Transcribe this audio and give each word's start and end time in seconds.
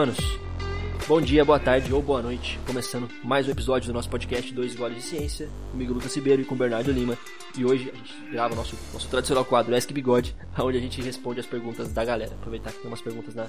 Manos, 0.00 0.16
bom 1.06 1.20
dia, 1.20 1.44
boa 1.44 1.60
tarde 1.60 1.92
ou 1.92 2.00
boa 2.00 2.22
noite. 2.22 2.58
Começando 2.66 3.06
mais 3.22 3.46
um 3.46 3.50
episódio 3.50 3.88
do 3.88 3.92
nosso 3.92 4.08
podcast 4.08 4.50
Dois 4.54 4.74
Goles 4.74 4.96
de 4.96 5.02
Ciência, 5.02 5.46
comigo 5.70 5.92
Lucas 5.92 6.16
Ribeiro 6.16 6.40
e 6.40 6.44
com 6.46 6.56
Bernardo 6.56 6.90
Lima. 6.90 7.18
E 7.54 7.66
hoje 7.66 7.90
a 7.92 7.94
gente 7.94 8.14
grava 8.32 8.54
nosso, 8.54 8.74
nosso 8.94 9.06
tradicional 9.10 9.44
quadro 9.44 9.76
Ask 9.76 9.92
Bigode, 9.92 10.34
onde 10.58 10.78
a 10.78 10.80
gente 10.80 11.02
responde 11.02 11.40
as 11.40 11.44
perguntas 11.44 11.92
da 11.92 12.02
galera. 12.02 12.32
Aproveitar 12.32 12.72
que 12.72 12.78
tem 12.78 12.90
umas 12.90 13.02
perguntas 13.02 13.34
na, 13.34 13.46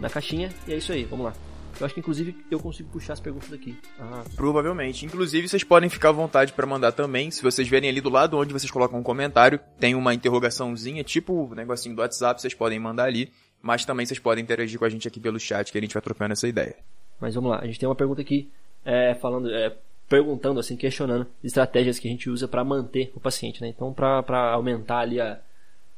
na 0.00 0.08
caixinha. 0.08 0.48
E 0.68 0.74
é 0.74 0.76
isso 0.76 0.92
aí, 0.92 1.02
vamos 1.06 1.26
lá. 1.26 1.32
Eu 1.80 1.86
acho 1.86 1.94
que 1.94 2.00
inclusive 2.00 2.36
eu 2.50 2.60
consigo 2.60 2.88
puxar 2.90 3.14
as 3.14 3.20
perguntas 3.20 3.48
daqui. 3.48 3.76
Ah. 3.98 4.22
Provavelmente. 4.36 5.04
Inclusive 5.04 5.48
vocês 5.48 5.64
podem 5.64 5.90
ficar 5.90 6.10
à 6.10 6.12
vontade 6.12 6.52
para 6.52 6.66
mandar 6.66 6.92
também. 6.92 7.32
Se 7.32 7.42
vocês 7.42 7.66
verem 7.66 7.90
ali 7.90 8.00
do 8.00 8.10
lado 8.10 8.38
onde 8.38 8.52
vocês 8.52 8.70
colocam 8.70 9.00
um 9.00 9.02
comentário, 9.02 9.58
tem 9.80 9.96
uma 9.96 10.14
interrogaçãozinha, 10.14 11.02
tipo 11.02 11.32
o 11.32 11.54
negocinho 11.54 11.96
do 11.96 12.00
WhatsApp, 12.00 12.40
vocês 12.40 12.54
podem 12.54 12.78
mandar 12.78 13.06
ali. 13.06 13.32
Mas 13.64 13.86
também 13.86 14.04
vocês 14.04 14.20
podem 14.20 14.44
interagir 14.44 14.78
com 14.78 14.84
a 14.84 14.90
gente 14.90 15.08
aqui 15.08 15.18
pelo 15.18 15.40
chat, 15.40 15.72
que 15.72 15.78
a 15.78 15.80
gente 15.80 15.94
vai 15.94 16.02
trocando 16.02 16.32
essa 16.32 16.46
ideia. 16.46 16.76
Mas 17.18 17.34
vamos 17.34 17.50
lá, 17.50 17.60
a 17.60 17.66
gente 17.66 17.80
tem 17.80 17.88
uma 17.88 17.94
pergunta 17.94 18.20
aqui, 18.20 18.50
é, 18.84 19.14
falando, 19.14 19.50
é, 19.50 19.74
perguntando, 20.06 20.60
assim, 20.60 20.76
questionando 20.76 21.26
estratégias 21.42 21.98
que 21.98 22.06
a 22.06 22.10
gente 22.10 22.28
usa 22.28 22.46
para 22.46 22.62
manter 22.62 23.10
o 23.14 23.20
paciente, 23.20 23.62
né? 23.62 23.68
Então, 23.68 23.90
para 23.90 24.52
aumentar 24.52 24.98
ali 24.98 25.18
a, 25.18 25.40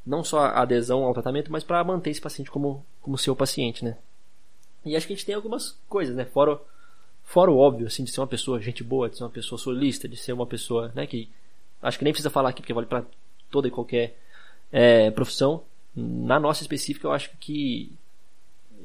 não 0.07 0.23
só 0.23 0.43
a 0.43 0.63
adesão 0.63 1.03
ao 1.03 1.13
tratamento, 1.13 1.51
mas 1.51 1.65
para 1.65 1.83
manter 1.83 2.11
esse 2.11 2.21
paciente 2.21 2.53
como, 2.53 2.87
como 3.03 3.19
seu 3.19 3.35
paciente, 3.35 3.85
né? 3.85 3.99
E 4.85 4.95
acho 4.95 5.05
que 5.05 5.15
a 5.15 5.17
gente 5.17 5.27
tem 5.27 5.35
algumas 5.35 5.77
coisas, 5.89 6.15
né? 6.15 6.25
Fora, 6.25 6.61
fora 7.25 7.51
o 7.51 7.59
óbvio, 7.59 7.89
assim, 7.89 8.05
de 8.05 8.13
ser 8.13 8.21
uma 8.21 8.29
pessoa 8.29 8.61
gente 8.61 8.85
boa, 8.85 9.11
de 9.11 9.17
ser 9.17 9.25
uma 9.25 9.31
pessoa 9.31 9.59
solista, 9.59 10.09
de 10.09 10.17
ser 10.17 10.33
uma 10.33 10.47
pessoa, 10.47 10.93
né, 10.95 11.05
que 11.05 11.29
acho 11.83 11.99
que 11.99 12.05
nem 12.05 12.13
precisa 12.13 12.31
falar 12.31 12.51
aqui 12.51 12.63
porque 12.63 12.73
vale 12.73 12.87
para 12.87 13.05
toda 13.51 13.67
e 13.67 13.73
qualquer 13.73 14.17
é, 14.71 15.11
profissão. 15.11 15.65
Na 15.97 16.39
nossa 16.39 16.63
específica, 16.63 17.07
eu 17.07 17.13
acho 17.13 17.31
que 17.41 17.93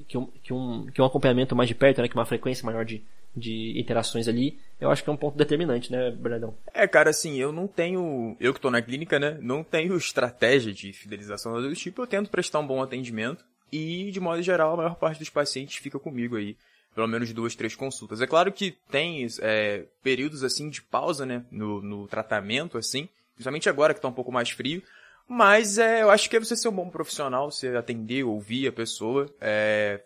que 0.07 0.17
um, 0.17 0.25
que 0.43 0.53
um, 0.53 0.85
que 0.87 1.01
um 1.01 1.05
acompanhamento 1.05 1.55
mais 1.55 1.67
de 1.67 1.75
perto, 1.75 2.01
né, 2.01 2.07
que 2.07 2.15
uma 2.15 2.25
frequência 2.25 2.65
maior 2.65 2.85
de, 2.85 3.03
de 3.35 3.79
interações 3.79 4.27
ali, 4.27 4.57
eu 4.79 4.89
acho 4.89 5.03
que 5.03 5.09
é 5.09 5.13
um 5.13 5.17
ponto 5.17 5.37
determinante, 5.37 5.91
né, 5.91 6.11
Bernardão? 6.11 6.55
É, 6.73 6.87
cara, 6.87 7.09
assim, 7.09 7.37
eu 7.37 7.51
não 7.51 7.67
tenho, 7.67 8.35
eu 8.39 8.53
que 8.53 8.59
tô 8.59 8.71
na 8.71 8.81
clínica, 8.81 9.19
né, 9.19 9.37
não 9.41 9.63
tenho 9.63 9.95
estratégia 9.95 10.73
de 10.73 10.91
fidelização 10.93 11.61
do 11.61 11.75
tipo, 11.75 12.01
eu 12.01 12.07
tento 12.07 12.29
prestar 12.29 12.59
um 12.59 12.67
bom 12.67 12.81
atendimento, 12.81 13.43
e, 13.71 14.11
de 14.11 14.19
modo 14.19 14.41
geral, 14.41 14.73
a 14.73 14.77
maior 14.77 14.95
parte 14.95 15.19
dos 15.19 15.29
pacientes 15.29 15.77
fica 15.77 15.97
comigo 15.97 16.35
aí. 16.35 16.57
Pelo 16.93 17.07
menos 17.07 17.31
duas, 17.31 17.55
três 17.55 17.73
consultas. 17.73 18.19
É 18.19 18.27
claro 18.27 18.51
que 18.51 18.75
tem 18.89 19.25
é, 19.39 19.85
períodos 20.03 20.43
assim 20.43 20.69
de 20.69 20.81
pausa, 20.81 21.25
né? 21.25 21.45
No, 21.49 21.81
no 21.81 22.05
tratamento, 22.05 22.77
assim. 22.77 23.07
Principalmente 23.33 23.69
agora 23.69 23.93
que 23.93 23.99
está 23.99 24.09
um 24.09 24.13
pouco 24.13 24.29
mais 24.29 24.49
frio. 24.49 24.83
Mas 25.33 25.77
é, 25.77 26.01
eu 26.01 26.11
acho 26.11 26.29
que 26.29 26.35
é 26.35 26.39
você 26.41 26.57
ser 26.57 26.67
um 26.67 26.73
bom 26.73 26.89
profissional, 26.89 27.49
você 27.49 27.69
atender, 27.69 28.21
ouvir 28.25 28.67
a 28.67 28.71
pessoa, 28.73 29.33
é, 29.39 30.01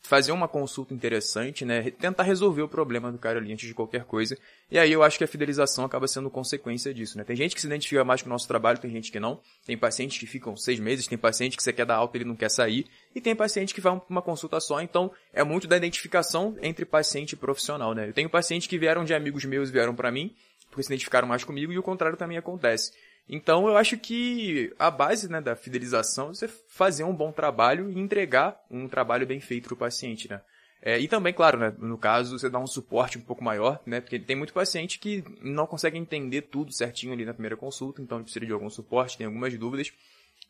fazer 0.00 0.32
uma 0.32 0.48
consulta 0.48 0.94
interessante, 0.94 1.62
né? 1.62 1.90
Tentar 1.90 2.22
resolver 2.22 2.62
o 2.62 2.68
problema 2.68 3.12
do 3.12 3.18
cara 3.18 3.38
ali 3.38 3.52
antes 3.52 3.68
de 3.68 3.74
qualquer 3.74 4.04
coisa. 4.04 4.34
E 4.70 4.78
aí 4.78 4.90
eu 4.90 5.02
acho 5.02 5.18
que 5.18 5.24
a 5.24 5.28
fidelização 5.28 5.84
acaba 5.84 6.08
sendo 6.08 6.30
consequência 6.30 6.94
disso, 6.94 7.18
né? 7.18 7.24
Tem 7.24 7.36
gente 7.36 7.54
que 7.54 7.60
se 7.60 7.66
identifica 7.66 8.02
mais 8.02 8.22
com 8.22 8.30
o 8.30 8.32
nosso 8.32 8.48
trabalho, 8.48 8.78
tem 8.78 8.90
gente 8.90 9.12
que 9.12 9.20
não. 9.20 9.42
Tem 9.66 9.76
pacientes 9.76 10.16
que 10.16 10.26
ficam 10.26 10.56
seis 10.56 10.80
meses, 10.80 11.06
tem 11.06 11.18
paciente 11.18 11.54
que 11.54 11.62
você 11.62 11.70
quer 11.70 11.84
dar 11.84 11.96
alta 11.96 12.16
e 12.16 12.22
ele 12.22 12.28
não 12.28 12.34
quer 12.34 12.50
sair. 12.50 12.86
E 13.14 13.20
tem 13.20 13.36
paciente 13.36 13.74
que 13.74 13.80
vai 13.82 14.00
uma 14.08 14.22
consulta 14.22 14.58
só. 14.58 14.80
Então 14.80 15.12
é 15.34 15.44
muito 15.44 15.66
da 15.66 15.76
identificação 15.76 16.56
entre 16.62 16.86
paciente 16.86 17.34
e 17.34 17.36
profissional, 17.36 17.92
né? 17.92 18.08
Eu 18.08 18.14
tenho 18.14 18.30
pacientes 18.30 18.68
que 18.68 18.78
vieram 18.78 19.04
de 19.04 19.12
amigos 19.12 19.44
meus 19.44 19.68
vieram 19.68 19.94
para 19.94 20.10
mim, 20.10 20.34
porque 20.70 20.82
se 20.82 20.88
identificaram 20.88 21.28
mais 21.28 21.44
comigo, 21.44 21.74
e 21.74 21.78
o 21.78 21.82
contrário 21.82 22.16
também 22.16 22.38
acontece. 22.38 22.92
Então 23.28 23.66
eu 23.66 23.76
acho 23.76 23.98
que 23.98 24.72
a 24.78 24.90
base 24.90 25.28
né, 25.28 25.40
da 25.40 25.56
fidelização 25.56 26.30
é 26.30 26.34
você 26.34 26.48
fazer 26.48 27.04
um 27.04 27.14
bom 27.14 27.32
trabalho 27.32 27.90
e 27.90 27.98
entregar 27.98 28.60
um 28.70 28.88
trabalho 28.88 29.26
bem 29.26 29.40
feito 29.40 29.64
para 29.64 29.74
o 29.74 29.78
paciente, 29.78 30.30
né? 30.30 30.40
É, 30.80 31.00
e 31.00 31.08
também, 31.08 31.32
claro, 31.32 31.58
né, 31.58 31.74
no 31.78 31.98
caso, 31.98 32.38
você 32.38 32.48
dá 32.48 32.60
um 32.60 32.66
suporte 32.66 33.18
um 33.18 33.20
pouco 33.20 33.42
maior, 33.42 33.80
né? 33.84 34.00
Porque 34.00 34.20
tem 34.20 34.36
muito 34.36 34.52
paciente 34.52 35.00
que 35.00 35.24
não 35.42 35.66
consegue 35.66 35.98
entender 35.98 36.42
tudo 36.42 36.72
certinho 36.72 37.12
ali 37.12 37.24
na 37.24 37.32
primeira 37.32 37.56
consulta, 37.56 38.00
então 38.00 38.22
precisa 38.22 38.46
de 38.46 38.52
algum 38.52 38.70
suporte, 38.70 39.18
tem 39.18 39.26
algumas 39.26 39.56
dúvidas. 39.58 39.92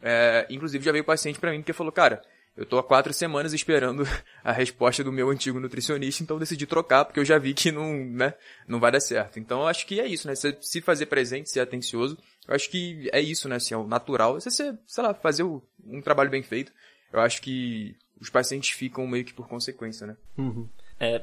É, 0.02 0.46
inclusive 0.50 0.84
já 0.84 0.92
veio 0.92 1.04
paciente 1.04 1.38
para 1.38 1.52
mim 1.52 1.62
que 1.62 1.72
falou, 1.72 1.90
cara, 1.90 2.20
eu 2.56 2.66
tô 2.66 2.78
há 2.78 2.82
quatro 2.82 3.12
semanas 3.12 3.52
esperando 3.52 4.02
a 4.44 4.52
resposta 4.52 5.04
do 5.04 5.12
meu 5.12 5.30
antigo 5.30 5.60
nutricionista, 5.60 6.22
então 6.22 6.38
decidi 6.38 6.66
trocar, 6.66 7.04
porque 7.04 7.20
eu 7.20 7.24
já 7.24 7.38
vi 7.38 7.54
que 7.54 7.70
não, 7.70 7.94
né, 7.94 8.34
não 8.66 8.80
vai 8.80 8.90
dar 8.90 9.00
certo. 9.00 9.38
Então 9.38 9.60
eu 9.60 9.66
acho 9.66 9.86
que 9.86 10.00
é 10.00 10.06
isso, 10.06 10.26
né? 10.26 10.34
Se 10.34 10.80
fazer 10.80 11.06
presente, 11.06 11.50
ser 11.50 11.60
atencioso, 11.60 12.18
eu 12.48 12.54
acho 12.54 12.70
que 12.70 13.08
é 13.12 13.20
isso, 13.20 13.48
né? 13.48 13.56
Assim, 13.56 13.74
é 13.74 13.76
o 13.76 13.86
natural. 13.86 14.34
Você, 14.34 14.50
sei 14.86 15.02
lá, 15.02 15.12
fazer 15.14 15.42
um 15.42 16.00
trabalho 16.02 16.30
bem 16.30 16.42
feito. 16.42 16.72
Eu 17.12 17.20
acho 17.20 17.40
que 17.42 17.96
os 18.20 18.30
pacientes 18.30 18.70
ficam 18.70 19.06
meio 19.06 19.24
que 19.24 19.34
por 19.34 19.48
consequência, 19.48 20.06
né? 20.06 20.16
Uhum. 20.38 20.68
É, 20.98 21.22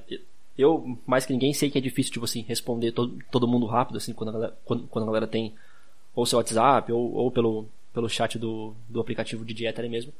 eu, 0.57 0.99
mais 1.05 1.25
que 1.25 1.33
ninguém, 1.33 1.53
sei 1.53 1.69
que 1.69 1.77
é 1.77 1.81
difícil, 1.81 2.13
tipo 2.13 2.25
assim, 2.25 2.41
responder 2.41 2.91
todo, 2.91 3.17
todo 3.31 3.47
mundo 3.47 3.65
rápido, 3.65 3.97
assim, 3.97 4.13
quando 4.13 4.29
a 4.29 4.33
galera, 4.33 4.57
quando, 4.63 4.87
quando 4.87 5.03
a 5.03 5.07
galera 5.07 5.27
tem 5.27 5.55
ou 6.15 6.25
seu 6.25 6.37
WhatsApp 6.37 6.91
ou, 6.91 7.13
ou 7.13 7.31
pelo, 7.31 7.67
pelo 7.93 8.07
chat 8.07 8.37
do, 8.37 8.75
do 8.87 8.99
aplicativo 8.99 9.43
de 9.43 9.53
dieta 9.53 9.81
ali 9.81 9.89
mesmo. 9.89 10.13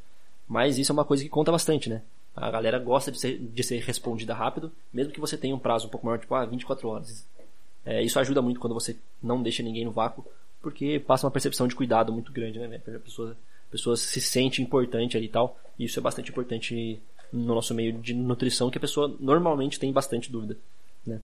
Mas 0.47 0.77
isso 0.77 0.91
é 0.91 0.93
uma 0.93 1.05
coisa 1.05 1.23
que 1.23 1.29
conta 1.29 1.51
bastante, 1.51 1.89
né? 1.89 2.01
A 2.35 2.49
galera 2.49 2.79
gosta 2.79 3.11
de 3.11 3.19
ser, 3.19 3.37
de 3.37 3.63
ser 3.63 3.79
respondida 3.79 4.33
rápido, 4.33 4.71
mesmo 4.91 5.13
que 5.13 5.19
você 5.19 5.37
tenha 5.37 5.55
um 5.55 5.59
prazo 5.59 5.85
um 5.85 5.89
pouco 5.89 6.05
maior, 6.05 6.17
tipo, 6.17 6.33
ah, 6.33 6.45
24 6.45 6.87
horas. 6.87 7.27
É, 7.85 8.01
isso 8.01 8.19
ajuda 8.19 8.41
muito 8.41 8.59
quando 8.59 8.73
você 8.73 8.97
não 9.21 9.43
deixa 9.43 9.61
ninguém 9.61 9.85
no 9.85 9.91
vácuo, 9.91 10.25
porque 10.63 10.97
passa 11.05 11.27
uma 11.27 11.31
percepção 11.31 11.67
de 11.67 11.75
cuidado 11.75 12.13
muito 12.13 12.31
grande, 12.31 12.57
né? 12.57 12.81
A 12.87 12.99
pessoa, 12.99 13.37
a 13.67 13.71
pessoa 13.71 13.97
se 13.97 14.21
sente 14.21 14.61
importante 14.61 15.17
ali 15.17 15.25
e 15.25 15.29
tal. 15.29 15.59
E 15.77 15.83
isso 15.83 15.99
é 15.99 16.01
bastante 16.01 16.31
importante 16.31 17.01
no 17.33 17.53
nosso 17.53 17.75
meio 17.75 17.93
de 17.93 18.13
nutrição, 18.13 18.71
que 18.71 18.77
a 18.77 18.81
pessoa 18.81 19.13
normalmente 19.19 19.79
tem 19.79 19.91
bastante 19.91 20.31
dúvida. 20.31 20.57
Né? 21.05 21.19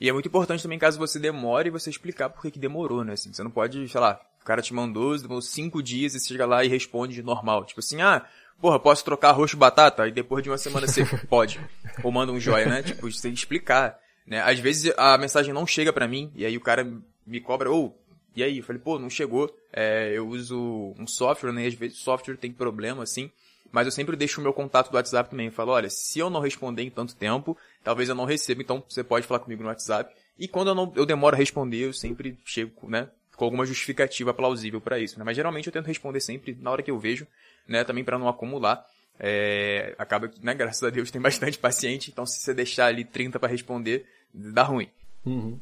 E 0.00 0.08
é 0.08 0.12
muito 0.12 0.26
importante 0.26 0.62
também, 0.62 0.78
caso 0.78 0.98
você 0.98 1.18
demore, 1.18 1.68
você 1.68 1.90
explicar 1.90 2.30
por 2.30 2.40
que, 2.40 2.50
que 2.50 2.58
demorou, 2.58 3.04
né? 3.04 3.12
Assim, 3.12 3.32
você 3.32 3.42
não 3.42 3.50
pode, 3.50 3.86
sei 3.86 4.00
lá, 4.00 4.18
o 4.40 4.44
cara 4.44 4.62
te 4.62 4.72
mandou, 4.72 5.18
demorou 5.18 5.42
cinco 5.42 5.82
dias 5.82 6.14
e 6.14 6.20
você 6.20 6.28
chega 6.28 6.46
lá 6.46 6.64
e 6.64 6.68
responde 6.68 7.22
normal. 7.22 7.66
Tipo 7.66 7.80
assim, 7.80 8.00
ah, 8.00 8.24
porra, 8.58 8.80
posso 8.80 9.04
trocar 9.04 9.30
arroz 9.30 9.52
e 9.52 9.56
batata? 9.56 10.04
Aí 10.04 10.12
depois 10.12 10.42
de 10.42 10.48
uma 10.48 10.56
semana 10.56 10.86
você 10.86 11.04
pode. 11.28 11.60
Ou 12.02 12.10
manda 12.10 12.32
um 12.32 12.40
joia, 12.40 12.66
né? 12.66 12.82
Tipo, 12.82 13.10
você 13.10 13.20
tem 13.20 13.32
que 13.32 13.38
explicar. 13.38 13.98
Né? 14.26 14.40
Às 14.40 14.58
vezes 14.60 14.94
a 14.96 15.18
mensagem 15.18 15.52
não 15.52 15.66
chega 15.66 15.92
para 15.92 16.08
mim, 16.08 16.32
e 16.34 16.46
aí 16.46 16.56
o 16.56 16.60
cara 16.62 16.86
me 17.26 17.40
cobra, 17.40 17.70
ou, 17.70 17.86
oh, 17.86 18.07
e 18.38 18.42
aí? 18.42 18.58
Eu 18.58 18.64
falei, 18.64 18.80
pô, 18.80 18.98
não 18.98 19.10
chegou. 19.10 19.54
É, 19.72 20.12
eu 20.12 20.26
uso 20.28 20.94
um 20.98 21.06
software, 21.06 21.52
né? 21.52 21.66
Às 21.66 21.74
vezes 21.74 21.98
o 21.98 22.02
software 22.02 22.36
tem 22.36 22.52
problema, 22.52 23.02
assim. 23.02 23.30
Mas 23.70 23.86
eu 23.86 23.92
sempre 23.92 24.16
deixo 24.16 24.40
o 24.40 24.42
meu 24.42 24.52
contato 24.52 24.90
do 24.90 24.96
WhatsApp 24.96 25.30
também. 25.30 25.46
Eu 25.46 25.52
falo, 25.52 25.72
olha, 25.72 25.90
se 25.90 26.18
eu 26.18 26.30
não 26.30 26.40
responder 26.40 26.82
em 26.82 26.90
tanto 26.90 27.14
tempo, 27.14 27.56
talvez 27.84 28.08
eu 28.08 28.14
não 28.14 28.24
receba, 28.24 28.62
então 28.62 28.82
você 28.88 29.04
pode 29.04 29.26
falar 29.26 29.40
comigo 29.40 29.62
no 29.62 29.68
WhatsApp. 29.68 30.14
E 30.38 30.48
quando 30.48 30.68
eu, 30.68 30.74
não, 30.74 30.92
eu 30.96 31.04
demoro 31.04 31.34
a 31.36 31.38
responder, 31.38 31.84
eu 31.84 31.92
sempre 31.92 32.38
chego, 32.44 32.88
né? 32.88 33.08
Com 33.36 33.44
alguma 33.44 33.66
justificativa 33.66 34.32
plausível 34.32 34.80
para 34.80 34.98
isso, 34.98 35.18
né? 35.18 35.24
Mas 35.24 35.36
geralmente 35.36 35.66
eu 35.66 35.72
tento 35.72 35.86
responder 35.86 36.20
sempre 36.20 36.56
na 36.60 36.70
hora 36.70 36.82
que 36.82 36.90
eu 36.90 36.98
vejo 36.98 37.26
né? 37.68 37.84
Também 37.84 38.02
para 38.02 38.18
não 38.18 38.28
acumular. 38.28 38.84
É, 39.20 39.94
acaba 39.98 40.28
que, 40.28 40.44
né, 40.44 40.54
graças 40.54 40.82
a 40.82 40.90
Deus, 40.90 41.10
tem 41.10 41.20
bastante 41.20 41.58
paciente, 41.58 42.10
então 42.10 42.24
se 42.24 42.38
você 42.40 42.54
deixar 42.54 42.86
ali 42.86 43.04
30 43.04 43.38
para 43.38 43.48
responder, 43.48 44.06
dá 44.32 44.62
ruim. 44.62 44.88
Uhum. 45.26 45.58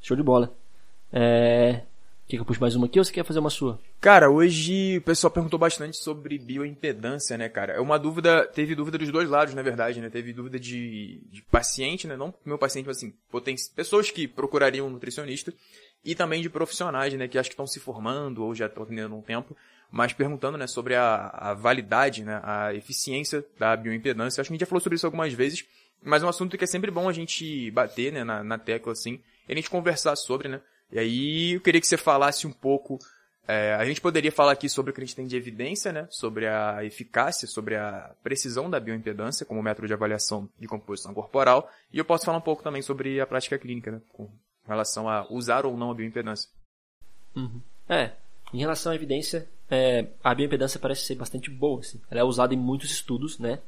Show 0.00 0.16
de 0.16 0.22
bola. 0.22 0.52
É... 1.12 1.82
Quer 2.26 2.36
que 2.36 2.40
eu 2.40 2.46
puxe 2.46 2.60
mais 2.60 2.74
uma 2.74 2.86
aqui 2.86 2.98
ou 2.98 3.04
você 3.04 3.12
quer 3.12 3.24
fazer 3.24 3.38
uma 3.38 3.50
sua? 3.50 3.78
Cara, 4.00 4.30
hoje 4.30 4.96
o 4.96 5.02
pessoal 5.02 5.30
perguntou 5.30 5.58
bastante 5.58 5.98
sobre 5.98 6.38
bioimpedância, 6.38 7.36
né, 7.36 7.50
cara? 7.50 7.74
É 7.74 7.80
uma 7.80 7.98
dúvida, 7.98 8.46
teve 8.46 8.74
dúvida 8.74 8.96
dos 8.96 9.10
dois 9.10 9.28
lados, 9.28 9.52
na 9.52 9.60
verdade, 9.60 10.00
né? 10.00 10.08
Teve 10.08 10.32
dúvida 10.32 10.58
de, 10.58 11.20
de 11.30 11.42
paciente, 11.42 12.06
né? 12.06 12.16
Não 12.16 12.32
meu 12.44 12.56
paciente, 12.56 12.86
mas 12.86 12.96
assim, 12.96 13.12
poten 13.30 13.54
pessoas 13.76 14.10
que 14.10 14.26
procurariam 14.26 14.86
um 14.86 14.90
nutricionista 14.90 15.52
e 16.02 16.14
também 16.14 16.40
de 16.40 16.48
profissionais, 16.48 17.12
né? 17.12 17.28
Que 17.28 17.38
acho 17.38 17.50
que 17.50 17.54
estão 17.54 17.66
se 17.66 17.78
formando 17.78 18.42
ou 18.42 18.54
já 18.54 18.66
estão 18.66 18.84
atendendo 18.84 19.14
um 19.14 19.22
tempo 19.22 19.54
mas 19.94 20.12
perguntando 20.12 20.58
né, 20.58 20.66
sobre 20.66 20.96
a, 20.96 21.28
a 21.32 21.54
validade, 21.54 22.24
né, 22.24 22.40
a 22.42 22.74
eficiência 22.74 23.46
da 23.56 23.76
bioimpedância. 23.76 24.40
Acho 24.40 24.48
que 24.48 24.52
a 24.52 24.54
gente 24.54 24.60
já 24.60 24.66
falou 24.66 24.80
sobre 24.80 24.96
isso 24.96 25.06
algumas 25.06 25.32
vezes, 25.32 25.64
mas 26.02 26.20
é 26.20 26.26
um 26.26 26.28
assunto 26.28 26.58
que 26.58 26.64
é 26.64 26.66
sempre 26.66 26.90
bom 26.90 27.08
a 27.08 27.12
gente 27.12 27.70
bater 27.70 28.12
né, 28.12 28.24
na, 28.24 28.42
na 28.42 28.58
tecla 28.58 28.90
assim, 28.90 29.20
e 29.48 29.52
a 29.52 29.54
gente 29.54 29.70
conversar 29.70 30.16
sobre, 30.16 30.48
né? 30.48 30.60
E 30.94 30.98
aí 30.98 31.52
eu 31.54 31.60
queria 31.60 31.80
que 31.80 31.88
você 31.88 31.96
falasse 31.96 32.46
um 32.46 32.52
pouco. 32.52 33.00
É, 33.48 33.74
a 33.74 33.84
gente 33.84 34.00
poderia 34.00 34.30
falar 34.30 34.52
aqui 34.52 34.68
sobre 34.68 34.92
o 34.92 34.94
que 34.94 35.00
a 35.00 35.04
gente 35.04 35.16
tem 35.16 35.26
de 35.26 35.36
evidência, 35.36 35.92
né? 35.92 36.06
Sobre 36.08 36.46
a 36.46 36.84
eficácia, 36.84 37.48
sobre 37.48 37.74
a 37.74 38.14
precisão 38.22 38.70
da 38.70 38.78
bioimpedância 38.78 39.44
como 39.44 39.60
método 39.60 39.88
de 39.88 39.92
avaliação 39.92 40.48
de 40.58 40.68
composição 40.68 41.12
corporal. 41.12 41.68
E 41.92 41.98
eu 41.98 42.04
posso 42.04 42.24
falar 42.24 42.38
um 42.38 42.42
pouco 42.42 42.62
também 42.62 42.80
sobre 42.80 43.20
a 43.20 43.26
prática 43.26 43.58
clínica, 43.58 43.90
né? 43.90 44.00
Com 44.12 44.30
relação 44.66 45.08
a 45.08 45.26
usar 45.30 45.66
ou 45.66 45.76
não 45.76 45.90
a 45.90 45.94
bioimpedância. 45.94 46.48
Uhum. 47.34 47.60
É, 47.88 48.12
em 48.52 48.58
relação 48.58 48.92
à 48.92 48.94
evidência, 48.94 49.48
é, 49.68 50.06
a 50.22 50.32
bioimpedância 50.32 50.78
parece 50.78 51.06
ser 51.06 51.16
bastante 51.16 51.50
boa. 51.50 51.80
Assim. 51.80 52.00
Ela 52.08 52.20
é 52.20 52.24
usada 52.24 52.54
em 52.54 52.58
muitos 52.58 52.92
estudos, 52.92 53.40
né? 53.40 53.58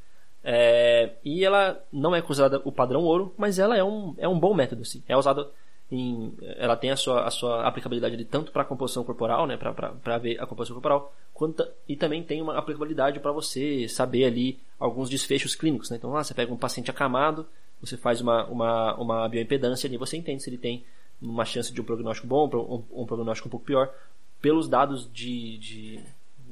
É, 0.44 1.16
e 1.24 1.44
ela 1.44 1.84
não 1.92 2.14
é 2.14 2.22
considerada 2.22 2.62
o 2.64 2.70
padrão 2.70 3.02
ouro, 3.02 3.34
mas 3.36 3.58
ela 3.58 3.76
é 3.76 3.82
um, 3.82 4.14
é 4.16 4.28
um 4.28 4.38
bom 4.38 4.54
método. 4.54 4.82
Assim. 4.82 5.02
É 5.08 5.16
usada 5.16 5.50
em, 5.90 6.34
ela 6.56 6.76
tem 6.76 6.90
a 6.90 6.96
sua, 6.96 7.24
a 7.24 7.30
sua 7.30 7.66
aplicabilidade 7.66 8.14
ali 8.14 8.24
tanto 8.24 8.50
para 8.50 8.62
a 8.62 8.64
composição 8.64 9.04
corporal, 9.04 9.46
né, 9.46 9.56
para 9.56 10.18
ver 10.18 10.40
a 10.40 10.46
composição 10.46 10.74
corporal, 10.74 11.14
quanto, 11.32 11.66
e 11.88 11.94
também 11.94 12.22
tem 12.22 12.42
uma 12.42 12.58
aplicabilidade 12.58 13.20
para 13.20 13.30
você 13.30 13.88
saber 13.88 14.24
ali 14.24 14.58
alguns 14.78 15.08
desfechos 15.08 15.54
clínicos. 15.54 15.90
Né? 15.90 15.96
Então, 15.96 16.10
lá, 16.10 16.24
você 16.24 16.34
pega 16.34 16.52
um 16.52 16.56
paciente 16.56 16.90
acamado, 16.90 17.46
você 17.80 17.96
faz 17.96 18.20
uma, 18.20 18.46
uma, 18.46 18.94
uma 18.96 19.28
bioimpedância 19.28 19.86
ali, 19.86 19.96
você 19.96 20.16
entende 20.16 20.42
se 20.42 20.50
ele 20.50 20.58
tem 20.58 20.84
uma 21.22 21.44
chance 21.44 21.72
de 21.72 21.80
um 21.80 21.84
prognóstico 21.84 22.26
bom 22.26 22.46
um, 22.92 23.02
um 23.02 23.06
prognóstico 23.06 23.48
um 23.48 23.50
pouco 23.50 23.66
pior, 23.66 23.92
pelos 24.40 24.68
dados 24.68 25.08
de, 25.12 25.58
de, 25.58 26.00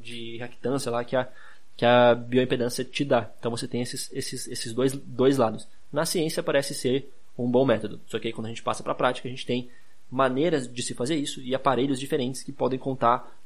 de 0.01 0.37
reactância 0.39 0.91
lá 0.91 1.05
que 1.05 1.17
a, 1.17 1.29
que 1.77 1.85
a 1.85 2.15
bioimpedância 2.15 2.85
te 2.85 3.05
dá. 3.05 3.31
Então 3.39 3.51
você 3.51 3.67
tem 3.67 3.83
esses, 3.83 4.11
esses, 4.13 4.47
esses 4.47 4.73
dois, 4.73 4.93
dois 4.93 5.37
lados. 5.39 5.67
Na 5.93 6.05
ciência 6.05 6.43
parece 6.43 6.75
ser 6.75 7.13
um 7.37 7.51
bom 7.51 7.65
método, 7.65 8.01
só 8.07 8.19
que 8.19 8.29
aí 8.29 8.33
quando 8.33 8.47
a 8.47 8.49
gente 8.51 8.63
passa 8.63 8.83
para 8.83 8.93
a 8.93 8.97
prática, 8.97 9.29
a 9.29 9.31
gente 9.31 9.47
tem 9.47 9.71
maneiras 10.11 10.73
de 10.73 10.83
se 10.83 10.95
fazer 10.95 11.17
isso 11.17 11.41
e 11.41 11.55
aparelhos 11.55 11.99
diferentes 11.99 12.43
que 12.43 12.53
podem 12.53 12.79
contar 12.79 13.37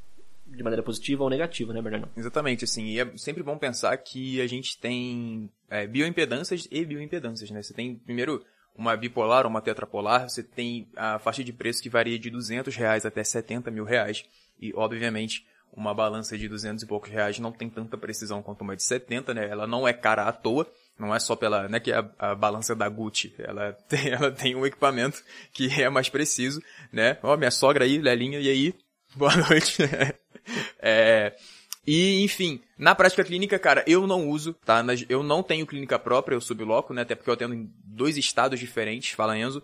de 0.46 0.62
maneira 0.62 0.82
positiva 0.82 1.22
ou 1.22 1.30
negativa, 1.30 1.72
né, 1.72 1.82
Bernardo? 1.82 2.08
Exatamente, 2.16 2.64
assim, 2.64 2.86
e 2.86 3.00
é 3.00 3.16
sempre 3.16 3.42
bom 3.42 3.56
pensar 3.58 3.96
que 3.98 4.40
a 4.40 4.46
gente 4.46 4.78
tem 4.78 5.50
é, 5.68 5.86
bioimpedâncias 5.86 6.66
e 6.70 6.84
bioimpedâncias, 6.84 7.50
né? 7.50 7.62
Você 7.62 7.74
tem, 7.74 7.96
primeiro, 7.96 8.44
uma 8.74 8.96
bipolar 8.96 9.44
ou 9.44 9.50
uma 9.50 9.60
tetrapolar, 9.60 10.28
você 10.28 10.42
tem 10.42 10.88
a 10.96 11.18
faixa 11.18 11.44
de 11.44 11.52
preço 11.52 11.82
que 11.82 11.90
varia 11.90 12.18
de 12.18 12.30
200 12.30 12.74
reais 12.76 13.04
até 13.04 13.22
70 13.22 13.70
mil 13.70 13.84
reais, 13.84 14.24
e, 14.60 14.72
obviamente, 14.74 15.46
uma 15.72 15.94
balança 15.94 16.36
de 16.36 16.48
200 16.48 16.82
e 16.82 16.86
poucos 16.86 17.10
reais 17.10 17.38
não 17.38 17.52
tem 17.52 17.68
tanta 17.68 17.96
precisão 17.98 18.42
quanto 18.42 18.62
uma 18.62 18.74
de 18.74 18.82
70, 18.82 19.34
né? 19.34 19.48
Ela 19.48 19.66
não 19.66 19.86
é 19.86 19.92
cara 19.92 20.24
à 20.24 20.32
toa, 20.32 20.66
não 20.98 21.14
é 21.14 21.20
só 21.20 21.36
pela, 21.36 21.68
né, 21.68 21.78
que 21.78 21.92
a, 21.92 22.08
a 22.18 22.34
balança 22.34 22.74
da 22.74 22.88
Gucci, 22.88 23.34
ela 23.38 23.72
tem, 23.88 24.08
ela 24.10 24.30
tem 24.30 24.54
um 24.54 24.66
equipamento 24.66 25.22
que 25.52 25.80
é 25.80 25.88
mais 25.88 26.08
preciso, 26.08 26.62
né? 26.92 27.18
Ó, 27.22 27.36
minha 27.36 27.50
sogra 27.50 27.84
aí, 27.84 27.98
Lelinha, 27.98 28.40
e 28.40 28.48
aí? 28.48 28.74
Boa 29.14 29.34
noite. 29.36 29.82
é, 30.80 31.34
e, 31.86 32.22
enfim, 32.22 32.60
na 32.76 32.94
prática 32.94 33.24
clínica, 33.24 33.58
cara, 33.58 33.82
eu 33.86 34.06
não 34.06 34.28
uso, 34.28 34.52
tá? 34.64 34.84
Eu 35.08 35.22
não 35.22 35.42
tenho 35.42 35.66
clínica 35.66 35.98
própria, 35.98 36.34
eu 36.34 36.40
subloco, 36.40 36.92
né? 36.92 37.02
Até 37.02 37.14
porque 37.14 37.30
eu 37.30 37.34
atendo 37.34 37.54
em 37.54 37.72
dois 37.82 38.18
estados 38.18 38.60
diferentes, 38.60 39.12
fala 39.12 39.38
Enzo. 39.38 39.62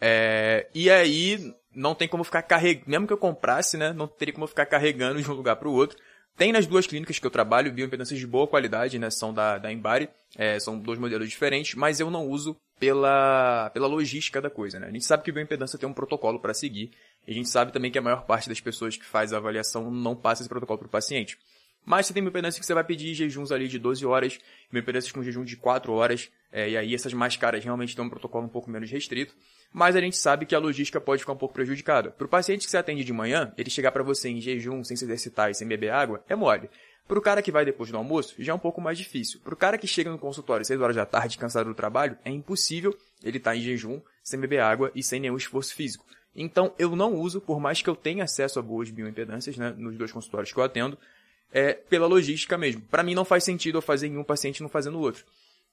É, 0.00 0.66
e 0.74 0.90
aí, 0.90 1.52
não 1.74 1.94
tem 1.94 2.08
como 2.08 2.24
ficar 2.24 2.42
carregando, 2.42 2.88
mesmo 2.88 3.06
que 3.06 3.12
eu 3.12 3.18
comprasse, 3.18 3.76
né? 3.76 3.92
Não 3.92 4.08
teria 4.08 4.32
como 4.32 4.46
ficar 4.46 4.64
carregando 4.66 5.20
de 5.20 5.30
um 5.30 5.34
lugar 5.34 5.56
para 5.56 5.68
o 5.68 5.72
outro. 5.72 5.98
Tem 6.38 6.52
nas 6.52 6.68
duas 6.68 6.86
clínicas 6.86 7.18
que 7.18 7.26
eu 7.26 7.32
trabalho, 7.32 7.72
bioimpedâncias 7.72 8.16
de 8.16 8.24
boa 8.24 8.46
qualidade, 8.46 8.96
né? 8.96 9.10
São 9.10 9.34
da, 9.34 9.58
da 9.58 9.72
Embari, 9.72 10.08
é, 10.36 10.60
são 10.60 10.78
dois 10.78 10.96
modelos 10.96 11.28
diferentes, 11.28 11.74
mas 11.74 11.98
eu 11.98 12.12
não 12.12 12.28
uso 12.28 12.56
pela, 12.78 13.68
pela 13.70 13.88
logística 13.88 14.40
da 14.40 14.48
coisa, 14.48 14.78
né? 14.78 14.86
A 14.86 14.90
gente 14.92 15.04
sabe 15.04 15.24
que 15.24 15.32
bioimpedância 15.32 15.76
tem 15.76 15.88
um 15.88 15.92
protocolo 15.92 16.38
para 16.38 16.54
seguir, 16.54 16.92
e 17.26 17.32
a 17.32 17.34
gente 17.34 17.48
sabe 17.48 17.72
também 17.72 17.90
que 17.90 17.98
a 17.98 18.02
maior 18.02 18.24
parte 18.24 18.48
das 18.48 18.60
pessoas 18.60 18.96
que 18.96 19.04
faz 19.04 19.32
a 19.32 19.38
avaliação 19.38 19.90
não 19.90 20.14
passa 20.14 20.42
esse 20.42 20.48
protocolo 20.48 20.78
para 20.78 20.86
o 20.86 20.90
paciente. 20.90 21.36
Mas 21.84 22.06
você 22.06 22.14
tem 22.14 22.22
bioimpedância 22.22 22.60
que 22.60 22.66
você 22.66 22.74
vai 22.74 22.84
pedir 22.84 23.14
jejuns 23.14 23.50
ali 23.50 23.66
de 23.66 23.76
12 23.76 24.06
horas, 24.06 24.38
bioimpedâncias 24.70 25.10
com 25.10 25.24
jejum 25.24 25.42
de 25.42 25.56
4 25.56 25.92
horas, 25.92 26.30
é, 26.52 26.70
e 26.70 26.76
aí 26.76 26.94
essas 26.94 27.12
mais 27.12 27.36
caras 27.36 27.64
realmente 27.64 27.96
têm 27.96 28.04
um 28.04 28.08
protocolo 28.08 28.46
um 28.46 28.48
pouco 28.48 28.70
menos 28.70 28.88
restrito 28.88 29.34
mas 29.72 29.96
a 29.96 30.00
gente 30.00 30.16
sabe 30.16 30.46
que 30.46 30.54
a 30.54 30.58
logística 30.58 31.00
pode 31.00 31.20
ficar 31.20 31.32
um 31.32 31.36
pouco 31.36 31.54
prejudicada. 31.54 32.10
Para 32.10 32.26
o 32.26 32.28
paciente 32.28 32.64
que 32.64 32.70
você 32.70 32.76
atende 32.76 33.04
de 33.04 33.12
manhã, 33.12 33.52
ele 33.56 33.70
chegar 33.70 33.92
para 33.92 34.02
você 34.02 34.28
em 34.28 34.40
jejum, 34.40 34.82
sem 34.82 34.96
se 34.96 35.04
exercitar 35.04 35.50
e 35.50 35.54
sem 35.54 35.68
beber 35.68 35.90
água, 35.90 36.24
é 36.28 36.34
mole. 36.34 36.70
Para 37.06 37.18
o 37.18 37.22
cara 37.22 37.40
que 37.40 37.50
vai 37.50 37.64
depois 37.64 37.90
do 37.90 37.96
almoço, 37.96 38.34
já 38.38 38.52
é 38.52 38.54
um 38.54 38.58
pouco 38.58 38.80
mais 38.82 38.98
difícil. 38.98 39.40
Para 39.40 39.54
o 39.54 39.56
cara 39.56 39.78
que 39.78 39.86
chega 39.86 40.10
no 40.10 40.18
consultório 40.18 40.60
às 40.60 40.66
6 40.66 40.80
horas 40.80 40.96
da 40.96 41.06
tarde, 41.06 41.38
cansado 41.38 41.70
do 41.70 41.74
trabalho, 41.74 42.18
é 42.22 42.30
impossível 42.30 42.94
ele 43.22 43.38
estar 43.38 43.52
tá 43.52 43.56
em 43.56 43.60
jejum, 43.60 44.00
sem 44.22 44.38
beber 44.38 44.60
água 44.60 44.92
e 44.94 45.02
sem 45.02 45.18
nenhum 45.18 45.36
esforço 45.36 45.74
físico. 45.74 46.04
Então, 46.36 46.72
eu 46.78 46.94
não 46.94 47.14
uso, 47.14 47.40
por 47.40 47.58
mais 47.58 47.80
que 47.80 47.88
eu 47.88 47.96
tenha 47.96 48.24
acesso 48.24 48.58
a 48.58 48.62
boas 48.62 48.90
bioimpedâncias, 48.90 49.56
né, 49.56 49.74
nos 49.76 49.96
dois 49.96 50.12
consultórios 50.12 50.52
que 50.52 50.58
eu 50.58 50.62
atendo, 50.62 50.98
é 51.50 51.72
pela 51.72 52.06
logística 52.06 52.58
mesmo. 52.58 52.82
Para 52.82 53.02
mim 53.02 53.14
não 53.14 53.24
faz 53.24 53.42
sentido 53.42 53.78
eu 53.78 53.82
fazer 53.82 54.08
em 54.08 54.18
um 54.18 54.24
paciente 54.24 54.58
e 54.58 54.62
não 54.62 54.68
fazer 54.68 54.90
no 54.90 55.00
outro. 55.00 55.24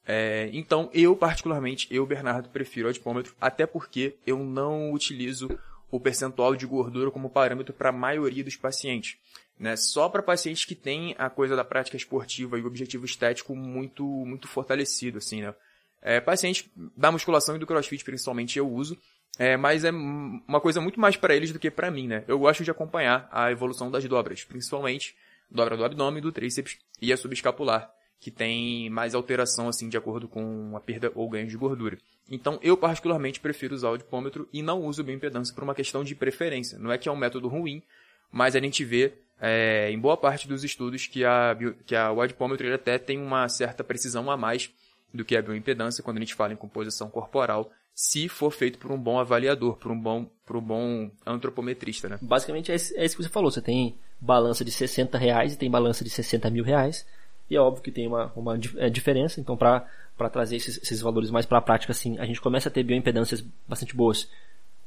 É, 0.07 0.49
então, 0.53 0.89
eu 0.93 1.15
particularmente, 1.15 1.87
eu, 1.89 2.05
Bernardo, 2.05 2.49
prefiro 2.49 2.87
o 2.87 2.89
adipômetro, 2.89 3.33
até 3.41 3.65
porque 3.65 4.15
eu 4.25 4.39
não 4.39 4.91
utilizo 4.91 5.49
o 5.89 5.99
percentual 5.99 6.55
de 6.55 6.65
gordura 6.65 7.09
como 7.09 7.29
parâmetro 7.29 7.73
para 7.73 7.89
a 7.89 7.93
maioria 7.93 8.43
dos 8.43 8.55
pacientes. 8.55 9.17
Né? 9.57 9.75
Só 9.75 10.09
para 10.09 10.21
pacientes 10.21 10.65
que 10.65 10.75
têm 10.75 11.15
a 11.17 11.29
coisa 11.29 11.55
da 11.55 11.63
prática 11.63 11.97
esportiva 11.97 12.59
e 12.59 12.61
o 12.61 12.67
objetivo 12.67 13.05
estético 13.05 13.55
muito, 13.55 14.03
muito 14.03 14.47
fortalecido, 14.47 15.17
assim, 15.17 15.41
né? 15.41 15.53
É, 16.01 16.19
pacientes 16.19 16.69
da 16.95 17.11
musculação 17.11 17.55
e 17.55 17.59
do 17.59 17.65
crossfit, 17.65 18.03
principalmente, 18.03 18.59
eu 18.59 18.69
uso, 18.69 18.95
é, 19.39 19.57
mas 19.57 19.83
é 19.83 19.91
uma 19.91 20.61
coisa 20.61 20.79
muito 20.79 20.99
mais 20.99 21.17
para 21.17 21.35
eles 21.35 21.51
do 21.51 21.57
que 21.57 21.71
para 21.71 21.89
mim, 21.89 22.07
né? 22.07 22.23
Eu 22.27 22.37
gosto 22.37 22.63
de 22.63 22.69
acompanhar 22.69 23.27
a 23.31 23.51
evolução 23.51 23.89
das 23.89 24.05
dobras, 24.05 24.43
principalmente 24.43 25.15
dobra 25.49 25.75
do 25.75 25.83
abdômen, 25.83 26.21
do 26.21 26.31
tríceps 26.31 26.77
e 27.01 27.11
a 27.11 27.17
subescapular 27.17 27.91
que 28.19 28.31
tem 28.31 28.89
mais 28.89 29.13
alteração 29.13 29.67
assim 29.67 29.89
de 29.89 29.97
acordo 29.97 30.27
com 30.27 30.75
a 30.75 30.79
perda 30.79 31.11
ou 31.13 31.29
ganho 31.29 31.47
de 31.47 31.57
gordura. 31.57 31.97
Então, 32.29 32.59
eu 32.61 32.75
particularmente 32.75 33.39
prefiro 33.39 33.75
usar 33.75 33.91
o 33.91 33.93
adipômetro 33.93 34.49
e 34.51 34.61
não 34.61 34.81
uso 34.81 35.03
bioimpedância 35.03 35.53
por 35.53 35.63
uma 35.63 35.75
questão 35.75 36.03
de 36.03 36.15
preferência. 36.15 36.79
Não 36.79 36.91
é 36.91 36.97
que 36.97 37.07
é 37.07 37.11
um 37.11 37.15
método 37.15 37.47
ruim, 37.47 37.83
mas 38.31 38.55
a 38.55 38.59
gente 38.59 38.83
vê 38.83 39.13
é, 39.39 39.91
em 39.91 39.99
boa 39.99 40.17
parte 40.17 40.47
dos 40.47 40.63
estudos 40.63 41.05
que, 41.07 41.23
a, 41.23 41.55
que 41.85 41.95
a, 41.95 42.11
o 42.11 42.21
adipômetro 42.21 42.73
até 42.73 42.97
tem 42.97 43.19
uma 43.19 43.47
certa 43.47 43.83
precisão 43.83 44.31
a 44.31 44.37
mais 44.37 44.71
do 45.13 45.23
que 45.23 45.35
a 45.35 45.41
bioimpedância 45.41 46.03
quando 46.03 46.17
a 46.17 46.19
gente 46.19 46.35
fala 46.35 46.53
em 46.53 46.57
composição 46.57 47.09
corporal, 47.09 47.71
se 47.93 48.27
for 48.27 48.51
feito 48.51 48.77
por 48.77 48.91
um 48.91 48.97
bom 48.97 49.19
avaliador, 49.19 49.77
por 49.77 49.91
um 49.91 49.99
bom, 49.99 50.29
por 50.45 50.57
um 50.57 50.61
bom 50.61 51.11
antropometrista. 51.25 52.09
Né? 52.09 52.19
Basicamente 52.21 52.71
é, 52.71 52.75
é 52.75 53.05
isso 53.05 53.15
que 53.15 53.23
você 53.23 53.29
falou. 53.29 53.49
Você 53.49 53.61
tem 53.61 53.95
balança 54.19 54.65
de 54.65 54.71
60 54.71 55.17
reais 55.17 55.53
e 55.53 55.57
tem 55.57 55.71
balança 55.71 56.03
de 56.03 56.09
60 56.09 56.49
mil 56.49 56.63
reais. 56.63 57.05
E 57.49 57.55
é 57.55 57.59
óbvio 57.59 57.83
que 57.83 57.91
tem 57.91 58.07
uma, 58.07 58.31
uma 58.35 58.59
é, 58.77 58.89
diferença, 58.89 59.39
então 59.39 59.55
para 59.55 59.87
trazer 60.31 60.55
esses, 60.55 60.77
esses, 60.81 61.01
valores 61.01 61.29
mais 61.29 61.45
para 61.45 61.59
a 61.59 61.61
prática, 61.61 61.91
assim, 61.91 62.17
a 62.17 62.25
gente 62.25 62.41
começa 62.41 62.69
a 62.69 62.71
ter 62.71 62.83
bioimpedâncias 62.83 63.43
bastante 63.67 63.95
boas, 63.95 64.29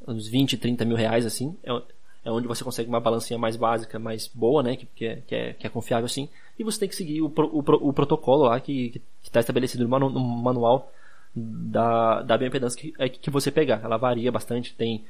uns 0.07 0.27
20, 0.27 0.57
30 0.57 0.85
mil 0.85 0.97
reais, 0.97 1.25
assim, 1.25 1.57
é, 1.63 1.71
é 2.25 2.31
onde 2.31 2.49
você 2.49 2.65
consegue 2.65 2.89
uma 2.89 3.01
balancinha 3.01 3.39
mais 3.39 3.57
básica, 3.57 3.99
mais 3.99 4.27
boa, 4.27 4.63
né, 4.63 4.77
que, 4.77 4.87
que, 4.87 5.07
é, 5.07 5.17
que, 5.27 5.35
é, 5.35 5.53
que 5.53 5.67
é 5.67 5.71
confiável, 5.71 6.07
assim, 6.07 6.29
e 6.59 6.65
você 6.65 6.81
tem 6.81 6.89
que 6.89 6.97
seguir 6.97 7.23
o, 7.23 7.27
o, 7.27 7.89
o 7.89 7.93
protocolo 7.93 8.45
lá 8.45 8.59
que 8.59 9.01
está 9.23 9.39
estabelecido 9.39 9.85
no, 9.85 9.91
manu, 9.91 10.11
no 10.11 10.21
manual 10.21 10.93
da, 11.35 12.23
da 12.23 12.37
bioimpedância 12.37 12.81
que, 12.81 12.95
é, 12.99 13.09
que 13.09 13.31
você 13.31 13.51
pegar. 13.51 13.81
Ela 13.85 13.97
varia 13.97 14.33
bastante, 14.33 14.75
tem 14.75 15.05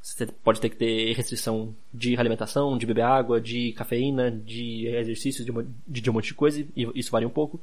você 0.00 0.26
pode 0.26 0.60
ter 0.60 0.68
que 0.68 0.76
ter 0.76 1.12
restrição 1.14 1.74
de 1.92 2.16
alimentação, 2.16 2.78
de 2.78 2.86
beber 2.86 3.02
água, 3.02 3.40
de 3.40 3.72
cafeína, 3.72 4.30
de 4.30 4.86
exercícios, 4.86 5.44
de, 5.44 5.52
de, 5.86 6.00
de 6.00 6.10
um 6.10 6.12
monte 6.12 6.28
de 6.28 6.34
coisa, 6.34 6.60
e 6.74 6.88
isso 6.94 7.10
varia 7.10 7.28
um 7.28 7.32
pouco. 7.32 7.60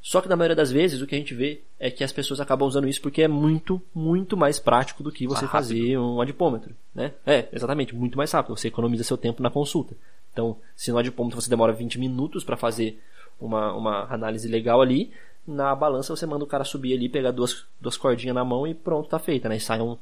Só 0.00 0.20
que 0.20 0.28
na 0.28 0.34
maioria 0.34 0.56
das 0.56 0.72
vezes 0.72 1.00
o 1.00 1.06
que 1.06 1.14
a 1.14 1.18
gente 1.18 1.32
vê 1.32 1.60
é 1.78 1.88
que 1.88 2.02
as 2.02 2.10
pessoas 2.10 2.40
acabam 2.40 2.66
usando 2.66 2.88
isso 2.88 3.00
porque 3.00 3.22
é 3.22 3.28
muito, 3.28 3.80
muito 3.94 4.36
mais 4.36 4.58
prático 4.58 5.00
do 5.00 5.12
que 5.12 5.28
você 5.28 5.46
fazer 5.46 5.96
um 5.96 6.20
adipômetro, 6.20 6.74
né? 6.92 7.12
É, 7.24 7.48
exatamente, 7.52 7.94
muito 7.94 8.18
mais 8.18 8.32
rápido. 8.32 8.56
Você 8.56 8.66
economiza 8.66 9.04
seu 9.04 9.16
tempo 9.16 9.40
na 9.40 9.50
consulta. 9.50 9.96
Então, 10.32 10.56
se 10.74 10.90
no 10.90 10.98
adipômetro 10.98 11.40
você 11.40 11.48
demora 11.48 11.72
20 11.72 12.00
minutos 12.00 12.42
para 12.42 12.56
fazer 12.56 13.00
uma, 13.40 13.72
uma 13.74 14.12
análise 14.12 14.48
legal 14.48 14.80
ali, 14.80 15.12
na 15.46 15.72
balança 15.72 16.14
você 16.14 16.26
manda 16.26 16.42
o 16.42 16.48
cara 16.48 16.64
subir 16.64 16.94
ali, 16.94 17.08
pegar 17.08 17.30
duas, 17.30 17.64
duas 17.80 17.96
cordinhas 17.96 18.34
na 18.34 18.44
mão 18.44 18.66
e 18.66 18.74
pronto, 18.74 19.08
tá 19.08 19.20
feita, 19.20 19.48
né? 19.48 19.56
E 19.56 19.60
sai 19.60 19.80
um, 19.80 19.96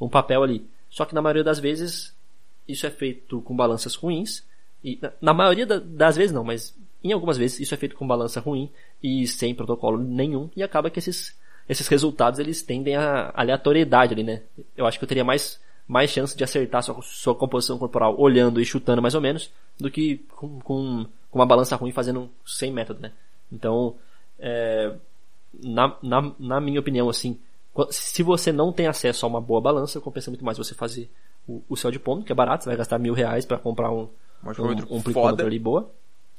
um 0.00 0.08
papel 0.08 0.42
ali. 0.42 0.66
Só 0.96 1.04
que 1.04 1.14
na 1.14 1.20
maioria 1.20 1.44
das 1.44 1.58
vezes 1.58 2.16
isso 2.66 2.86
é 2.86 2.90
feito 2.90 3.42
com 3.42 3.54
balanças 3.54 3.94
ruins. 3.94 4.42
E 4.82 4.98
na 5.20 5.34
maioria 5.34 5.66
das 5.66 6.16
vezes 6.16 6.32
não, 6.32 6.42
mas 6.42 6.74
em 7.04 7.12
algumas 7.12 7.36
vezes 7.36 7.60
isso 7.60 7.74
é 7.74 7.76
feito 7.76 7.94
com 7.94 8.06
balança 8.06 8.40
ruim 8.40 8.70
e 9.02 9.26
sem 9.26 9.54
protocolo 9.54 9.98
nenhum 9.98 10.48
e 10.56 10.62
acaba 10.62 10.88
que 10.88 10.98
esses 10.98 11.36
esses 11.68 11.86
resultados 11.86 12.38
eles 12.38 12.62
tendem 12.62 12.96
a 12.96 13.30
aleatoriedade 13.34 14.14
ali, 14.14 14.22
né? 14.22 14.42
Eu 14.74 14.86
acho 14.86 14.98
que 14.98 15.04
eu 15.04 15.08
teria 15.08 15.22
mais 15.22 15.60
mais 15.86 16.08
chance 16.08 16.34
de 16.34 16.42
acertar 16.42 16.82
sua, 16.82 17.02
sua 17.02 17.34
composição 17.34 17.76
corporal 17.76 18.18
olhando 18.18 18.58
e 18.58 18.64
chutando 18.64 19.02
mais 19.02 19.14
ou 19.14 19.20
menos 19.20 19.52
do 19.78 19.90
que 19.90 20.24
com, 20.30 20.60
com, 20.60 21.06
com 21.30 21.38
uma 21.38 21.44
balança 21.44 21.76
ruim 21.76 21.92
fazendo 21.92 22.30
sem 22.46 22.72
método, 22.72 23.02
né? 23.02 23.12
Então, 23.52 23.96
é, 24.38 24.94
na, 25.62 25.94
na, 26.02 26.32
na 26.38 26.58
minha 26.58 26.80
opinião, 26.80 27.06
assim, 27.10 27.38
se 27.90 28.22
você 28.22 28.52
não 28.52 28.72
tem 28.72 28.86
acesso 28.86 29.26
a 29.26 29.28
uma 29.28 29.40
boa 29.40 29.60
balança, 29.60 30.00
compensa 30.00 30.30
muito 30.30 30.44
mais 30.44 30.58
você 30.58 30.74
fazer 30.74 31.10
o, 31.46 31.62
o 31.68 31.76
seu 31.76 31.92
ponto, 32.00 32.24
que 32.24 32.32
é 32.32 32.34
barato, 32.34 32.64
você 32.64 32.70
vai 32.70 32.76
gastar 32.76 32.98
mil 32.98 33.14
reais 33.14 33.44
para 33.44 33.58
comprar 33.58 33.90
um, 33.90 34.08
um, 34.44 34.96
um 34.96 35.02
plicômetro 35.02 35.46
ali 35.46 35.58
boa. 35.58 35.90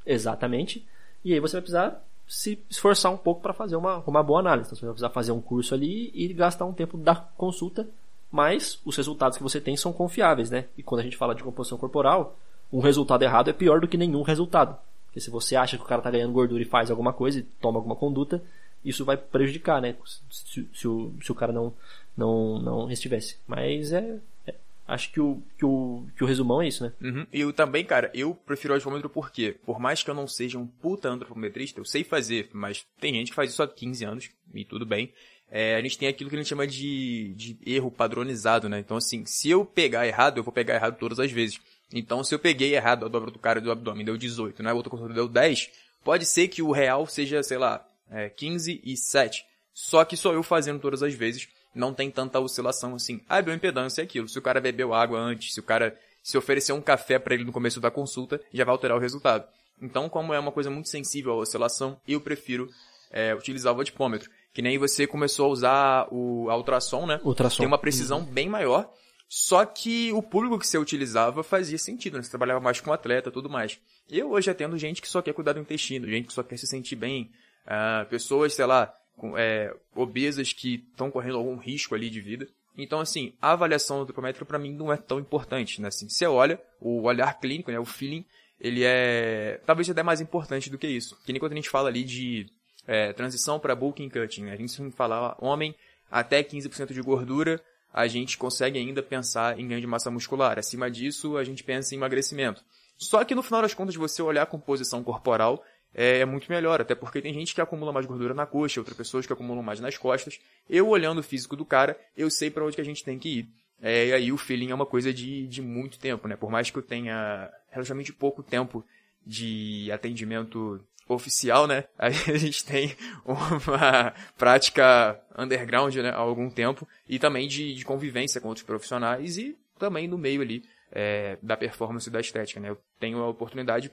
Exatamente. 0.05 0.85
E 1.23 1.33
aí 1.33 1.39
você 1.39 1.53
vai 1.53 1.61
precisar 1.61 2.03
se 2.27 2.59
esforçar 2.69 3.11
um 3.11 3.17
pouco 3.17 3.41
para 3.41 3.53
fazer 3.53 3.75
uma, 3.75 4.03
uma 4.05 4.21
boa 4.23 4.39
análise. 4.39 4.67
Então 4.67 4.77
você 4.77 4.85
vai 4.85 4.93
precisar 4.93 5.09
fazer 5.09 5.31
um 5.31 5.41
curso 5.41 5.73
ali 5.73 6.11
e 6.13 6.33
gastar 6.33 6.65
um 6.65 6.73
tempo 6.73 6.97
da 6.97 7.15
consulta, 7.15 7.87
mas 8.31 8.79
os 8.85 8.95
resultados 8.95 9.37
que 9.37 9.43
você 9.43 9.61
tem 9.61 9.77
são 9.77 9.93
confiáveis, 9.93 10.49
né? 10.49 10.65
E 10.77 10.83
quando 10.83 11.01
a 11.01 11.03
gente 11.03 11.17
fala 11.17 11.33
de 11.33 11.43
composição 11.43 11.77
corporal, 11.77 12.35
um 12.71 12.79
resultado 12.79 13.23
errado 13.23 13.49
é 13.49 13.53
pior 13.53 13.79
do 13.79 13.87
que 13.87 13.97
nenhum 13.97 14.21
resultado. 14.23 14.77
Porque 15.05 15.21
se 15.21 15.29
você 15.29 15.55
acha 15.55 15.77
que 15.77 15.83
o 15.83 15.87
cara 15.87 15.99
está 15.99 16.11
ganhando 16.11 16.33
gordura 16.33 16.61
e 16.61 16.65
faz 16.65 16.91
alguma 16.91 17.13
coisa 17.13 17.39
e 17.39 17.43
toma 17.43 17.79
alguma 17.79 17.95
conduta, 17.95 18.43
isso 18.89 19.05
vai 19.05 19.17
prejudicar, 19.17 19.81
né? 19.81 19.95
Se, 20.29 20.67
se, 20.73 20.87
o, 20.87 21.13
se 21.21 21.31
o 21.31 21.35
cara 21.35 21.51
não, 21.51 21.73
não, 22.15 22.59
não 22.59 22.91
estivesse. 22.91 23.37
Mas 23.47 23.91
é, 23.91 24.19
é, 24.45 24.55
Acho 24.87 25.11
que 25.11 25.19
o, 25.19 25.43
que, 25.57 25.65
o, 25.65 26.07
que 26.15 26.23
o 26.23 26.27
resumão 26.27 26.61
é 26.61 26.67
isso, 26.69 26.83
né? 26.83 26.93
Uhum. 27.01 27.27
E 27.33 27.41
eu 27.41 27.51
também, 27.51 27.83
cara, 27.83 28.09
eu 28.13 28.33
prefiro 28.33 28.73
o 28.73 28.75
adipômetro 28.75 29.09
porque, 29.09 29.53
por 29.65 29.79
mais 29.79 30.01
que 30.01 30.09
eu 30.09 30.15
não 30.15 30.27
seja 30.27 30.57
um 30.57 30.65
puta 30.65 31.09
antropometrista, 31.09 31.81
eu 31.81 31.85
sei 31.85 32.05
fazer, 32.05 32.49
mas 32.53 32.85
tem 32.99 33.13
gente 33.13 33.31
que 33.31 33.35
faz 33.35 33.51
isso 33.51 33.61
há 33.61 33.67
15 33.67 34.05
anos, 34.05 34.29
e 34.53 34.63
tudo 34.63 34.85
bem. 34.85 35.11
É, 35.51 35.75
a 35.75 35.81
gente 35.81 35.97
tem 35.97 36.07
aquilo 36.07 36.29
que 36.29 36.37
a 36.37 36.39
gente 36.39 36.47
chama 36.47 36.65
de, 36.65 37.33
de 37.35 37.57
erro 37.65 37.91
padronizado, 37.91 38.69
né? 38.69 38.79
Então, 38.79 38.95
assim, 38.95 39.25
se 39.25 39.49
eu 39.49 39.65
pegar 39.65 40.07
errado, 40.07 40.37
eu 40.37 40.43
vou 40.43 40.53
pegar 40.53 40.75
errado 40.75 40.97
todas 40.97 41.19
as 41.19 41.31
vezes. 41.31 41.59
Então, 41.93 42.23
se 42.23 42.33
eu 42.33 42.39
peguei 42.39 42.73
errado 42.73 43.05
a 43.05 43.09
dobra 43.09 43.31
do 43.31 43.39
cara 43.39 43.59
do 43.59 43.71
abdômen, 43.71 44.05
deu 44.05 44.17
18, 44.17 44.63
né? 44.63 44.71
O 44.71 44.77
outro 44.77 44.89
consultor 44.89 45.13
deu 45.13 45.27
10, 45.27 45.69
pode 46.01 46.25
ser 46.25 46.47
que 46.47 46.61
o 46.61 46.71
real 46.71 47.05
seja, 47.07 47.43
sei 47.43 47.57
lá, 47.57 47.85
é, 48.09 48.29
15 48.29 48.81
e 48.83 48.97
7. 48.97 49.45
Só 49.73 50.03
que 50.03 50.17
sou 50.17 50.33
eu 50.33 50.43
fazendo 50.43 50.79
todas 50.79 51.03
as 51.03 51.13
vezes, 51.13 51.47
não 51.73 51.93
tem 51.93 52.09
tanta 52.09 52.39
oscilação 52.39 52.95
assim. 52.95 53.21
A 53.29 53.41
bioimpedância 53.41 54.01
é 54.01 54.05
aquilo. 54.05 54.27
Se 54.27 54.39
o 54.39 54.41
cara 54.41 54.59
bebeu 54.59 54.93
água 54.93 55.19
antes, 55.19 55.53
se 55.53 55.59
o 55.59 55.63
cara 55.63 55.97
se 56.23 56.37
oferecer 56.37 56.73
um 56.73 56.81
café 56.81 57.19
para 57.19 57.35
ele 57.35 57.45
no 57.45 57.51
começo 57.51 57.79
da 57.79 57.91
consulta, 57.91 58.41
já 58.51 58.65
vai 58.65 58.73
alterar 58.73 58.97
o 58.97 58.99
resultado. 58.99 59.47
Então, 59.81 60.09
como 60.09 60.33
é 60.33 60.39
uma 60.39 60.51
coisa 60.51 60.69
muito 60.69 60.89
sensível 60.89 61.33
à 61.33 61.35
oscilação, 61.35 62.01
eu 62.07 62.19
prefiro 62.19 62.69
é, 63.11 63.33
utilizar 63.35 63.73
o 63.73 63.77
vatipômetro. 63.77 64.29
Que 64.53 64.61
nem 64.61 64.77
você 64.77 65.05
começou 65.05 65.45
a 65.45 65.49
usar 65.49 66.07
o 66.11 66.49
a 66.49 66.57
ultrassom, 66.57 67.05
né? 67.05 67.21
Ultrassom. 67.23 67.57
Tem 67.59 67.67
uma 67.67 67.77
precisão 67.77 68.19
uhum. 68.19 68.25
bem 68.25 68.49
maior. 68.49 68.91
Só 69.29 69.65
que 69.65 70.11
o 70.13 70.23
público 70.23 70.57
que 70.57 70.65
você 70.65 70.77
utilizava 70.77 71.43
fazia 71.43 71.77
sentido, 71.77 72.17
né? 72.17 72.23
Você 72.23 72.29
trabalhava 72.29 72.59
mais 72.59 72.79
com 72.79 72.91
atleta 72.91 73.29
tudo 73.29 73.49
mais. 73.49 73.79
Eu 74.09 74.31
hoje 74.31 74.49
atendo 74.49 74.77
gente 74.77 75.01
que 75.01 75.07
só 75.07 75.21
quer 75.21 75.33
cuidar 75.33 75.53
do 75.53 75.59
intestino, 75.59 76.07
gente 76.07 76.27
que 76.27 76.33
só 76.33 76.41
quer 76.41 76.57
se 76.57 76.65
sentir 76.65 76.95
bem, 76.95 77.29
uh, 77.67 78.05
pessoas, 78.07 78.53
sei 78.53 78.65
lá, 78.65 78.93
com, 79.15 79.37
é, 79.37 79.73
obesas 79.95 80.53
que 80.53 80.85
estão 80.91 81.11
correndo 81.11 81.37
algum 81.37 81.57
risco 81.57 81.93
ali 81.93 82.09
de 82.09 82.21
vida. 82.21 82.47
Então, 82.77 82.99
assim, 82.99 83.33
a 83.41 83.51
avaliação 83.51 83.99
do 83.99 84.05
tripométrico 84.05 84.45
para 84.45 84.59
mim 84.59 84.71
não 84.71 84.93
é 84.93 84.97
tão 84.97 85.19
importante, 85.19 85.81
né? 85.81 85.87
Assim, 85.87 86.07
você 86.07 86.27
olha, 86.27 86.61
o 86.79 87.01
olhar 87.03 87.39
clínico, 87.39 87.71
né? 87.71 87.79
O 87.79 87.85
feeling, 87.85 88.23
ele 88.61 88.83
é 88.83 89.59
talvez 89.65 89.89
até 89.89 90.03
mais 90.03 90.21
importante 90.21 90.69
do 90.69 90.77
que 90.77 90.87
isso. 90.87 91.17
Que 91.25 91.33
nem 91.33 91.39
quando 91.39 91.53
a 91.53 91.55
gente 91.55 91.69
fala 91.69 91.89
ali 91.89 92.03
de 92.03 92.47
é, 92.85 93.11
transição 93.13 93.59
para 93.59 93.75
bulking 93.75 94.09
cutting, 94.09 94.43
né? 94.43 94.53
A 94.53 94.57
gente 94.57 94.71
sempre 94.71 94.91
fala 94.91 95.35
homem 95.39 95.75
até 96.09 96.43
15% 96.43 96.93
de 96.93 97.01
gordura, 97.01 97.59
a 97.91 98.07
gente 98.07 98.37
consegue 98.37 98.77
ainda 98.77 99.01
pensar 99.01 99.59
em 99.59 99.67
ganho 99.67 99.81
de 99.81 99.87
massa 99.87 100.11
muscular. 100.11 100.59
Acima 100.59 100.89
disso, 100.89 101.35
a 101.35 101.43
gente 101.43 101.63
pensa 101.63 101.95
em 101.95 101.97
emagrecimento. 101.97 102.63
Só 102.97 103.23
que 103.23 103.35
no 103.35 103.43
final 103.43 103.61
das 103.61 103.73
contas, 103.73 103.95
você 103.95 104.21
olhar 104.21 104.43
a 104.43 104.47
composição 104.47 105.03
corporal 105.03 105.63
é, 105.93 106.19
é, 106.19 106.25
muito 106.25 106.51
melhor, 106.51 106.81
até 106.81 106.93
porque 106.93 107.21
tem 107.21 107.33
gente 107.33 107.55
que 107.55 107.61
acumula 107.61 107.91
mais 107.91 108.05
gordura 108.05 108.33
na 108.33 108.45
coxa, 108.45 108.79
outras 108.79 108.95
pessoas 108.95 109.25
que 109.25 109.33
acumulam 109.33 109.63
mais 109.63 109.79
nas 109.79 109.97
costas. 109.97 110.39
Eu, 110.69 110.87
olhando 110.87 111.19
o 111.19 111.23
físico 111.23 111.55
do 111.55 111.65
cara, 111.65 111.99
eu 112.15 112.29
sei 112.29 112.49
para 112.49 112.63
onde 112.63 112.75
que 112.75 112.81
a 112.81 112.85
gente 112.85 113.03
tem 113.03 113.17
que 113.17 113.39
ir. 113.39 113.49
É, 113.81 114.07
e 114.07 114.13
aí 114.13 114.31
o 114.31 114.37
feeling 114.37 114.71
é 114.71 114.75
uma 114.75 114.85
coisa 114.85 115.13
de, 115.13 115.47
de 115.47 115.61
muito 115.61 115.99
tempo, 115.99 116.27
né? 116.27 116.35
Por 116.35 116.49
mais 116.49 116.69
que 116.69 116.77
eu 116.77 116.81
tenha 116.81 117.49
relativamente 117.69 118.11
pouco 118.11 118.41
tempo 118.41 118.83
de 119.25 119.91
atendimento 119.91 120.83
oficial, 121.07 121.67
né? 121.67 121.85
A 121.97 122.09
gente 122.09 122.65
tem 122.65 122.95
uma 123.25 124.13
prática 124.37 125.19
underground, 125.37 125.95
né? 125.95 126.09
Há 126.09 126.17
algum 126.17 126.49
tempo. 126.49 126.87
E 127.07 127.19
também 127.19 127.47
de, 127.47 127.75
de 127.75 127.85
convivência 127.85 128.41
com 128.41 128.47
outros 128.47 128.65
profissionais 128.65 129.37
e 129.37 129.55
também 129.77 130.07
no 130.07 130.17
meio 130.17 130.41
ali 130.41 130.63
é, 130.91 131.37
da 131.41 131.55
performance 131.55 132.09
e 132.09 132.11
da 132.11 132.19
estética, 132.19 132.59
né? 132.59 132.69
Eu 132.69 132.77
tenho 132.99 133.19
a 133.19 133.29
oportunidade 133.29 133.91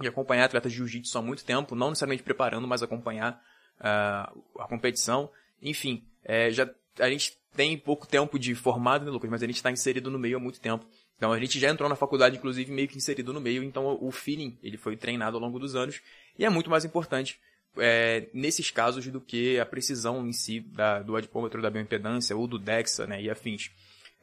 de 0.00 0.08
acompanhar 0.08 0.44
atletas 0.44 0.72
de 0.72 0.78
jiu-jitsu 0.78 1.16
há 1.18 1.22
muito 1.22 1.44
tempo, 1.44 1.74
não 1.74 1.90
necessariamente 1.90 2.22
preparando, 2.22 2.66
mas 2.66 2.82
acompanhar 2.82 3.40
uh, 3.80 4.42
a 4.58 4.66
competição. 4.68 5.30
Enfim, 5.62 6.04
é, 6.24 6.50
já 6.50 6.68
a 6.98 7.08
gente 7.08 7.36
tem 7.56 7.78
pouco 7.78 8.06
tempo 8.06 8.38
de 8.38 8.54
formado, 8.54 9.04
né, 9.04 9.10
Lucas? 9.10 9.30
Mas 9.30 9.42
a 9.42 9.46
gente 9.46 9.56
está 9.56 9.70
inserido 9.70 10.10
no 10.10 10.18
meio 10.18 10.36
há 10.36 10.40
muito 10.40 10.60
tempo. 10.60 10.84
Então 11.16 11.32
a 11.32 11.38
gente 11.38 11.58
já 11.58 11.70
entrou 11.70 11.88
na 11.88 11.96
faculdade, 11.96 12.36
inclusive, 12.36 12.72
meio 12.72 12.88
que 12.88 12.96
inserido 12.96 13.32
no 13.32 13.40
meio. 13.40 13.62
Então 13.62 13.96
o 14.00 14.10
feeling 14.10 14.58
ele 14.62 14.76
foi 14.76 14.96
treinado 14.96 15.36
ao 15.36 15.42
longo 15.42 15.58
dos 15.58 15.76
anos 15.76 16.00
e 16.38 16.44
é 16.44 16.50
muito 16.50 16.68
mais 16.68 16.84
importante 16.84 17.38
é, 17.76 18.28
nesses 18.32 18.70
casos 18.70 19.06
do 19.06 19.20
que 19.20 19.58
a 19.58 19.66
precisão 19.66 20.26
em 20.26 20.32
si 20.32 20.60
da, 20.60 21.00
do 21.00 21.16
adipômetro 21.16 21.62
da 21.62 21.70
bioimpedância 21.70 22.36
ou 22.36 22.46
do 22.46 22.58
DEXA, 22.58 23.06
né, 23.06 23.22
e 23.22 23.30
afins. 23.30 23.70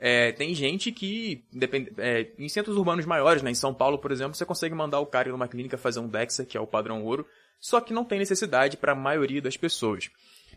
É, 0.04 0.32
tem 0.32 0.56
gente 0.56 0.92
que, 0.92 1.44
depend, 1.54 1.92
é, 2.00 2.26
em 2.40 2.50
centros 2.50 2.76
urbanos 2.76 3.06
maiores, 3.06 3.44
né, 3.44 3.52
em 3.52 3.56
São 3.56 3.72
Paulo, 3.72 4.00
por 4.00 4.12
exemplo, 4.12 4.34
você 4.34 4.44
consegue 4.44 4.74
mandar 4.74 5.00
o 5.00 5.06
cara 5.06 5.30
ir 5.30 5.32
numa 5.32 5.48
clínica 5.48 5.78
fazer 5.78 6.00
um 6.00 6.08
DEXA, 6.08 6.44
que 6.44 6.58
é 6.58 6.60
o 6.60 6.66
padrão 6.66 7.04
ouro, 7.04 7.24
só 7.60 7.80
que 7.80 7.94
não 7.94 8.04
tem 8.04 8.18
necessidade 8.18 8.78
para 8.78 8.94
a 8.94 8.96
maioria 8.96 9.40
das 9.40 9.56
pessoas. 9.56 10.10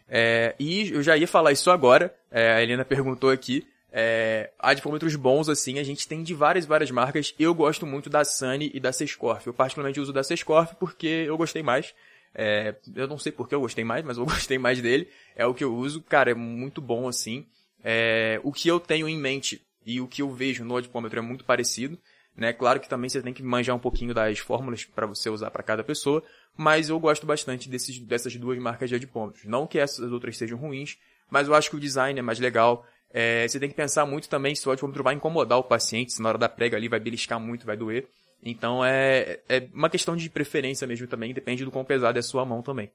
É, 0.09 0.55
e 0.59 0.89
eu 0.89 1.03
já 1.03 1.15
ia 1.15 1.29
falar 1.29 1.53
isso 1.53 1.71
agora, 1.71 2.15
é, 2.31 2.55
a 2.55 2.63
Helena 2.63 2.87
perguntou 2.87 3.29
aqui, 3.29 3.67
é, 3.93 4.51
adipômetros 4.59 5.15
bons, 5.15 5.51
assim, 5.51 5.79
a 5.79 5.85
gente 5.85 6.09
tem 6.09 6.23
de 6.23 6.33
várias 6.33 6.65
várias 6.65 6.91
marcas. 6.91 7.35
Eu 7.39 7.55
gosto 7.55 7.87
muito 7.87 8.11
da 8.11 8.25
Sunny 8.25 8.71
e 8.75 8.81
da 8.81 8.93
Sescorf. 8.93 9.47
Eu 9.47 9.55
particularmente 9.55 10.01
uso 10.01 10.13
da 10.13 10.25
Sescorf 10.25 10.75
porque 10.81 11.07
eu 11.07 11.37
gostei 11.37 11.63
mais. 11.63 11.95
É, 12.35 12.75
eu 12.97 13.07
não 13.07 13.19
sei 13.19 13.31
porque 13.31 13.55
eu 13.55 13.61
gostei 13.61 13.85
mais, 13.85 14.05
mas 14.05 14.19
eu 14.19 14.25
gostei 14.27 14.59
mais 14.59 14.81
dele. 14.83 15.07
É 15.37 15.47
o 15.47 15.55
que 15.55 15.63
eu 15.63 15.73
uso. 15.73 16.03
Cara, 16.03 16.33
é 16.33 16.35
muito 16.35 16.81
bom, 16.81 17.07
assim. 17.07 17.47
É, 17.85 18.41
o 18.43 18.51
que 18.51 18.67
eu 18.67 18.81
tenho 18.81 19.07
em 19.07 19.19
mente 19.19 19.61
e 19.85 20.01
o 20.01 20.09
que 20.09 20.23
eu 20.23 20.31
vejo 20.31 20.65
no 20.65 20.77
adipômetro 20.77 21.19
é 21.19 21.23
muito 21.23 21.45
parecido. 21.45 21.99
Né? 22.37 22.53
Claro 22.53 22.81
que 22.81 22.89
também 22.89 23.09
você 23.09 23.23
tem 23.23 23.33
que 23.33 23.43
manjar 23.43 23.77
um 23.77 23.79
pouquinho 23.79 24.13
das 24.13 24.39
fórmulas 24.39 24.85
para 24.85 25.07
você 25.07 25.31
usar 25.31 25.51
para 25.51 25.63
cada 25.63 25.85
pessoa, 25.85 26.23
mas 26.57 26.89
eu 26.89 26.99
gosto 26.99 27.27
bastante 27.27 27.69
desses, 27.69 27.99
dessas 28.01 28.35
duas 28.35 28.59
marcas 28.59 28.89
de 28.89 28.97
adipômetros. 28.97 29.45
Não 29.45 29.67
que 29.67 29.79
essas 29.79 30.11
outras 30.11 30.37
sejam 30.37 30.59
ruins, 30.59 30.99
mas 31.31 31.47
eu 31.47 31.55
acho 31.55 31.71
que 31.71 31.77
o 31.77 31.81
design 31.81 32.19
é 32.19 32.23
mais 32.23 32.41
legal. 32.41 32.85
É, 33.13 33.47
você 33.47 33.61
tem 33.61 33.69
que 33.69 33.77
pensar 33.77 34.05
muito 34.05 34.29
também 34.29 34.55
se 34.57 34.69
o 34.69 34.73
adipômetro 34.73 35.05
vai 35.05 35.15
incomodar 35.15 35.59
o 35.59 35.63
paciente, 35.63 36.13
se 36.13 36.21
na 36.21 36.31
hora 36.31 36.39
da 36.39 36.49
prega 36.49 36.77
ali 36.77 36.89
vai 36.89 36.99
beliscar 36.99 37.39
muito, 37.39 37.67
vai 37.67 37.77
doer. 37.77 38.09
Então 38.43 38.85
é, 38.85 39.41
é 39.49 39.69
uma 39.73 39.89
questão 39.89 40.17
de 40.17 40.29
preferência 40.29 40.87
mesmo 40.87 41.07
também, 41.07 41.33
depende 41.33 41.65
do 41.65 41.71
quão 41.71 41.85
pesado 41.85 42.19
é 42.19 42.21
a 42.21 42.23
sua 42.23 42.45
mão 42.45 42.63
também. 42.63 42.91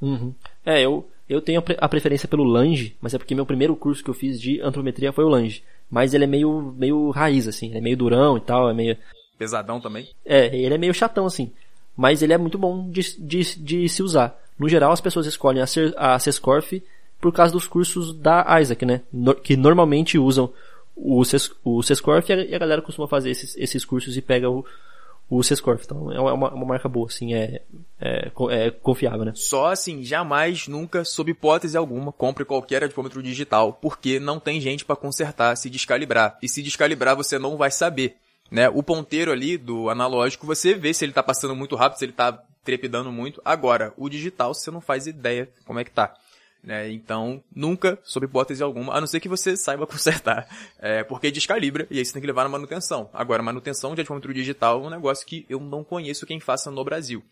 Uhum. 0.00 0.34
É, 0.64 0.80
eu, 0.80 1.08
eu 1.28 1.40
tenho 1.40 1.62
a 1.78 1.88
preferência 1.88 2.28
pelo 2.28 2.44
Lange, 2.44 2.96
mas 3.00 3.14
é 3.14 3.18
porque 3.18 3.34
meu 3.34 3.46
primeiro 3.46 3.76
curso 3.76 4.02
que 4.02 4.10
eu 4.10 4.14
fiz 4.14 4.40
de 4.40 4.60
antrometria 4.60 5.12
foi 5.12 5.24
o 5.24 5.28
Lange. 5.28 5.62
Mas 5.90 6.14
ele 6.14 6.24
é 6.24 6.26
meio, 6.26 6.74
meio 6.76 7.10
raiz, 7.10 7.48
assim, 7.48 7.68
ele 7.68 7.78
é 7.78 7.80
meio 7.80 7.96
durão 7.96 8.36
e 8.36 8.40
tal, 8.40 8.70
é 8.70 8.74
meio... 8.74 8.96
Pesadão 9.38 9.80
também? 9.80 10.08
É, 10.24 10.54
ele 10.54 10.74
é 10.74 10.78
meio 10.78 10.94
chatão, 10.94 11.26
assim. 11.26 11.52
Mas 11.96 12.22
ele 12.22 12.32
é 12.32 12.38
muito 12.38 12.58
bom 12.58 12.88
de, 12.90 13.00
de, 13.18 13.58
de 13.58 13.88
se 13.88 14.02
usar. 14.02 14.38
No 14.58 14.68
geral, 14.68 14.92
as 14.92 15.00
pessoas 15.00 15.26
escolhem 15.26 15.62
a, 15.62 16.14
a 16.14 16.18
Sescorf 16.18 16.82
por 17.20 17.32
causa 17.32 17.52
dos 17.52 17.66
cursos 17.66 18.12
da 18.14 18.58
Isaac, 18.60 18.84
né? 18.84 19.02
No, 19.12 19.34
que 19.34 19.56
normalmente 19.56 20.18
usam 20.18 20.52
o, 20.96 21.24
Ses, 21.24 21.50
o 21.64 21.82
Sescorf 21.82 22.30
e 22.30 22.32
a, 22.32 22.44
e 22.44 22.54
a 22.54 22.58
galera 22.58 22.82
costuma 22.82 23.08
fazer 23.08 23.30
esses, 23.30 23.56
esses 23.56 23.84
cursos 23.84 24.16
e 24.16 24.22
pega 24.22 24.48
o, 24.50 24.64
o 25.30 25.42
Sescorf. 25.44 25.84
Então 25.84 26.10
é 26.10 26.20
uma, 26.20 26.52
uma 26.52 26.66
marca 26.66 26.88
boa, 26.88 27.06
assim, 27.06 27.32
é, 27.32 27.62
é, 28.00 28.32
é, 28.50 28.70
confiável, 28.70 29.24
né? 29.24 29.32
Só 29.36 29.68
assim, 29.68 30.02
jamais, 30.02 30.66
nunca, 30.66 31.04
sob 31.04 31.30
hipótese 31.30 31.76
alguma, 31.76 32.10
compre 32.10 32.44
qualquer 32.44 32.82
adipômetro 32.82 33.22
digital, 33.22 33.72
porque 33.74 34.18
não 34.18 34.40
tem 34.40 34.60
gente 34.60 34.84
para 34.84 34.96
consertar, 34.96 35.56
se 35.56 35.70
descalibrar. 35.70 36.36
E 36.42 36.48
se 36.48 36.62
descalibrar, 36.62 37.14
você 37.14 37.38
não 37.38 37.56
vai 37.56 37.70
saber. 37.70 38.16
Né? 38.50 38.68
O 38.68 38.82
ponteiro 38.82 39.30
ali 39.30 39.56
do 39.56 39.88
analógico, 39.88 40.44
você 40.44 40.74
vê 40.74 40.92
se 40.92 41.04
ele 41.04 41.12
tá 41.12 41.22
passando 41.22 41.54
muito 41.54 41.76
rápido, 41.76 41.98
se 41.98 42.04
ele 42.04 42.12
tá 42.12 42.32
trepidando 42.64 43.12
muito. 43.12 43.40
Agora, 43.44 43.94
o 43.96 44.08
digital, 44.08 44.52
você 44.52 44.70
não 44.72 44.80
faz 44.80 45.06
ideia 45.06 45.48
como 45.64 45.78
é 45.78 45.84
que 45.84 45.92
tá. 45.92 46.12
Né? 46.62 46.90
Então, 46.92 47.42
nunca, 47.54 47.98
sob 48.04 48.26
hipótese 48.26 48.62
alguma, 48.62 48.94
a 48.94 49.00
não 49.00 49.06
ser 49.06 49.20
que 49.20 49.28
você 49.28 49.56
saiba 49.56 49.86
consertar, 49.88 50.46
é, 50.78 51.02
porque 51.02 51.30
descalibra 51.30 51.86
e 51.90 51.98
aí 51.98 52.04
você 52.04 52.12
tem 52.12 52.20
que 52.20 52.26
levar 52.26 52.44
na 52.44 52.50
manutenção. 52.50 53.08
Agora, 53.12 53.42
manutenção 53.42 53.94
de 53.94 54.00
adipômetro 54.00 54.34
digital 54.34 54.82
é 54.82 54.86
um 54.86 54.90
negócio 54.90 55.26
que 55.26 55.46
eu 55.48 55.60
não 55.60 55.82
conheço 55.82 56.26
quem 56.26 56.40
faça 56.40 56.70
no 56.70 56.84
Brasil. 56.84 57.22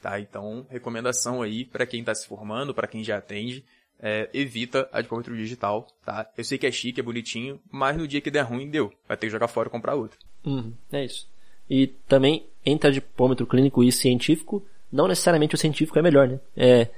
Tá? 0.00 0.20
Então, 0.20 0.66
recomendação 0.70 1.42
aí 1.42 1.64
para 1.64 1.86
quem 1.86 2.00
está 2.00 2.14
se 2.14 2.26
formando, 2.26 2.74
para 2.74 2.86
quem 2.86 3.02
já 3.02 3.16
atende, 3.16 3.64
é, 4.00 4.28
evita 4.32 4.88
adipômetro 4.92 5.36
digital, 5.36 5.86
tá? 6.04 6.28
Eu 6.36 6.44
sei 6.44 6.58
que 6.58 6.66
é 6.66 6.70
chique, 6.70 7.00
é 7.00 7.02
bonitinho, 7.02 7.60
mas 7.70 7.96
no 7.96 8.06
dia 8.06 8.20
que 8.20 8.30
der 8.30 8.42
ruim, 8.42 8.70
deu. 8.70 8.92
Vai 9.08 9.16
ter 9.16 9.26
que 9.26 9.32
jogar 9.32 9.48
fora 9.48 9.68
e 9.68 9.70
comprar 9.70 9.94
outro. 9.94 10.18
Uhum, 10.44 10.72
é 10.92 11.04
isso. 11.04 11.28
E 11.68 11.86
também, 11.86 12.46
entre 12.64 12.88
adipômetro 12.88 13.46
clínico 13.46 13.82
e 13.82 13.90
científico, 13.90 14.64
não 14.92 15.08
necessariamente 15.08 15.54
o 15.54 15.58
científico 15.58 15.98
é 15.98 16.02
melhor, 16.02 16.28
né? 16.28 16.40
É, 16.56 16.88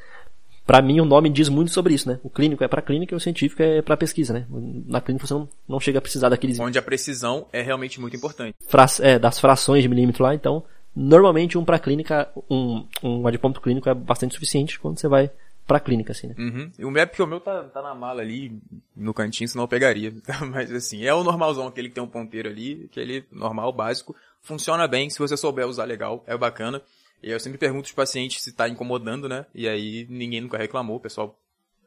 para 0.68 0.82
mim 0.82 1.00
o 1.00 1.04
nome 1.06 1.30
diz 1.30 1.48
muito 1.48 1.70
sobre 1.70 1.94
isso, 1.94 2.06
né? 2.06 2.20
O 2.22 2.28
clínico 2.28 2.62
é 2.62 2.68
para 2.68 2.82
clínica 2.82 3.14
e 3.14 3.16
o 3.16 3.20
científico 3.20 3.62
é 3.62 3.80
para 3.80 3.96
pesquisa, 3.96 4.34
né? 4.34 4.46
Na 4.86 5.00
clínica 5.00 5.26
você 5.26 5.32
não, 5.32 5.48
não 5.66 5.80
chega 5.80 5.98
a 5.98 6.02
precisar 6.02 6.28
daqueles 6.28 6.60
onde 6.60 6.78
a 6.78 6.82
precisão 6.82 7.46
é 7.54 7.62
realmente 7.62 7.98
muito 7.98 8.14
importante. 8.14 8.54
Fra 8.68 8.84
é, 9.00 9.18
das 9.18 9.40
frações 9.40 9.82
de 9.82 9.88
milímetro 9.88 10.22
lá, 10.22 10.34
então 10.34 10.62
normalmente 10.94 11.56
um 11.56 11.64
para 11.64 11.78
clínica, 11.78 12.28
um 12.50 12.86
um 13.02 13.26
adipômetro 13.26 13.62
clínico 13.62 13.88
é 13.88 13.94
bastante 13.94 14.34
suficiente 14.34 14.78
quando 14.78 15.00
você 15.00 15.08
vai 15.08 15.30
pra 15.66 15.80
clínica, 15.80 16.12
assim, 16.12 16.26
né? 16.26 16.34
Uhum. 16.38 16.70
O 16.86 16.90
meu 16.90 17.02
é 17.02 17.06
porque 17.06 17.22
o 17.22 17.26
meu 17.26 17.40
tá, 17.40 17.64
tá 17.64 17.80
na 17.80 17.94
mala 17.94 18.20
ali, 18.20 18.60
no 18.94 19.14
cantinho, 19.14 19.48
senão 19.48 19.64
eu 19.64 19.68
pegaria. 19.68 20.12
Mas 20.52 20.70
assim, 20.70 21.02
é 21.04 21.14
o 21.14 21.24
normalzão, 21.24 21.66
aquele 21.66 21.88
que 21.88 21.94
tem 21.94 22.04
um 22.04 22.08
ponteiro 22.08 22.48
ali, 22.48 22.88
aquele 22.90 23.24
normal, 23.32 23.72
básico. 23.72 24.14
Funciona 24.42 24.86
bem, 24.86 25.08
se 25.08 25.18
você 25.18 25.34
souber 25.34 25.66
usar 25.66 25.84
legal, 25.84 26.22
é 26.26 26.36
bacana. 26.36 26.82
E 27.22 27.30
eu 27.30 27.40
sempre 27.40 27.58
pergunto 27.58 27.86
os 27.86 27.92
pacientes 27.92 28.42
se 28.42 28.52
tá 28.52 28.68
incomodando, 28.68 29.28
né? 29.28 29.46
E 29.54 29.68
aí 29.68 30.06
ninguém 30.08 30.40
nunca 30.40 30.56
reclamou, 30.56 30.96
o 30.96 31.00
pessoal 31.00 31.38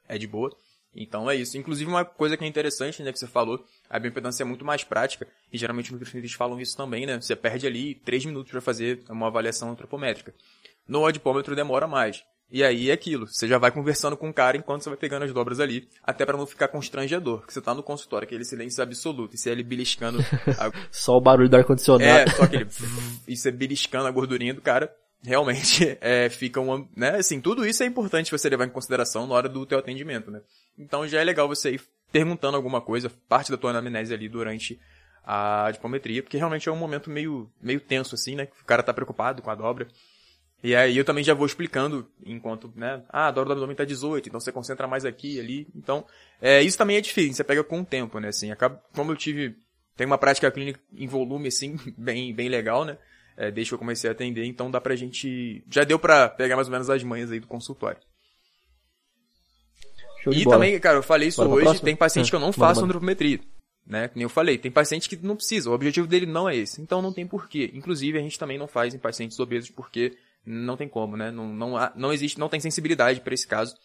é 0.07 0.17
de 0.17 0.27
boa. 0.27 0.55
Então 0.95 1.29
é 1.29 1.35
isso. 1.35 1.57
Inclusive 1.57 1.89
uma 1.89 2.03
coisa 2.03 2.35
que 2.35 2.43
é 2.43 2.47
interessante, 2.47 3.01
né, 3.01 3.11
que 3.11 3.19
você 3.19 3.27
falou, 3.27 3.63
a 3.89 3.97
bioimpedância 3.97 4.43
é 4.43 4.45
muito 4.45 4.65
mais 4.65 4.83
prática, 4.83 5.27
e 5.51 5.57
geralmente 5.57 5.85
os 5.85 5.91
nutricionistas 5.93 6.37
falam 6.37 6.59
isso 6.59 6.75
também, 6.75 7.05
né? 7.05 7.19
Você 7.19 7.35
perde 7.35 7.65
ali 7.65 7.95
3 7.95 8.25
minutos 8.25 8.51
para 8.51 8.61
fazer 8.61 9.01
uma 9.09 9.27
avaliação 9.27 9.71
antropométrica. 9.71 10.33
No 10.87 11.05
adipômetro 11.05 11.55
demora 11.55 11.87
mais. 11.87 12.23
E 12.51 12.65
aí 12.65 12.89
é 12.89 12.93
aquilo, 12.93 13.25
você 13.27 13.47
já 13.47 13.57
vai 13.57 13.71
conversando 13.71 14.17
com 14.17 14.29
o 14.29 14.33
cara 14.33 14.57
enquanto 14.57 14.83
você 14.83 14.89
vai 14.89 14.97
pegando 14.97 15.23
as 15.23 15.31
dobras 15.31 15.61
ali, 15.61 15.87
até 16.03 16.25
para 16.25 16.37
não 16.37 16.45
ficar 16.45 16.67
constrangedor, 16.67 17.39
porque 17.39 17.53
você 17.53 17.61
tá 17.61 17.73
no 17.73 17.81
consultório, 17.81 18.25
aquele 18.25 18.43
silêncio 18.43 18.83
absoluto, 18.83 19.35
e 19.35 19.37
você 19.37 19.51
ele 19.51 19.63
beliscando... 19.63 20.19
A... 20.59 20.69
só 20.91 21.15
o 21.15 21.21
barulho 21.21 21.47
do 21.47 21.55
ar-condicionado. 21.55 22.29
É, 22.29 22.29
só 22.29 22.43
aquele... 22.43 22.67
e 23.25 23.37
você 23.37 23.51
beliscando 23.51 24.05
a 24.05 24.11
gordurinha 24.11 24.53
do 24.53 24.61
cara, 24.61 24.93
realmente 25.23 25.97
é, 26.01 26.29
fica 26.29 26.59
uma... 26.59 26.87
Né, 26.95 27.17
assim, 27.17 27.39
tudo 27.39 27.65
isso 27.65 27.83
é 27.83 27.85
importante 27.85 28.31
você 28.31 28.49
levar 28.49 28.65
em 28.65 28.69
consideração 28.69 29.27
na 29.27 29.35
hora 29.35 29.49
do 29.49 29.65
teu 29.65 29.79
atendimento, 29.79 30.31
né? 30.31 30.41
Então 30.77 31.07
já 31.07 31.19
é 31.19 31.23
legal 31.23 31.47
você 31.47 31.71
ir 31.71 31.81
perguntando 32.11 32.57
alguma 32.57 32.81
coisa, 32.81 33.11
parte 33.29 33.51
da 33.51 33.57
tua 33.57 33.69
anamnese 33.69 34.13
ali 34.13 34.27
durante 34.27 34.79
a 35.23 35.69
dipometria, 35.71 36.21
porque 36.23 36.37
realmente 36.37 36.67
é 36.67 36.71
um 36.71 36.77
momento 36.77 37.09
meio, 37.09 37.49
meio 37.61 37.79
tenso, 37.79 38.15
assim, 38.15 38.35
né? 38.35 38.47
O 38.61 38.65
cara 38.65 38.83
tá 38.83 38.93
preocupado 38.93 39.41
com 39.41 39.49
a 39.49 39.55
dobra. 39.55 39.87
E 40.63 40.75
aí 40.75 40.95
eu 40.95 41.03
também 41.03 41.23
já 41.23 41.33
vou 41.33 41.45
explicando 41.45 42.07
enquanto, 42.23 42.71
né? 42.75 43.03
Ah, 43.09 43.27
a 43.27 43.31
dobra 43.31 43.49
do 43.49 43.53
abdômen 43.53 43.75
tá 43.75 43.83
18, 43.83 44.29
então 44.29 44.39
você 44.39 44.51
concentra 44.51 44.87
mais 44.87 45.05
aqui 45.05 45.39
ali. 45.39 45.67
Então, 45.75 46.05
é, 46.39 46.61
isso 46.61 46.77
também 46.77 46.97
é 46.97 47.01
difícil, 47.01 47.33
você 47.33 47.43
pega 47.43 47.63
com 47.63 47.81
o 47.81 47.85
tempo, 47.85 48.19
né? 48.19 48.27
Assim, 48.27 48.51
acaba, 48.51 48.81
como 48.93 49.11
eu 49.11 49.15
tive, 49.15 49.55
tem 49.95 50.05
uma 50.05 50.19
prática 50.19 50.51
clínica 50.51 50.79
em 50.93 51.07
volume, 51.07 51.47
assim, 51.47 51.79
bem, 51.97 52.33
bem 52.33 52.47
legal, 52.47 52.85
né? 52.85 52.97
É, 53.37 53.49
desde 53.49 53.71
que 53.71 53.73
eu 53.75 53.79
comecei 53.79 54.09
a 54.09 54.13
atender, 54.13 54.45
então 54.45 54.69
dá 54.69 54.79
pra 54.79 54.95
gente, 54.95 55.63
já 55.69 55.83
deu 55.83 55.97
pra 55.97 56.29
pegar 56.29 56.55
mais 56.55 56.67
ou 56.67 56.71
menos 56.71 56.89
as 56.89 57.03
manhas 57.03 57.31
aí 57.31 57.39
do 57.39 57.47
consultório. 57.47 57.99
E 60.31 60.43
também, 60.43 60.79
cara, 60.79 60.97
eu 60.97 61.03
falei 61.03 61.29
isso 61.29 61.43
Bora 61.43 61.69
hoje, 61.69 61.81
tem 61.81 61.95
paciente 61.95 62.27
é. 62.27 62.29
que 62.29 62.35
eu 62.35 62.39
não 62.39 62.51
faço 62.51 62.83
antropometria. 62.83 63.39
Né? 63.85 64.07
Como 64.07 64.23
eu 64.23 64.29
falei, 64.29 64.57
tem 64.57 64.71
paciente 64.71 65.09
que 65.09 65.15
não 65.15 65.35
precisa, 65.35 65.69
o 65.69 65.73
objetivo 65.73 66.07
dele 66.07 66.25
não 66.25 66.47
é 66.47 66.55
esse. 66.55 66.81
Então 66.81 67.01
não 67.01 67.11
tem 67.11 67.25
porquê. 67.25 67.71
Inclusive, 67.73 68.17
a 68.17 68.21
gente 68.21 68.37
também 68.37 68.57
não 68.57 68.67
faz 68.67 68.93
em 68.93 68.99
pacientes 68.99 69.39
obesos 69.39 69.69
porque 69.71 70.15
não 70.45 70.77
tem 70.77 70.87
como, 70.87 71.17
né? 71.17 71.31
Não, 71.31 71.47
não, 71.47 71.73
não 71.95 72.13
existe, 72.13 72.39
não 72.39 72.49
tem 72.49 72.59
sensibilidade 72.59 73.21
para 73.21 73.33
esse 73.33 73.47
caso. 73.47 73.75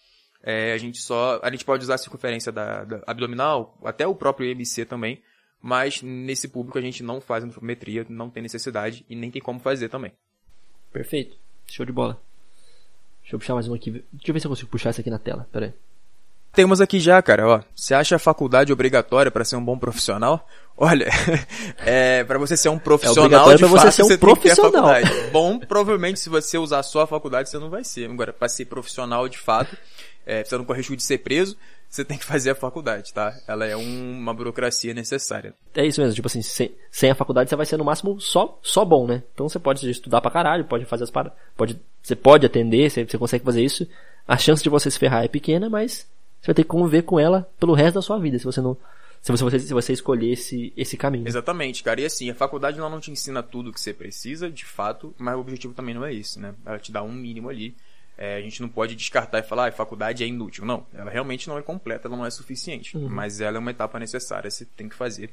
É, 0.42 0.72
a 0.72 0.78
gente 0.78 0.98
só, 0.98 1.40
a 1.42 1.50
gente 1.50 1.64
pode 1.64 1.82
usar 1.82 1.94
a 1.94 1.98
circunferência 1.98 2.52
da, 2.52 2.84
da, 2.84 3.02
abdominal, 3.06 3.76
até 3.84 4.06
o 4.06 4.14
próprio 4.14 4.48
IMC 4.50 4.84
também, 4.84 5.20
mas 5.60 6.02
nesse 6.02 6.48
público 6.48 6.78
a 6.78 6.82
gente 6.82 7.02
não 7.02 7.20
faz 7.20 7.44
antropometria, 7.44 8.06
não 8.08 8.30
tem 8.30 8.42
necessidade 8.42 9.04
e 9.08 9.16
nem 9.16 9.30
tem 9.30 9.42
como 9.42 9.60
fazer 9.60 9.88
também. 9.88 10.12
Perfeito. 10.92 11.36
Show 11.66 11.84
de 11.84 11.92
bola. 11.92 12.20
Deixa 13.22 13.34
eu 13.34 13.38
puxar 13.38 13.54
mais 13.54 13.66
uma 13.66 13.76
aqui. 13.76 13.90
Deixa 13.90 14.28
eu 14.28 14.32
ver 14.32 14.40
se 14.40 14.46
eu 14.46 14.50
consigo 14.50 14.70
puxar 14.70 14.90
essa 14.90 15.00
aqui 15.00 15.10
na 15.10 15.18
tela. 15.18 15.48
Pera 15.52 15.66
aí. 15.66 15.74
Temos 16.56 16.80
aqui 16.80 16.98
já, 16.98 17.20
cara, 17.20 17.46
ó. 17.46 17.60
Você 17.74 17.92
acha 17.92 18.16
a 18.16 18.18
faculdade 18.18 18.72
obrigatória 18.72 19.30
para 19.30 19.44
ser 19.44 19.56
um 19.56 19.64
bom 19.64 19.76
profissional? 19.76 20.48
Olha, 20.78 21.08
é, 21.84 22.24
para 22.24 22.38
você 22.38 22.56
ser 22.56 22.68
um 22.68 22.78
profissional 22.78 23.50
é 23.50 23.56
de 23.56 23.62
fato, 23.62 23.72
você, 23.72 23.90
ser 23.92 24.02
um 24.02 24.06
você 24.06 24.16
profissional. 24.16 24.72
tem 24.72 24.72
que 24.72 24.80
ter 24.80 25.06
a 25.06 25.10
faculdade. 25.10 25.30
Bom, 25.32 25.58
provavelmente 25.58 26.20
se 26.20 26.28
você 26.28 26.56
usar 26.56 26.82
só 26.82 27.02
a 27.02 27.06
faculdade, 27.06 27.50
você 27.50 27.58
não 27.58 27.68
vai 27.68 27.82
ser. 27.82 28.08
Agora, 28.10 28.32
para 28.32 28.48
ser 28.48 28.66
profissional 28.66 29.28
de 29.28 29.38
fato, 29.38 29.76
é, 30.24 30.44
você 30.44 30.56
não 30.56 30.64
correr 30.64 30.78
risco 30.78 30.96
de 30.96 31.02
ser 31.02 31.18
preso, 31.18 31.56
você 31.88 32.04
tem 32.04 32.18
que 32.18 32.24
fazer 32.24 32.50
a 32.50 32.54
faculdade, 32.54 33.12
tá? 33.12 33.34
Ela 33.46 33.66
é 33.66 33.76
um, 33.76 34.18
uma 34.18 34.34
burocracia 34.34 34.92
necessária. 34.92 35.54
É 35.74 35.84
isso 35.86 36.00
mesmo, 36.00 36.14
tipo 36.14 36.26
assim, 36.26 36.42
sem, 36.42 36.74
sem, 36.90 37.10
a 37.10 37.14
faculdade 37.14 37.48
você 37.48 37.56
vai 37.56 37.66
ser 37.66 37.76
no 37.76 37.84
máximo 37.84 38.20
só, 38.20 38.58
só 38.62 38.84
bom, 38.84 39.06
né? 39.06 39.22
Então 39.32 39.48
você 39.48 39.58
pode 39.58 39.88
estudar 39.90 40.20
pra 40.20 40.30
caralho, 40.30 40.64
pode 40.64 40.84
fazer 40.84 41.04
as 41.04 41.10
paradas, 41.10 41.38
pode, 41.56 41.80
você 42.02 42.14
pode 42.14 42.44
atender, 42.44 42.90
você, 42.90 43.04
você 43.04 43.18
consegue 43.18 43.44
fazer 43.44 43.62
isso. 43.62 43.88
A 44.26 44.36
chance 44.36 44.62
de 44.62 44.68
você 44.68 44.90
se 44.90 44.98
ferrar 44.98 45.24
é 45.24 45.28
pequena, 45.28 45.70
mas 45.70 46.06
você 46.40 46.46
vai 46.46 46.54
ter 46.54 46.62
que 46.62 46.68
conviver 46.68 47.02
com 47.02 47.18
ela 47.18 47.48
pelo 47.58 47.74
resto 47.74 47.94
da 47.94 48.02
sua 48.02 48.18
vida, 48.18 48.38
se 48.38 48.44
você 48.44 48.60
não. 48.60 48.76
Se 49.22 49.32
você, 49.32 49.58
se 49.58 49.74
você 49.74 49.92
escolher 49.92 50.32
esse, 50.32 50.72
esse 50.76 50.96
caminho. 50.96 51.26
Exatamente, 51.26 51.82
cara. 51.82 52.00
E 52.00 52.04
assim, 52.04 52.30
a 52.30 52.34
faculdade 52.34 52.78
ela 52.78 52.88
não 52.88 53.00
te 53.00 53.10
ensina 53.10 53.42
tudo 53.42 53.72
que 53.72 53.80
você 53.80 53.92
precisa, 53.92 54.48
de 54.48 54.64
fato, 54.64 55.12
mas 55.18 55.34
o 55.34 55.40
objetivo 55.40 55.74
também 55.74 55.94
não 55.94 56.04
é 56.04 56.14
esse, 56.14 56.38
né? 56.38 56.54
Ela 56.64 56.78
te 56.78 56.92
dá 56.92 57.02
um 57.02 57.12
mínimo 57.12 57.48
ali. 57.48 57.74
É, 58.18 58.36
a 58.36 58.40
gente 58.40 58.62
não 58.62 58.68
pode 58.68 58.94
descartar 58.94 59.40
e 59.40 59.42
falar, 59.42 59.64
ah, 59.64 59.68
a 59.68 59.72
faculdade 59.72 60.24
é 60.24 60.26
inútil. 60.26 60.64
Não, 60.64 60.86
ela 60.94 61.10
realmente 61.10 61.48
não 61.48 61.58
é 61.58 61.62
completa, 61.62 62.08
ela 62.08 62.16
não 62.16 62.24
é 62.24 62.30
suficiente. 62.30 62.96
Uhum. 62.96 63.08
Mas 63.08 63.40
ela 63.40 63.56
é 63.56 63.60
uma 63.60 63.70
etapa 63.70 63.98
necessária, 63.98 64.50
você 64.50 64.64
tem 64.64 64.88
que 64.88 64.94
fazer. 64.94 65.30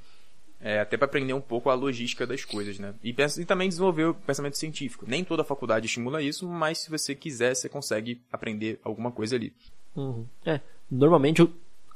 É, 0.59 0.79
até 0.79 0.95
para 0.95 1.05
aprender 1.05 1.33
um 1.33 1.41
pouco 1.41 1.69
a 1.69 1.73
logística 1.73 2.25
das 2.25 2.45
coisas, 2.45 2.79
né? 2.79 2.93
E, 3.03 3.13
e 3.39 3.45
também 3.45 3.67
desenvolver 3.67 4.05
o 4.05 4.13
pensamento 4.13 4.57
científico. 4.57 5.05
Nem 5.07 5.23
toda 5.23 5.43
faculdade 5.43 5.87
estimula 5.87 6.21
isso, 6.21 6.47
mas 6.47 6.79
se 6.79 6.89
você 6.89 7.13
quiser, 7.13 7.53
você 7.53 7.67
consegue 7.67 8.21
aprender 8.31 8.79
alguma 8.83 9.11
coisa 9.11 9.35
ali. 9.35 9.53
Uhum. 9.95 10.25
É, 10.45 10.61
normalmente 10.89 11.45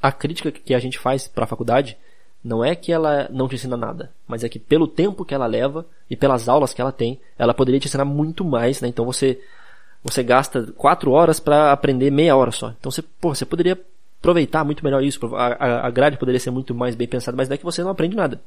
a 0.02 0.12
crítica 0.12 0.52
que 0.52 0.74
a 0.74 0.80
gente 0.80 1.00
faz 1.00 1.28
para 1.28 1.46
a 1.46 1.48
faculdade 1.48 1.98
não 2.44 2.64
é 2.64 2.76
que 2.76 2.92
ela 2.92 3.28
não 3.32 3.48
te 3.48 3.56
ensina 3.56 3.76
nada, 3.76 4.12
mas 4.28 4.44
é 4.44 4.50
que 4.50 4.60
pelo 4.60 4.88
tempo 4.88 5.26
que 5.26 5.34
ela 5.34 5.46
leva 5.48 5.86
e 6.10 6.16
pelas 6.16 6.48
aulas 6.48 6.74
que 6.74 6.82
ela 6.82 6.92
tem, 6.92 7.20
ela 7.38 7.54
poderia 7.54 7.80
te 7.80 7.88
ensinar 7.88 8.06
muito 8.06 8.46
mais, 8.46 8.82
né? 8.82 8.88
Então 8.88 9.06
você 9.06 9.42
você 10.10 10.24
gasta 10.24 10.64
quatro 10.76 11.12
horas 11.12 11.40
para 11.40 11.72
aprender 11.72 12.12
meia 12.12 12.36
hora 12.36 12.52
só. 12.52 12.74
Então 12.80 12.92
você, 12.92 13.02
pô, 13.02 13.34
você 13.34 13.46
poderia 13.46 13.80
aproveitar 14.20 14.64
muito 14.64 14.84
melhor 14.84 15.04
isso. 15.04 15.36
A, 15.36 15.88
a 15.88 15.90
grade 15.90 16.18
poderia 16.18 16.40
ser 16.40 16.52
muito 16.52 16.74
mais 16.74 16.96
bem 16.96 17.08
pensada, 17.08 17.36
mas 17.36 17.48
não 17.48 17.56
é 17.56 17.58
que 17.58 17.66
você 17.66 17.84
não 17.84 17.92
aprende 17.92 18.16
nada. 18.16 18.42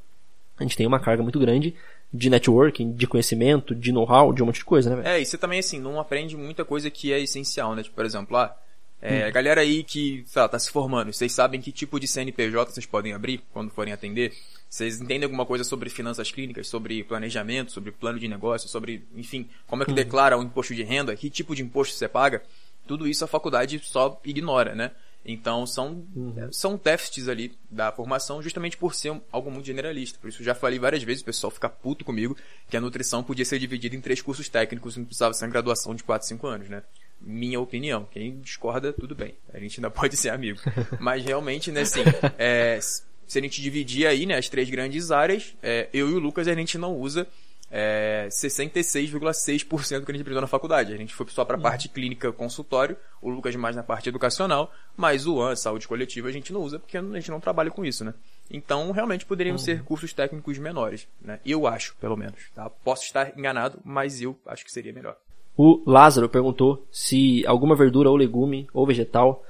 A 0.58 0.62
gente 0.62 0.76
tem 0.76 0.86
uma 0.86 1.00
carga 1.00 1.22
muito 1.22 1.38
grande 1.38 1.74
de 2.12 2.28
networking, 2.28 2.92
de 2.92 3.06
conhecimento, 3.06 3.74
de 3.74 3.92
know-how, 3.92 4.32
de 4.32 4.42
um 4.42 4.46
monte 4.46 4.58
de 4.58 4.64
coisa, 4.64 4.90
né? 4.90 4.96
Véio? 4.96 5.14
É, 5.14 5.20
e 5.20 5.24
você 5.24 5.38
também, 5.38 5.58
assim, 5.58 5.80
não 5.80 5.98
aprende 5.98 6.36
muita 6.36 6.64
coisa 6.64 6.90
que 6.90 7.12
é 7.12 7.20
essencial, 7.20 7.74
né? 7.74 7.82
Tipo, 7.82 7.96
por 7.96 8.04
exemplo, 8.04 8.36
ah, 8.36 8.54
é, 9.02 9.28
hum. 9.28 9.32
Galera 9.32 9.60
aí 9.60 9.82
que 9.82 10.24
tá, 10.32 10.48
tá 10.48 10.58
se 10.58 10.70
formando, 10.70 11.12
vocês 11.12 11.32
sabem 11.32 11.60
que 11.60 11.72
tipo 11.72 11.98
de 11.98 12.06
CNPJ 12.06 12.72
vocês 12.72 12.86
podem 12.86 13.12
abrir 13.12 13.42
quando 13.52 13.70
forem 13.70 13.92
atender? 13.92 14.32
Vocês 14.68 15.00
entendem 15.00 15.24
alguma 15.24 15.46
coisa 15.46 15.64
sobre 15.64 15.88
finanças 15.90 16.30
clínicas, 16.30 16.68
sobre 16.68 17.02
planejamento, 17.02 17.72
sobre 17.72 17.90
plano 17.90 18.18
de 18.18 18.28
negócio, 18.28 18.68
sobre, 18.68 19.04
enfim, 19.16 19.48
como 19.66 19.82
é 19.82 19.86
que 19.86 19.92
hum. 19.92 19.96
declara 19.96 20.38
o 20.38 20.42
imposto 20.42 20.74
de 20.74 20.82
renda, 20.82 21.16
que 21.16 21.30
tipo 21.30 21.54
de 21.56 21.62
imposto 21.62 21.94
você 21.94 22.08
paga? 22.08 22.42
Tudo 22.86 23.08
isso 23.08 23.24
a 23.24 23.28
faculdade 23.28 23.80
só 23.82 24.20
ignora, 24.24 24.74
né? 24.74 24.92
Então 25.24 25.66
são, 25.66 26.04
uhum. 26.14 26.48
são 26.50 26.80
déficits 26.82 27.28
ali 27.28 27.54
da 27.70 27.92
formação 27.92 28.42
justamente 28.42 28.76
por 28.76 28.94
ser 28.94 29.20
algo 29.30 29.50
muito 29.50 29.66
generalista. 29.66 30.18
Por 30.18 30.28
isso 30.28 30.42
já 30.42 30.54
falei 30.54 30.78
várias 30.78 31.02
vezes, 31.02 31.22
o 31.22 31.26
pessoal 31.26 31.50
fica 31.50 31.68
puto 31.68 32.04
comigo, 32.04 32.36
que 32.68 32.76
a 32.76 32.80
nutrição 32.80 33.22
podia 33.22 33.44
ser 33.44 33.58
dividida 33.58 33.94
em 33.94 34.00
três 34.00 34.22
cursos 34.22 34.48
técnicos 34.48 34.96
e 34.96 35.00
não 35.00 35.06
precisava 35.06 35.34
ser 35.34 35.44
uma 35.44 35.50
graduação 35.50 35.94
de 35.94 36.02
4, 36.02 36.26
5 36.26 36.46
anos, 36.46 36.68
né? 36.68 36.82
Minha 37.20 37.60
opinião. 37.60 38.06
Quem 38.10 38.40
discorda, 38.40 38.92
tudo 38.92 39.14
bem. 39.14 39.34
A 39.52 39.58
gente 39.58 39.78
ainda 39.78 39.90
pode 39.92 40.16
ser 40.16 40.30
amigo. 40.30 40.58
Mas 40.98 41.24
realmente, 41.24 41.70
né, 41.70 41.82
assim, 41.82 42.00
é, 42.38 42.78
se 42.80 43.38
a 43.38 43.42
gente 43.42 43.60
dividir 43.60 44.06
aí, 44.06 44.26
né, 44.26 44.36
as 44.36 44.48
três 44.48 44.68
grandes 44.70 45.10
áreas, 45.10 45.54
é, 45.62 45.88
eu 45.92 46.08
e 46.10 46.14
o 46.14 46.18
Lucas 46.18 46.48
a 46.48 46.54
gente 46.54 46.78
não 46.78 46.96
usa 46.96 47.26
é, 47.70 48.26
66,6% 48.28 50.04
que 50.04 50.10
a 50.10 50.14
gente 50.14 50.22
aprendeu 50.22 50.40
na 50.40 50.46
faculdade. 50.46 50.92
A 50.92 50.96
gente 50.96 51.14
foi 51.14 51.26
só 51.28 51.44
para 51.44 51.54
a 51.54 51.58
uhum. 51.58 51.62
parte 51.62 51.88
clínica 51.88 52.32
consultório, 52.32 52.96
o 53.22 53.30
Lucas 53.30 53.54
mais 53.54 53.76
na 53.76 53.82
parte 53.82 54.08
educacional, 54.08 54.72
mas 54.96 55.26
o 55.26 55.40
AN, 55.40 55.54
saúde 55.54 55.86
coletiva, 55.86 56.28
a 56.28 56.32
gente 56.32 56.52
não 56.52 56.62
usa 56.62 56.78
porque 56.78 56.98
a 56.98 57.02
gente 57.02 57.30
não 57.30 57.40
trabalha 57.40 57.70
com 57.70 57.84
isso, 57.84 58.04
né? 58.04 58.12
Então, 58.50 58.90
realmente 58.90 59.24
poderiam 59.24 59.54
uhum. 59.54 59.58
ser 59.58 59.84
cursos 59.84 60.12
técnicos 60.12 60.58
menores, 60.58 61.06
né? 61.22 61.38
Eu 61.46 61.66
acho, 61.66 61.94
pelo 61.96 62.16
menos, 62.16 62.40
tá? 62.52 62.68
Posso 62.68 63.04
estar 63.04 63.38
enganado, 63.38 63.78
mas 63.84 64.20
eu 64.20 64.36
acho 64.46 64.64
que 64.64 64.72
seria 64.72 64.92
melhor. 64.92 65.16
O 65.56 65.82
Lázaro 65.86 66.28
perguntou 66.28 66.84
se 66.90 67.44
alguma 67.46 67.74
verdura 67.74 68.08
ou 68.08 68.16
legume 68.16 68.66
ou 68.72 68.86
vegetal 68.86 69.44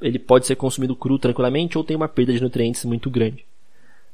ele 0.00 0.18
pode 0.18 0.46
ser 0.46 0.56
consumido 0.56 0.96
cru 0.96 1.18
tranquilamente 1.18 1.78
ou 1.78 1.84
tem 1.84 1.96
uma 1.96 2.08
perda 2.08 2.32
de 2.32 2.42
nutrientes 2.42 2.84
muito 2.84 3.10
grande. 3.10 3.44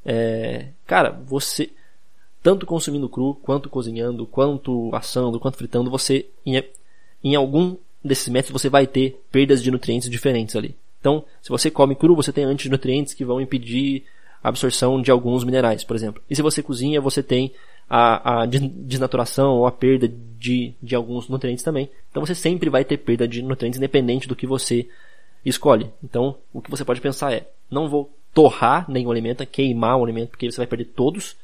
É, 0.04 0.68
cara, 0.86 1.10
você 1.10 1.70
tanto 2.42 2.66
consumindo 2.66 3.08
cru, 3.08 3.34
quanto 3.42 3.68
cozinhando, 3.68 4.26
quanto 4.26 4.90
assando, 4.94 5.40
quanto 5.40 5.56
fritando, 5.56 5.90
você 5.90 6.26
em, 6.44 6.62
em 7.24 7.34
algum 7.34 7.76
desses 8.04 8.28
métodos 8.28 8.62
você 8.62 8.68
vai 8.68 8.86
ter 8.86 9.20
perdas 9.32 9.62
de 9.62 9.70
nutrientes 9.70 10.08
diferentes 10.08 10.54
ali. 10.54 10.76
Então, 11.00 11.24
se 11.42 11.48
você 11.48 11.70
come 11.70 11.94
cru, 11.94 12.14
você 12.14 12.32
tem 12.32 12.44
antinutrientes 12.44 13.14
que 13.14 13.24
vão 13.24 13.40
impedir 13.40 14.04
a 14.42 14.48
absorção 14.48 15.00
de 15.02 15.10
alguns 15.10 15.42
minerais, 15.42 15.82
por 15.82 15.96
exemplo. 15.96 16.22
E 16.30 16.36
se 16.36 16.42
você 16.42 16.62
cozinha, 16.62 17.00
você 17.00 17.22
tem 17.22 17.52
a, 17.88 18.42
a 18.42 18.46
desnaturação 18.46 19.54
ou 19.54 19.66
a 19.66 19.72
perda 19.72 20.08
de, 20.08 20.74
de 20.82 20.94
alguns 20.94 21.28
nutrientes 21.28 21.64
também. 21.64 21.88
Então 22.10 22.24
você 22.24 22.34
sempre 22.34 22.68
vai 22.68 22.84
ter 22.84 22.96
perda 22.98 23.26
de 23.26 23.42
nutrientes 23.42 23.78
independente 23.78 24.28
do 24.28 24.36
que 24.36 24.46
você 24.46 24.88
escolhe. 25.44 25.90
Então 26.02 26.36
o 26.52 26.60
que 26.60 26.70
você 26.70 26.84
pode 26.84 27.00
pensar 27.00 27.32
é, 27.32 27.48
não 27.70 27.88
vou 27.88 28.12
torrar 28.34 28.90
nenhum 28.90 29.10
alimento, 29.10 29.46
queimar 29.46 29.96
um 29.96 30.04
alimento, 30.04 30.30
porque 30.30 30.50
você 30.50 30.58
vai 30.58 30.66
perder 30.66 30.86
todos 30.86 31.36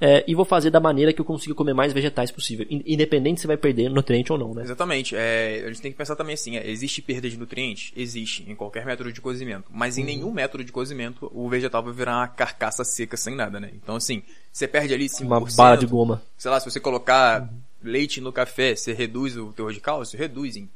é, 0.00 0.24
e 0.26 0.34
vou 0.34 0.44
fazer 0.44 0.70
da 0.70 0.80
maneira 0.80 1.12
que 1.12 1.20
eu 1.20 1.24
consiga 1.24 1.54
comer 1.54 1.74
mais 1.74 1.92
vegetais 1.92 2.30
possível, 2.30 2.66
independente 2.68 3.40
se 3.40 3.46
vai 3.46 3.56
perder 3.56 3.88
nutriente 3.88 4.32
ou 4.32 4.38
não, 4.38 4.54
né? 4.54 4.62
Exatamente. 4.62 5.14
É, 5.16 5.62
a 5.64 5.68
gente 5.68 5.82
tem 5.82 5.92
que 5.92 5.98
pensar 5.98 6.16
também 6.16 6.34
assim, 6.34 6.56
é, 6.56 6.68
existe 6.68 7.00
perda 7.00 7.28
de 7.28 7.38
nutrientes? 7.38 7.92
Existe, 7.96 8.44
em 8.48 8.54
qualquer 8.54 8.84
método 8.84 9.12
de 9.12 9.20
cozimento. 9.20 9.64
Mas 9.70 9.96
em 9.98 10.00
uhum. 10.00 10.06
nenhum 10.06 10.30
método 10.32 10.64
de 10.64 10.72
cozimento 10.72 11.30
o 11.32 11.48
vegetal 11.48 11.82
vai 11.82 11.92
virar 11.92 12.16
uma 12.18 12.28
carcaça 12.28 12.84
seca 12.84 13.16
sem 13.16 13.34
nada, 13.34 13.60
né? 13.60 13.70
Então 13.74 13.96
assim, 13.96 14.22
você 14.52 14.66
perde 14.66 14.92
ali 14.92 15.06
5%. 15.06 15.26
Uma 15.26 15.40
barra 15.40 15.76
de 15.76 15.86
goma. 15.86 16.22
Sei 16.36 16.50
lá, 16.50 16.58
se 16.60 16.70
você 16.70 16.80
colocar... 16.80 17.42
Uhum 17.42 17.74
leite 17.84 18.20
no 18.20 18.32
café, 18.32 18.74
você 18.74 18.92
reduz 18.92 19.36
o 19.36 19.52
teor 19.52 19.72
de 19.72 19.80
cálcio? 19.80 20.18
Reduz 20.18 20.56
em 20.56 20.68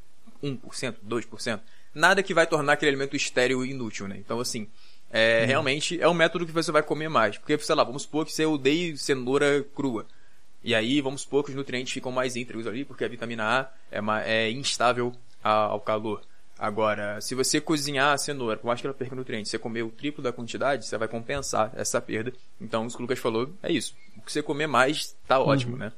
1%, 0.42 0.96
2%. 1.08 1.60
Nada 1.94 2.22
que 2.22 2.34
vai 2.34 2.46
tornar 2.46 2.74
aquele 2.74 2.90
alimento 2.90 3.16
estéril 3.16 3.64
e 3.64 3.70
inútil, 3.70 4.06
né? 4.06 4.16
Então, 4.18 4.38
assim, 4.38 4.68
é, 5.10 5.42
hum. 5.42 5.46
realmente 5.46 6.00
é 6.00 6.08
um 6.08 6.14
método 6.14 6.46
que 6.46 6.52
você 6.52 6.70
vai 6.70 6.82
comer 6.82 7.08
mais. 7.08 7.38
Porque, 7.38 7.58
sei 7.58 7.74
lá, 7.74 7.84
vamos 7.84 8.02
supor 8.02 8.26
que 8.26 8.32
você 8.32 8.44
odeia 8.44 8.96
cenoura 8.96 9.64
crua. 9.74 10.06
E 10.62 10.74
aí, 10.74 11.00
vamos 11.00 11.22
supor 11.22 11.44
que 11.44 11.50
os 11.50 11.56
nutrientes 11.56 11.92
ficam 11.92 12.12
mais 12.12 12.36
íntegros 12.36 12.66
ali, 12.66 12.84
porque 12.84 13.04
a 13.04 13.08
vitamina 13.08 13.44
A 13.44 13.70
é, 13.90 14.00
uma, 14.00 14.22
é 14.22 14.50
instável 14.50 15.14
ao 15.42 15.80
calor. 15.80 16.20
Agora, 16.58 17.20
se 17.20 17.36
você 17.36 17.60
cozinhar 17.60 18.12
a 18.12 18.18
cenoura, 18.18 18.56
por 18.56 18.66
mais 18.66 18.80
que 18.80 18.86
ela 18.86 18.94
perca 18.94 19.14
nutrientes, 19.14 19.50
você 19.50 19.58
comer 19.58 19.84
o 19.84 19.90
triplo 19.90 20.22
da 20.22 20.32
quantidade, 20.32 20.84
você 20.84 20.98
vai 20.98 21.06
compensar 21.06 21.72
essa 21.76 22.00
perda. 22.00 22.32
Então, 22.60 22.86
o 22.86 22.90
que 22.90 22.96
o 22.96 23.02
Lucas 23.02 23.18
falou 23.20 23.48
é 23.62 23.72
isso. 23.72 23.94
O 24.16 24.22
que 24.22 24.32
você 24.32 24.42
comer 24.42 24.66
mais, 24.66 25.16
tá 25.26 25.38
ótimo, 25.38 25.74
uhum. 25.74 25.78
né? 25.78 25.92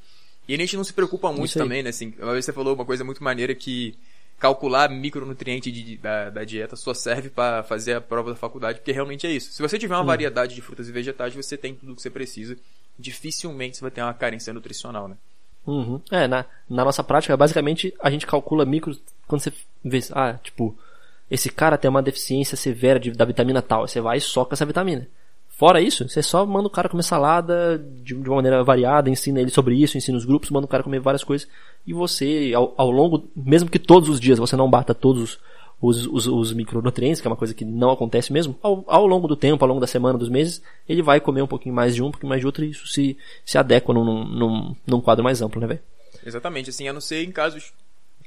E 0.46 0.54
a 0.54 0.58
gente 0.58 0.76
não 0.76 0.84
se 0.84 0.92
preocupa 0.92 1.32
muito 1.32 1.54
também, 1.54 1.82
né? 1.82 1.88
Assim, 1.88 2.12
uma 2.18 2.32
vez 2.32 2.44
você 2.44 2.52
falou 2.52 2.74
uma 2.74 2.84
coisa 2.84 3.02
muito 3.02 3.24
maneira 3.24 3.54
que 3.54 3.96
calcular 4.40 4.88
micronutriente 4.88 5.70
de, 5.70 5.98
da, 5.98 6.30
da, 6.30 6.44
dieta 6.44 6.74
só 6.74 6.94
serve 6.94 7.28
para 7.28 7.62
fazer 7.62 7.92
a 7.92 8.00
prova 8.00 8.30
da 8.30 8.36
faculdade, 8.36 8.78
porque 8.78 8.90
realmente 8.90 9.26
é 9.26 9.30
isso. 9.30 9.52
Se 9.52 9.60
você 9.60 9.78
tiver 9.78 9.94
uma 9.94 10.00
uhum. 10.00 10.06
variedade 10.06 10.54
de 10.54 10.62
frutas 10.62 10.88
e 10.88 10.92
vegetais, 10.92 11.34
você 11.34 11.58
tem 11.58 11.74
tudo 11.74 11.92
o 11.92 11.94
que 11.94 12.00
você 12.00 12.08
precisa. 12.08 12.56
Dificilmente 12.98 13.76
você 13.76 13.82
vai 13.82 13.90
ter 13.90 14.02
uma 14.02 14.14
carência 14.14 14.52
nutricional, 14.52 15.06
né? 15.06 15.16
Uhum. 15.66 16.00
É, 16.10 16.26
na, 16.26 16.46
na 16.68 16.86
nossa 16.86 17.04
prática, 17.04 17.36
basicamente, 17.36 17.94
a 18.00 18.10
gente 18.10 18.26
calcula 18.26 18.64
micros 18.64 18.98
quando 19.28 19.42
você 19.42 19.52
vê, 19.84 20.00
ah, 20.12 20.38
tipo, 20.42 20.76
esse 21.30 21.50
cara 21.50 21.76
tem 21.76 21.90
uma 21.90 22.02
deficiência 22.02 22.56
severa 22.56 22.98
de, 22.98 23.10
da 23.10 23.26
vitamina 23.26 23.60
tal, 23.60 23.86
você 23.86 24.00
vai 24.00 24.16
e 24.16 24.22
soca 24.22 24.54
essa 24.54 24.64
vitamina. 24.64 25.06
Fora 25.60 25.78
isso, 25.78 26.08
você 26.08 26.22
só 26.22 26.46
manda 26.46 26.68
o 26.68 26.70
cara 26.70 26.88
comer 26.88 27.02
salada 27.02 27.76
de, 27.76 28.14
de 28.14 28.28
uma 28.30 28.36
maneira 28.36 28.64
variada, 28.64 29.10
ensina 29.10 29.42
ele 29.42 29.50
sobre 29.50 29.74
isso, 29.74 29.98
ensina 29.98 30.16
os 30.16 30.24
grupos, 30.24 30.48
manda 30.48 30.64
o 30.64 30.68
cara 30.68 30.82
comer 30.82 31.00
várias 31.00 31.22
coisas. 31.22 31.46
E 31.86 31.92
você, 31.92 32.52
ao, 32.56 32.72
ao 32.78 32.90
longo, 32.90 33.28
mesmo 33.36 33.68
que 33.68 33.78
todos 33.78 34.08
os 34.08 34.18
dias 34.18 34.38
você 34.38 34.56
não 34.56 34.70
bata 34.70 34.94
todos 34.94 35.38
os, 35.78 36.06
os, 36.06 36.26
os, 36.26 36.54
micronutrientes, 36.54 37.20
que 37.20 37.28
é 37.28 37.30
uma 37.30 37.36
coisa 37.36 37.52
que 37.52 37.62
não 37.62 37.90
acontece 37.90 38.32
mesmo, 38.32 38.56
ao, 38.62 38.82
ao, 38.86 39.06
longo 39.06 39.28
do 39.28 39.36
tempo, 39.36 39.62
ao 39.62 39.68
longo 39.68 39.82
da 39.82 39.86
semana, 39.86 40.16
dos 40.16 40.30
meses, 40.30 40.62
ele 40.88 41.02
vai 41.02 41.20
comer 41.20 41.42
um 41.42 41.46
pouquinho 41.46 41.74
mais 41.74 41.94
de 41.94 42.02
um, 42.02 42.06
um 42.06 42.10
pouquinho 42.10 42.30
mais 42.30 42.40
de 42.40 42.46
outro, 42.46 42.64
e 42.64 42.70
isso 42.70 42.86
se, 42.86 43.18
se 43.44 43.58
adequa 43.58 43.92
num, 43.92 44.24
num, 44.24 44.74
num 44.86 45.00
quadro 45.02 45.22
mais 45.22 45.42
amplo, 45.42 45.60
né, 45.60 45.66
velho? 45.66 45.80
Exatamente, 46.24 46.70
assim, 46.70 46.88
a 46.88 46.92
não 46.94 47.02
ser 47.02 47.22
em 47.22 47.30
casos 47.30 47.70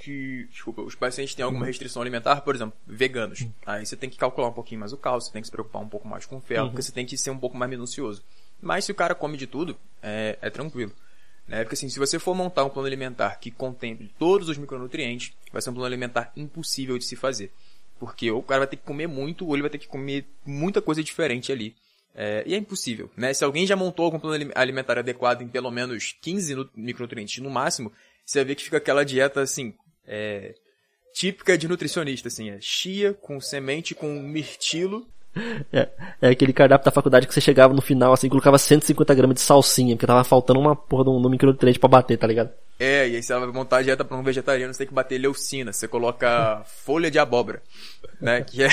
que, 0.04 0.48
desculpa, 0.52 0.82
os 0.82 0.96
pacientes 0.96 1.34
têm 1.34 1.46
alguma 1.46 1.64
uhum. 1.64 1.68
restrição 1.68 2.02
alimentar, 2.02 2.42
por 2.42 2.54
exemplo, 2.54 2.78
veganos. 2.86 3.42
Uhum. 3.42 3.54
Aí 3.66 3.86
você 3.86 3.96
tem 3.96 4.10
que 4.10 4.18
calcular 4.18 4.50
um 4.50 4.54
pouquinho 4.54 4.82
mais 4.82 4.92
o 4.92 4.98
cálcio, 4.98 5.28
você 5.28 5.34
tem 5.34 5.42
que 5.42 5.48
se 5.48 5.52
preocupar 5.52 5.82
um 5.82 5.88
pouco 5.88 6.08
mais 6.08 6.26
com 6.26 6.38
o 6.38 6.42
ferro, 6.42 6.64
uhum. 6.66 6.70
porque 6.72 6.82
você 6.82 6.92
tem 6.92 7.06
que 7.06 7.18
ser 7.18 7.30
um 7.30 7.38
pouco 7.38 7.56
mais 7.56 7.70
minucioso. 7.70 8.22
Mas 8.62 8.84
se 8.84 8.92
o 8.92 8.96
cara 8.96 9.16
come 9.16 9.38
de 9.38 9.48
tudo, 9.48 9.78
é, 10.02 10.38
é 10.42 10.50
tranquilo. 10.50 10.92
Né? 11.48 11.64
Porque 11.64 11.76
assim, 11.76 11.90
se 11.90 12.00
você 12.00 12.20
for 12.20 12.36
montar 12.36 12.66
um 12.66 12.70
plano 12.70 12.88
alimentar 12.88 13.38
que 13.40 13.50
contemple 13.50 14.14
todos 14.20 14.50
os 14.50 14.58
micronutrientes, 14.58 15.34
vai 15.52 15.62
ser 15.62 15.70
um 15.70 15.74
plano 15.74 15.88
alimentar 15.88 16.32
impossível 16.36 16.98
de 16.98 17.06
se 17.06 17.16
fazer. 17.16 17.52
Porque 17.98 18.30
o 18.30 18.42
cara 18.42 18.60
vai 18.60 18.68
ter 18.68 18.76
que 18.76 18.84
comer 18.84 19.08
muito, 19.08 19.48
ou 19.48 19.56
ele 19.56 19.62
vai 19.62 19.70
ter 19.70 19.78
que 19.78 19.88
comer 19.88 20.26
muita 20.46 20.82
coisa 20.82 21.02
diferente 21.02 21.52
ali. 21.52 21.76
É, 22.16 22.44
e 22.46 22.54
é 22.54 22.58
impossível, 22.58 23.10
né? 23.18 23.34
Se 23.34 23.44
alguém 23.44 23.66
já 23.66 23.76
montou 23.76 24.06
algum 24.06 24.20
plano 24.20 24.52
alimentar 24.54 25.00
adequado 25.00 25.42
em 25.42 25.48
pelo 25.48 25.72
menos 25.72 26.16
15 26.22 26.70
micronutrientes 26.76 27.42
no 27.42 27.50
máximo, 27.50 27.92
você 28.26 28.40
vai 28.40 28.46
ver 28.46 28.56
que 28.56 28.64
fica 28.64 28.78
aquela 28.78 29.04
dieta 29.04 29.42
assim, 29.42 29.74
é, 30.08 30.54
típica 31.14 31.58
de 31.58 31.68
nutricionista, 31.68 32.28
assim, 32.28 32.50
é 32.50 32.58
chia 32.60 33.14
com 33.14 33.40
semente 33.40 33.94
com 33.94 34.08
mirtilo 34.08 35.08
é, 35.72 35.90
é, 36.22 36.30
aquele 36.30 36.54
cardápio 36.54 36.86
da 36.86 36.92
faculdade 36.92 37.26
que 37.26 37.34
você 37.34 37.42
chegava 37.42 37.74
no 37.74 37.82
final, 37.82 38.14
assim, 38.14 38.30
colocava 38.30 38.58
150 38.58 39.16
gramas 39.16 39.36
de 39.36 39.42
salsinha, 39.42 39.96
porque 39.96 40.06
tava 40.06 40.24
faltando 40.24 40.60
uma 40.60 40.76
porra 40.76 41.06
no, 41.06 41.20
no 41.20 41.30
micronutriente 41.30 41.80
pra 41.80 41.90
bater, 41.90 42.18
tá 42.18 42.28
ligado? 42.28 42.52
É, 42.80 43.08
e 43.08 43.16
aí 43.16 43.24
você 43.24 43.34
vai 43.34 43.48
montar 43.48 43.78
a 43.78 43.82
dieta 43.82 44.06
pra 44.06 44.18
um 44.18 44.24
vegetariano, 44.24 44.74
você 44.74 44.80
tem 44.80 44.88
que 44.88 44.94
bater 44.94 45.18
leucina. 45.18 45.72
Você 45.72 45.88
coloca 45.88 46.64
folha 46.86 47.10
de 47.10 47.18
abóbora, 47.18 47.62
né? 48.20 48.42
Que 48.42 48.64
é, 48.64 48.68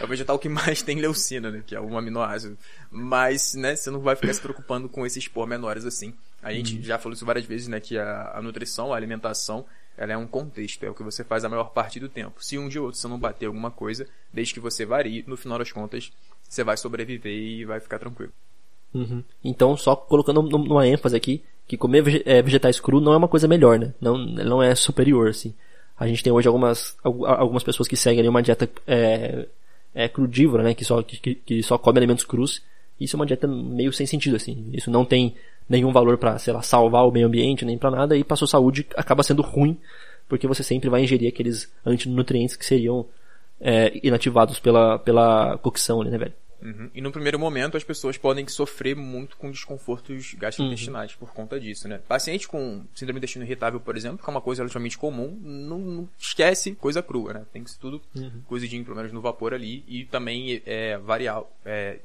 é 0.00 0.04
o 0.04 0.08
vegetal 0.08 0.38
que 0.38 0.48
mais 0.48 0.82
tem 0.82 0.98
leucina, 1.00 1.50
né? 1.50 1.62
Que 1.64 1.76
é 1.76 1.80
um 1.80 1.96
aminoácido. 1.96 2.56
Mas, 2.90 3.54
né, 3.54 3.76
você 3.76 3.90
não 3.90 4.00
vai 4.00 4.16
ficar 4.16 4.32
se 4.32 4.40
preocupando 4.40 4.88
com 4.88 5.04
esses 5.04 5.28
pormenores 5.28 5.84
assim. 5.84 6.14
A 6.42 6.52
gente 6.52 6.76
uhum. 6.76 6.82
já 6.82 6.98
falou 6.98 7.14
isso 7.14 7.26
várias 7.26 7.44
vezes, 7.44 7.68
né? 7.68 7.80
Que 7.80 7.98
a, 7.98 8.32
a 8.34 8.42
nutrição, 8.42 8.92
a 8.92 8.96
alimentação, 8.96 9.64
ela 10.00 10.14
é 10.14 10.16
um 10.16 10.26
contexto, 10.26 10.82
é 10.82 10.88
o 10.88 10.94
que 10.94 11.02
você 11.02 11.22
faz 11.22 11.44
a 11.44 11.48
maior 11.48 11.72
parte 11.72 12.00
do 12.00 12.08
tempo. 12.08 12.42
Se 12.42 12.56
um 12.56 12.70
ou 12.78 12.84
outro 12.84 12.98
você 12.98 13.06
não 13.06 13.18
bater 13.18 13.44
alguma 13.44 13.70
coisa, 13.70 14.08
desde 14.32 14.54
que 14.54 14.58
você 14.58 14.86
varie, 14.86 15.22
no 15.26 15.36
final 15.36 15.58
das 15.58 15.70
contas, 15.70 16.10
você 16.48 16.64
vai 16.64 16.78
sobreviver 16.78 17.30
e 17.30 17.66
vai 17.66 17.80
ficar 17.80 17.98
tranquilo. 17.98 18.32
Uhum. 18.94 19.22
Então, 19.44 19.76
só 19.76 19.94
colocando 19.94 20.40
numa 20.40 20.88
ênfase 20.88 21.14
aqui, 21.14 21.44
que 21.68 21.76
comer 21.76 22.22
é, 22.26 22.40
vegetais 22.40 22.80
cru 22.80 22.98
não 22.98 23.12
é 23.12 23.16
uma 23.18 23.28
coisa 23.28 23.46
melhor, 23.46 23.78
né? 23.78 23.92
Não, 24.00 24.16
não 24.16 24.62
é 24.62 24.74
superior, 24.74 25.28
assim. 25.28 25.54
A 25.98 26.06
gente 26.06 26.24
tem 26.24 26.32
hoje 26.32 26.48
algumas, 26.48 26.96
algumas 27.04 27.62
pessoas 27.62 27.86
que 27.86 27.94
seguem 27.94 28.26
uma 28.26 28.42
dieta 28.42 28.70
é, 28.86 29.46
é, 29.94 30.08
crudívora, 30.08 30.62
né? 30.62 30.72
Que 30.72 30.82
só, 30.82 31.02
que, 31.02 31.34
que 31.34 31.62
só 31.62 31.76
come 31.76 31.98
alimentos 31.98 32.24
crus. 32.24 32.62
Isso 32.98 33.16
é 33.16 33.18
uma 33.18 33.26
dieta 33.26 33.46
meio 33.46 33.92
sem 33.92 34.06
sentido, 34.06 34.36
assim. 34.36 34.70
Isso 34.72 34.90
não 34.90 35.04
tem 35.04 35.36
nenhum 35.70 35.92
valor 35.92 36.18
para, 36.18 36.36
sei 36.36 36.52
lá, 36.52 36.60
salvar 36.60 37.06
o 37.06 37.12
meio 37.12 37.28
ambiente, 37.28 37.64
nem 37.64 37.78
para 37.78 37.92
nada, 37.92 38.16
e 38.16 38.24
para 38.24 38.36
sua 38.36 38.48
saúde 38.48 38.84
acaba 38.96 39.22
sendo 39.22 39.40
ruim, 39.40 39.78
porque 40.28 40.48
você 40.48 40.64
sempre 40.64 40.90
vai 40.90 41.04
ingerir 41.04 41.28
aqueles 41.28 41.72
antinutrientes 41.86 42.56
que 42.56 42.66
seriam 42.66 43.06
é, 43.60 43.92
inativados 44.02 44.58
pela, 44.58 44.98
pela 44.98 45.56
cocção 45.58 46.02
né, 46.02 46.18
velho? 46.18 46.34
Uhum. 46.60 46.90
E 46.94 47.00
no 47.00 47.10
primeiro 47.10 47.38
momento 47.38 47.76
as 47.76 47.84
pessoas 47.84 48.18
podem 48.18 48.46
sofrer 48.46 48.94
muito 48.94 49.36
com 49.36 49.50
desconfortos 49.50 50.34
gastrointestinais 50.34 51.12
uhum. 51.12 51.18
por 51.18 51.32
conta 51.32 51.58
disso, 51.58 51.88
né? 51.88 52.00
Paciente 52.06 52.46
com 52.46 52.84
síndrome 52.94 53.18
do 53.18 53.22
intestino 53.22 53.44
irritável, 53.44 53.80
por 53.80 53.96
exemplo, 53.96 54.18
que 54.18 54.28
é 54.28 54.30
uma 54.30 54.42
coisa 54.42 54.62
relativamente 54.62 54.98
comum, 54.98 55.38
não, 55.40 55.78
não 55.78 56.08
esquece 56.18 56.72
coisa 56.74 57.02
crua, 57.02 57.32
né? 57.32 57.46
Tem 57.52 57.64
que 57.64 57.70
ser 57.70 57.78
tudo 57.78 58.02
uhum. 58.14 58.42
cozidinho, 58.46 58.84
pelo 58.84 58.96
menos 58.96 59.12
no 59.12 59.22
vapor 59.22 59.54
ali, 59.54 59.84
e 59.88 60.04
também 60.04 60.60
é, 60.66 60.98
variar, 60.98 61.42
é, 61.64 62.00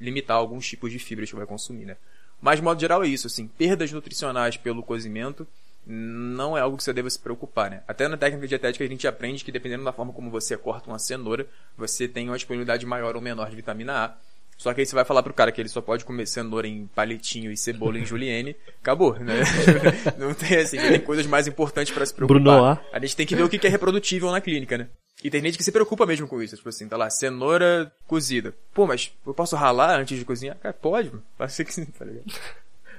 limitar 0.00 0.38
alguns 0.38 0.66
tipos 0.66 0.90
de 0.90 0.98
fibras 0.98 1.28
que 1.28 1.36
vai 1.36 1.46
consumir, 1.46 1.84
né? 1.84 1.96
Mas, 2.40 2.56
de 2.56 2.62
modo 2.62 2.80
geral, 2.80 3.02
é 3.02 3.08
isso, 3.08 3.26
assim, 3.26 3.46
perdas 3.46 3.92
nutricionais 3.92 4.56
pelo 4.56 4.82
cozimento 4.82 5.46
não 5.90 6.56
é 6.56 6.60
algo 6.60 6.76
que 6.76 6.84
você 6.84 6.92
deva 6.92 7.08
se 7.08 7.18
preocupar, 7.18 7.70
né? 7.70 7.82
Até 7.88 8.06
na 8.06 8.16
técnica 8.16 8.46
dietética 8.46 8.84
a 8.84 8.88
gente 8.88 9.08
aprende 9.08 9.42
que 9.42 9.50
dependendo 9.50 9.84
da 9.84 9.92
forma 9.92 10.12
como 10.12 10.30
você 10.30 10.54
corta 10.54 10.90
uma 10.90 10.98
cenoura, 10.98 11.46
você 11.78 12.06
tem 12.06 12.28
uma 12.28 12.36
disponibilidade 12.36 12.84
maior 12.84 13.16
ou 13.16 13.22
menor 13.22 13.48
de 13.48 13.56
vitamina 13.56 14.04
A. 14.04 14.14
Só 14.58 14.74
que 14.74 14.80
aí 14.80 14.86
você 14.86 14.94
vai 14.94 15.04
falar 15.04 15.22
pro 15.22 15.32
cara 15.32 15.50
que 15.50 15.60
ele 15.60 15.68
só 15.68 15.80
pode 15.80 16.04
comer 16.04 16.26
cenoura 16.26 16.66
em 16.66 16.88
palitinho 16.94 17.50
e 17.50 17.56
cebola 17.56 17.98
em 17.98 18.04
julienne, 18.04 18.54
acabou, 18.82 19.18
né? 19.18 19.40
Não 20.18 20.34
tem 20.34 20.58
assim, 20.58 20.76
tem 20.76 21.00
coisas 21.00 21.26
mais 21.26 21.46
importantes 21.46 21.94
para 21.94 22.04
se 22.04 22.12
preocupar. 22.12 22.42
Bruno 22.42 22.64
A. 22.64 22.80
A 22.92 22.98
gente 22.98 23.16
tem 23.16 23.26
que 23.26 23.36
ver 23.36 23.44
o 23.44 23.48
que 23.48 23.66
é 23.66 23.70
reprodutível 23.70 24.30
na 24.30 24.40
clínica, 24.40 24.76
né? 24.76 24.88
E 25.22 25.30
tem 25.30 25.42
gente 25.42 25.58
que 25.58 25.64
se 25.64 25.72
preocupa 25.72 26.06
mesmo 26.06 26.28
com 26.28 26.40
isso. 26.40 26.56
Tipo 26.56 26.68
assim, 26.68 26.88
tá 26.88 26.96
lá, 26.96 27.10
cenoura 27.10 27.92
cozida. 28.06 28.54
Pô, 28.72 28.86
mas 28.86 29.12
eu 29.26 29.34
posso 29.34 29.56
ralar 29.56 29.98
antes 29.98 30.18
de 30.18 30.24
cozinhar? 30.24 30.56
Cara, 30.58 30.72
pode, 30.72 31.10
mano. 31.10 31.22
Pode 31.36 31.52
ser 31.52 31.64
que 31.64 31.74
sim, 31.74 31.84
tá 31.86 32.04
ligado? 32.04 32.24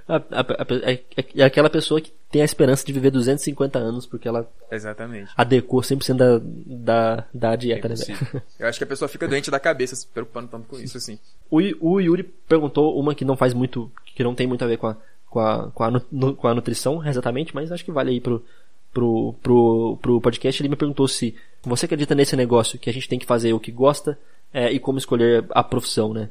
É, 0.10 0.92
é, 0.92 1.04
é, 1.36 1.44
aquela 1.44 1.70
pessoa 1.70 2.02
que 2.02 2.12
tem 2.32 2.42
a 2.42 2.46
esperança 2.46 2.84
de 2.84 2.92
viver 2.92 3.12
250 3.12 3.78
anos 3.78 4.08
porque 4.08 4.28
ela 4.28 4.50
Exatamente. 4.72 5.32
adequou 5.38 5.82
100% 5.82 6.18
da, 6.18 6.42
da, 6.66 7.28
da 7.32 7.56
dieta, 7.56 7.88
é 7.88 7.90
né? 7.92 7.96
Eu 8.58 8.68
acho 8.68 8.80
que 8.80 8.84
a 8.84 8.88
pessoa 8.88 9.08
fica 9.08 9.28
doente 9.28 9.52
da 9.52 9.60
cabeça 9.60 9.96
se 9.96 10.08
preocupando 10.08 10.48
tanto 10.48 10.68
com 10.68 10.80
isso, 10.80 10.98
assim. 10.98 11.20
O, 11.50 11.60
o 11.80 12.02
Yuri 12.02 12.24
perguntou 12.24 13.00
uma 13.00 13.14
que 13.14 13.24
não 13.24 13.38
faz 13.38 13.54
muito, 13.54 13.92
que 14.16 14.24
não 14.24 14.34
tem 14.34 14.48
muito 14.48 14.64
a 14.64 14.68
ver 14.68 14.78
com 14.78 14.88
a, 14.88 14.98
com 15.30 15.40
a, 15.40 15.72
com 15.72 15.84
a, 15.84 16.02
com 16.36 16.48
a 16.48 16.56
nutrição, 16.56 17.06
exatamente, 17.06 17.54
mas 17.54 17.72
acho 17.72 17.86
que 17.86 17.92
vale 17.92 18.10
aí 18.10 18.20
pro, 18.20 18.44
pro, 18.94 19.34
pro, 19.42 19.98
pro 20.02 20.22
podcast. 20.22 20.62
Ele 20.62 20.70
me 20.70 20.76
perguntou 20.76 21.08
se 21.08 21.36
você 21.64 21.86
acredita 21.86 22.16
nesse 22.16 22.36
negócio 22.36 22.80
que 22.80 22.90
a 22.90 22.94
gente 22.94 23.08
tem 23.08 23.20
que 23.20 23.26
fazer 23.26 23.54
o 23.54 23.60
que 23.60 23.72
gosta 23.72 24.18
é, 24.54 24.72
e 24.72 24.80
como 24.80 24.98
escolher 24.98 25.46
a 25.52 25.64
profissão, 25.64 26.14
né? 26.14 26.30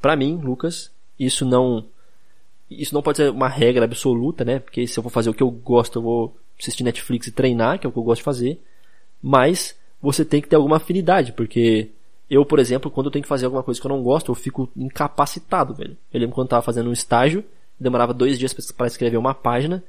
Pra 0.00 0.16
mim, 0.16 0.40
Lucas, 0.42 0.90
isso 1.18 1.44
não 1.44 1.86
isso 2.68 2.94
não 2.94 3.02
pode 3.02 3.18
ser 3.18 3.30
uma 3.30 3.48
regra 3.48 3.84
absoluta, 3.84 4.44
né? 4.44 4.58
Porque 4.58 4.86
se 4.86 4.98
eu 4.98 5.02
vou 5.02 5.10
fazer 5.10 5.30
o 5.30 5.34
que 5.34 5.42
eu 5.42 5.50
gosto, 5.50 5.98
eu 5.98 6.02
vou 6.02 6.36
assistir 6.58 6.82
Netflix 6.82 7.26
e 7.26 7.32
treinar, 7.32 7.78
que 7.78 7.86
é 7.86 7.88
o 7.88 7.92
que 7.92 7.98
eu 7.98 8.02
gosto 8.02 8.20
de 8.20 8.24
fazer. 8.24 8.62
Mas 9.20 9.76
você 10.00 10.24
tem 10.24 10.40
que 10.40 10.48
ter 10.48 10.56
alguma 10.56 10.76
afinidade, 10.76 11.32
porque 11.32 11.90
eu, 12.30 12.44
por 12.46 12.58
exemplo, 12.58 12.90
quando 12.90 13.06
eu 13.06 13.10
tenho 13.12 13.22
que 13.22 13.28
fazer 13.28 13.44
alguma 13.44 13.62
coisa 13.62 13.80
que 13.80 13.86
eu 13.86 13.90
não 13.90 14.02
gosto, 14.02 14.30
eu 14.30 14.34
fico 14.34 14.70
incapacitado, 14.76 15.74
velho. 15.74 15.96
Eu 16.12 16.20
lembro 16.20 16.34
quando 16.34 16.46
eu 16.46 16.50
tava 16.50 16.62
fazendo 16.62 16.88
um 16.88 16.92
estágio, 16.92 17.44
demorava 17.78 18.14
dois 18.14 18.38
dias 18.38 18.54
para 18.72 18.86
escrever 18.86 19.18
uma 19.18 19.34
página, 19.34 19.84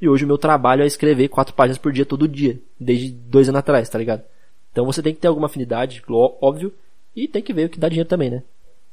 e 0.00 0.08
hoje 0.08 0.24
o 0.24 0.28
meu 0.28 0.38
trabalho 0.38 0.82
é 0.82 0.86
escrever 0.86 1.28
quatro 1.28 1.54
páginas 1.54 1.78
por 1.78 1.92
dia 1.92 2.06
todo 2.06 2.28
dia, 2.28 2.60
desde 2.78 3.10
dois 3.10 3.48
anos 3.48 3.58
atrás, 3.58 3.88
tá 3.88 3.98
ligado? 3.98 4.22
Então 4.72 4.84
você 4.84 5.02
tem 5.02 5.14
que 5.14 5.20
ter 5.20 5.28
alguma 5.28 5.46
afinidade, 5.46 6.02
óbvio, 6.08 6.72
e 7.14 7.26
tem 7.26 7.42
que 7.42 7.52
ver 7.52 7.66
o 7.66 7.68
que 7.68 7.80
dá 7.80 7.88
dinheiro 7.88 8.08
também, 8.08 8.30
né? 8.30 8.42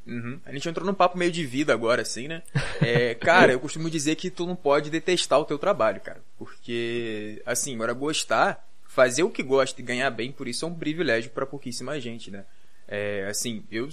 Uhum. 0.08 0.40
A 0.46 0.52
gente 0.52 0.70
entrou 0.70 0.86
num 0.86 0.94
papo 0.94 1.18
meio 1.18 1.32
de 1.32 1.46
vida 1.46 1.74
agora, 1.74 2.02
assim, 2.02 2.28
né? 2.28 2.44
É, 2.82 3.16
cara, 3.16 3.52
eu 3.54 3.60
costumo 3.60 3.90
dizer 3.90 4.16
que 4.16 4.30
tu 4.30 4.46
não 4.46 4.56
pode 4.56 4.90
detestar 4.90 5.40
o 5.40 5.46
teu 5.46 5.58
trabalho, 5.58 6.00
cara. 6.00 6.22
Porque, 6.38 7.42
assim, 7.46 7.74
agora 7.76 7.94
gostar, 7.94 8.68
fazer 8.88 9.24
o 9.24 9.30
que 9.30 9.42
gosta 9.42 9.82
e 9.82 9.84
ganhar 9.84 10.10
bem 10.12 10.32
por 10.32 10.48
isso 10.48 10.66
é 10.66 10.68
um 10.68 10.76
privilégio 10.76 11.32
para 11.32 11.46
pouquíssima 11.46 12.00
gente, 12.00 12.30
né? 12.30 12.46
É, 12.88 13.26
assim, 13.28 13.64
eu, 13.72 13.90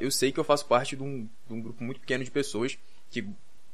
eu 0.00 0.10
sei 0.10 0.30
que 0.30 0.38
eu 0.38 0.44
faço 0.44 0.66
parte 0.66 0.94
de 0.94 1.02
um, 1.02 1.28
de 1.48 1.52
um 1.52 1.60
grupo 1.60 1.82
muito 1.82 2.00
pequeno 2.00 2.22
de 2.22 2.30
pessoas 2.30 2.78
que 3.10 3.26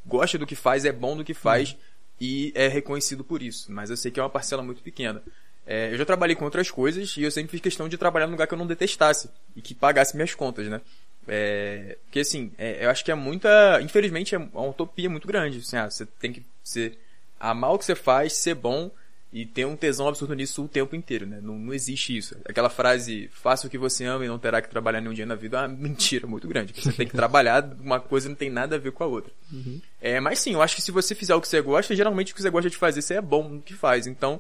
gosta 0.04 0.38
do 0.38 0.46
que 0.46 0.54
faz, 0.54 0.84
é 0.84 0.92
bom 0.92 1.16
do 1.16 1.24
que 1.24 1.34
faz, 1.34 1.72
uhum. 1.72 1.78
E 2.20 2.52
é 2.54 2.68
reconhecido 2.68 3.24
por 3.24 3.42
isso, 3.42 3.70
mas 3.72 3.90
eu 3.90 3.96
sei 3.96 4.10
que 4.10 4.20
é 4.20 4.22
uma 4.22 4.30
parcela 4.30 4.62
muito 4.62 4.82
pequena. 4.82 5.22
É, 5.66 5.92
eu 5.92 5.98
já 5.98 6.04
trabalhei 6.04 6.34
com 6.34 6.44
outras 6.44 6.70
coisas 6.70 7.16
e 7.16 7.22
eu 7.22 7.30
sempre 7.30 7.50
fiz 7.50 7.60
questão 7.60 7.88
de 7.88 7.96
trabalhar 7.96 8.26
num 8.26 8.32
lugar 8.32 8.46
que 8.46 8.54
eu 8.54 8.58
não 8.58 8.66
detestasse 8.66 9.30
e 9.54 9.62
que 9.62 9.74
pagasse 9.74 10.16
minhas 10.16 10.34
contas, 10.34 10.66
né? 10.66 10.80
É, 11.28 11.98
porque 12.04 12.20
assim, 12.20 12.52
é, 12.58 12.84
eu 12.84 12.90
acho 12.90 13.04
que 13.04 13.12
é 13.12 13.14
muita. 13.14 13.80
Infelizmente 13.80 14.34
é 14.34 14.38
uma 14.38 14.68
utopia 14.68 15.08
muito 15.08 15.26
grande. 15.26 15.58
Assim, 15.58 15.76
ah, 15.76 15.88
você 15.88 16.04
tem 16.04 16.32
que 16.32 16.44
ser, 16.64 16.98
amar 17.38 17.72
o 17.72 17.78
que 17.78 17.84
você 17.84 17.94
faz, 17.94 18.32
ser 18.34 18.54
bom 18.54 18.90
e 19.32 19.46
ter 19.46 19.64
um 19.64 19.74
tesão 19.74 20.06
absurdo 20.06 20.34
nisso 20.34 20.62
o 20.62 20.68
tempo 20.68 20.94
inteiro, 20.94 21.24
né? 21.24 21.40
Não, 21.42 21.58
não 21.58 21.72
existe 21.72 22.14
isso. 22.14 22.36
Aquela 22.44 22.68
frase, 22.68 23.30
faça 23.32 23.66
o 23.66 23.70
que 23.70 23.78
você 23.78 24.04
ama 24.04 24.24
e 24.24 24.28
não 24.28 24.38
terá 24.38 24.60
que 24.60 24.68
trabalhar 24.68 25.00
nenhum 25.00 25.14
dia 25.14 25.24
na 25.24 25.34
vida, 25.34 25.56
é 25.56 25.60
uma 25.60 25.68
mentira 25.68 26.26
muito 26.26 26.46
grande. 26.46 26.74
Você 26.74 26.92
tem 26.92 27.08
que 27.08 27.16
trabalhar, 27.16 27.64
uma 27.80 27.98
coisa 27.98 28.28
não 28.28 28.36
tem 28.36 28.50
nada 28.50 28.76
a 28.76 28.78
ver 28.78 28.92
com 28.92 29.02
a 29.02 29.06
outra. 29.06 29.32
Uhum. 29.50 29.80
É, 30.00 30.20
mas 30.20 30.38
sim, 30.38 30.52
eu 30.52 30.60
acho 30.60 30.76
que 30.76 30.82
se 30.82 30.90
você 30.90 31.14
fizer 31.14 31.34
o 31.34 31.40
que 31.40 31.48
você 31.48 31.62
gosta, 31.62 31.96
geralmente 31.96 32.32
o 32.32 32.34
que 32.34 32.42
você 32.42 32.50
gosta 32.50 32.68
de 32.68 32.76
fazer, 32.76 33.00
você 33.00 33.14
é 33.14 33.22
bom 33.22 33.48
no 33.48 33.62
que 33.62 33.72
faz. 33.72 34.06
Então, 34.06 34.38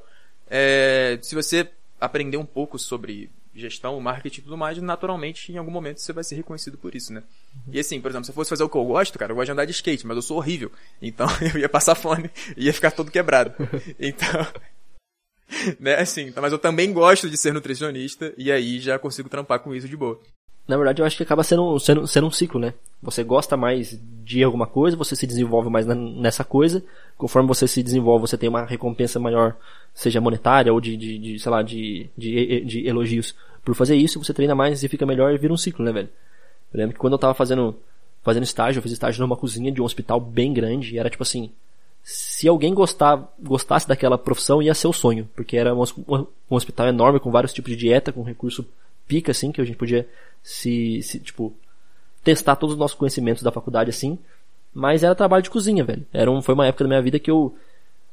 é, 0.50 1.18
se 1.22 1.34
você 1.34 1.66
aprender 1.98 2.36
um 2.36 2.44
pouco 2.44 2.78
sobre 2.78 3.30
gestão, 3.54 3.98
marketing 4.00 4.40
e 4.40 4.44
tudo 4.44 4.56
mais, 4.56 4.76
naturalmente, 4.78 5.52
em 5.52 5.56
algum 5.56 5.70
momento, 5.70 6.00
você 6.00 6.12
vai 6.12 6.24
ser 6.24 6.34
reconhecido 6.36 6.78
por 6.78 6.94
isso, 6.94 7.12
né? 7.12 7.22
Uhum. 7.54 7.72
E 7.72 7.80
assim, 7.80 8.00
por 8.00 8.10
exemplo, 8.10 8.24
se 8.24 8.30
eu 8.30 8.34
fosse 8.34 8.50
fazer 8.50 8.64
o 8.64 8.68
que 8.68 8.76
eu 8.76 8.84
gosto, 8.84 9.18
cara, 9.18 9.32
eu 9.32 9.36
gosto 9.36 9.46
de 9.46 9.52
andar 9.52 9.64
de 9.64 9.72
skate, 9.72 10.06
mas 10.06 10.16
eu 10.16 10.22
sou 10.22 10.38
horrível. 10.38 10.70
Então, 11.00 11.26
eu 11.54 11.60
ia 11.60 11.68
passar 11.68 11.94
fome 11.94 12.30
e 12.56 12.66
ia 12.66 12.72
ficar 12.72 12.90
todo 12.90 13.10
quebrado. 13.10 13.54
Então, 13.98 14.46
né, 15.78 15.94
assim, 15.96 16.28
então, 16.28 16.42
mas 16.42 16.52
eu 16.52 16.58
também 16.58 16.92
gosto 16.92 17.28
de 17.28 17.36
ser 17.36 17.52
nutricionista 17.52 18.32
e 18.36 18.50
aí 18.50 18.80
já 18.80 18.98
consigo 18.98 19.28
trampar 19.28 19.60
com 19.60 19.74
isso 19.74 19.88
de 19.88 19.96
boa. 19.96 20.20
Na 20.66 20.76
verdade, 20.76 21.02
eu 21.02 21.06
acho 21.06 21.16
que 21.16 21.22
acaba 21.22 21.42
sendo, 21.42 21.78
sendo, 21.80 22.06
sendo 22.06 22.26
um 22.28 22.30
ciclo, 22.30 22.60
né? 22.60 22.72
Você 23.02 23.24
gosta 23.24 23.56
mais 23.56 23.98
de 24.24 24.44
alguma 24.44 24.66
coisa, 24.66 24.96
você 24.96 25.16
se 25.16 25.26
desenvolve 25.26 25.68
mais 25.68 25.86
na, 25.86 25.94
nessa 25.94 26.44
coisa. 26.44 26.84
Conforme 27.16 27.48
você 27.48 27.66
se 27.66 27.82
desenvolve, 27.82 28.28
você 28.28 28.38
tem 28.38 28.48
uma 28.48 28.64
recompensa 28.64 29.18
maior, 29.18 29.56
seja 29.92 30.20
monetária 30.20 30.72
ou 30.72 30.80
de, 30.80 30.96
de, 30.96 31.18
de 31.18 31.38
sei 31.40 31.50
lá, 31.50 31.62
de, 31.62 32.08
de, 32.16 32.64
de, 32.64 32.86
elogios 32.86 33.34
por 33.64 33.74
fazer 33.74 33.96
isso. 33.96 34.22
Você 34.22 34.32
treina 34.32 34.54
mais 34.54 34.84
e 34.84 34.88
fica 34.88 35.04
melhor 35.04 35.34
e 35.34 35.38
vira 35.38 35.52
um 35.52 35.56
ciclo, 35.56 35.84
né, 35.84 35.90
velho? 35.90 36.08
Eu 36.72 36.78
lembro 36.78 36.94
que 36.94 37.00
quando 37.00 37.14
eu 37.14 37.18
tava 37.18 37.34
fazendo, 37.34 37.76
fazendo 38.22 38.44
estágio, 38.44 38.78
eu 38.78 38.82
fiz 38.82 38.92
estágio 38.92 39.20
numa 39.20 39.36
cozinha 39.36 39.72
de 39.72 39.82
um 39.82 39.84
hospital 39.84 40.20
bem 40.20 40.52
grande 40.52 40.94
e 40.94 40.98
era 40.98 41.10
tipo 41.10 41.24
assim, 41.24 41.50
se 42.02 42.48
alguém 42.48 42.74
gostar, 42.74 43.32
gostasse 43.40 43.86
daquela 43.86 44.18
profissão, 44.18 44.60
ia 44.60 44.74
ser 44.74 44.88
o 44.88 44.92
sonho, 44.92 45.28
porque 45.36 45.56
era 45.56 45.74
um, 45.74 45.82
um, 46.08 46.26
hospital 46.50 46.88
enorme 46.88 47.20
com 47.20 47.30
vários 47.30 47.52
tipos 47.52 47.70
de 47.72 47.78
dieta, 47.78 48.12
com 48.12 48.22
recurso 48.22 48.66
pica, 49.06 49.30
assim, 49.30 49.52
que 49.52 49.60
a 49.60 49.64
gente 49.64 49.76
podia 49.76 50.08
se, 50.42 51.00
se, 51.02 51.20
tipo, 51.20 51.54
testar 52.24 52.56
todos 52.56 52.74
os 52.74 52.78
nossos 52.78 52.96
conhecimentos 52.96 53.42
da 53.42 53.52
faculdade, 53.52 53.90
assim, 53.90 54.18
mas 54.74 55.04
era 55.04 55.14
trabalho 55.14 55.42
de 55.42 55.50
cozinha, 55.50 55.84
velho. 55.84 56.04
Era 56.12 56.30
um, 56.30 56.42
foi 56.42 56.54
uma 56.54 56.66
época 56.66 56.84
da 56.84 56.88
minha 56.88 57.02
vida 57.02 57.18
que 57.18 57.30
eu 57.30 57.54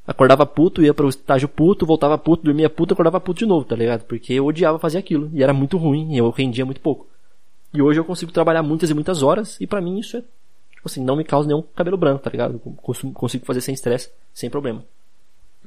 acordava 0.06 0.46
puto, 0.46 0.84
ia 0.84 0.94
para 0.94 1.06
o 1.06 1.10
estágio 1.10 1.48
puto, 1.48 1.86
voltava 1.86 2.18
puto, 2.18 2.44
dormia 2.44 2.70
puto, 2.70 2.94
acordava 2.94 3.20
puto 3.20 3.40
de 3.40 3.46
novo, 3.46 3.66
tá 3.66 3.76
ligado? 3.76 4.04
Porque 4.06 4.34
eu 4.34 4.46
odiava 4.46 4.78
fazer 4.78 4.98
aquilo, 5.00 5.30
e 5.34 5.42
era 5.42 5.54
muito 5.54 5.78
ruim, 5.78 6.14
e 6.14 6.18
eu 6.18 6.30
rendia 6.30 6.66
muito 6.66 6.82
pouco. 6.82 7.08
E 7.74 7.82
hoje 7.82 8.00
eu 8.00 8.06
consigo 8.06 8.32
trabalhar 8.32 8.64
muitas 8.64 8.90
e 8.90 8.94
muitas 8.94 9.24
horas, 9.24 9.60
e 9.60 9.68
para 9.68 9.82
mim 9.82 10.00
isso 10.00 10.18
é 10.18 10.24
tipo 10.80 10.88
assim, 10.88 11.04
não 11.04 11.18
me 11.18 11.26
causa 11.26 11.48
nenhum 11.48 11.62
cabelo 11.62 11.98
branco, 11.98 12.24
tá 12.24 12.30
ligado? 12.30 12.58
Consigo, 12.58 13.12
consigo 13.12 13.46
fazer 13.46 13.60
sem 13.60 13.74
estresse, 13.74 14.10
sem 14.34 14.50
problema. 14.50 14.84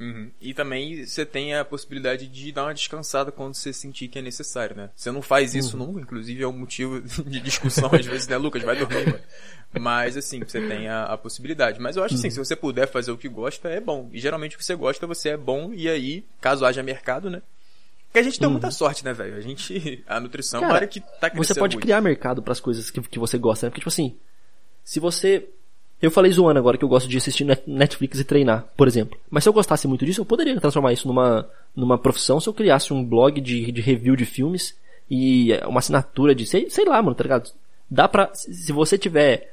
Uhum. 0.01 0.31
E 0.41 0.55
também 0.55 1.05
você 1.05 1.27
tem 1.27 1.55
a 1.55 1.65
possibilidade 1.67 2.27
de 2.27 2.51
dar 2.51 2.65
uma 2.65 2.73
descansada 2.75 3.31
quando 3.31 3.55
você 3.55 3.75
sentir 3.75 4.09
que 4.09 4.19
é 4.19 4.23
necessário, 4.23 4.75
né? 4.75 4.89
Você 4.97 5.13
não 5.13 5.21
faz 5.21 5.55
isso 5.55 5.77
uhum. 5.77 5.87
nunca, 5.87 6.01
inclusive 6.01 6.43
é 6.43 6.49
um 6.49 6.59
motivo 6.59 7.03
de 7.29 7.41
discussão 7.41 7.91
às 7.93 8.07
vezes, 8.07 8.27
né, 8.27 8.39
Lucas? 8.39 8.63
Vai 8.63 8.75
dormir, 8.75 9.05
mano. 9.05 9.21
Mas 9.79 10.17
assim, 10.17 10.41
você 10.41 10.67
tem 10.67 10.89
a, 10.89 11.05
a 11.05 11.19
possibilidade. 11.19 11.79
Mas 11.79 11.97
eu 11.97 12.05
acho 12.05 12.15
assim, 12.15 12.29
uhum. 12.29 12.33
se 12.33 12.39
você 12.39 12.57
puder 12.57 12.89
fazer 12.89 13.13
o 13.13 13.19
que 13.19 13.29
gosta, 13.29 13.69
é 13.69 13.81
bom. 13.81 14.09
E 14.13 14.19
geralmente 14.19 14.57
o 14.57 14.59
que 14.59 14.65
você 14.65 14.75
gosta, 14.75 15.07
você 15.07 15.31
é 15.31 15.37
bom, 15.37 15.73
e 15.75 15.91
aí, 15.91 16.25
caso 16.41 16.65
haja 16.65 16.83
mercado, 16.83 17.29
né? 17.29 17.43
Porque 18.07 18.19
a 18.19 18.23
gente 18.23 18.39
tem 18.39 18.47
uhum. 18.47 18.53
muita 18.53 18.71
sorte, 18.71 19.05
né, 19.05 19.13
velho? 19.13 19.37
A 19.37 19.41
gente. 19.41 20.03
A 20.09 20.19
nutrição 20.19 20.61
Cara, 20.61 20.71
é 20.71 20.73
uma 20.73 20.77
área 20.77 20.89
que 20.89 21.01
tá 21.01 21.29
crescendo. 21.29 21.45
Você 21.45 21.55
pode 21.55 21.77
muito. 21.77 21.85
criar 21.85 22.01
mercado 22.01 22.43
para 22.43 22.53
as 22.53 22.61
coisas 22.61 22.91
que, 22.91 23.01
que 23.03 23.19
você 23.19 23.37
gosta, 23.37 23.67
né? 23.67 23.71
Porque, 23.71 23.81
tipo 23.81 23.89
assim, 23.89 24.17
se 24.85 25.01
você. 25.01 25.49
Eu 26.01 26.11
falei 26.11 26.33
zoando 26.33 26.59
agora 26.59 26.77
que 26.77 26.85
eu 26.85 26.89
gosto 26.89 27.09
de 27.09 27.17
assistir 27.17 27.47
Netflix 27.65 28.19
e 28.19 28.25
treinar, 28.25 28.67
por 28.77 28.89
exemplo. 28.89 29.17
Mas 29.31 29.45
se 29.45 29.49
eu 29.49 29.53
gostasse 29.53 29.87
muito 29.87 30.05
disso, 30.05 30.21
eu 30.21 30.25
poderia 30.25 30.61
transformar 30.61 30.93
isso 30.93 31.07
numa, 31.07 31.49
numa 31.77 31.97
profissão 31.97 32.41
se 32.41 32.49
eu 32.49 32.53
criasse 32.53 32.93
um 32.93 33.05
blog 33.05 33.41
de, 33.41 33.71
de 33.71 33.81
review 33.81 34.17
de 34.17 34.25
filmes 34.25 34.77
e 35.09 35.53
uma 35.67 35.79
assinatura 35.79 36.35
de. 36.35 36.45
Sei, 36.45 36.69
sei 36.71 36.85
lá, 36.85 37.01
mano, 37.01 37.15
tá 37.15 37.23
ligado? 37.23 37.53
Dá 37.89 38.09
pra. 38.09 38.31
Se 38.35 38.73
você 38.73 38.99
tiver 38.99 39.49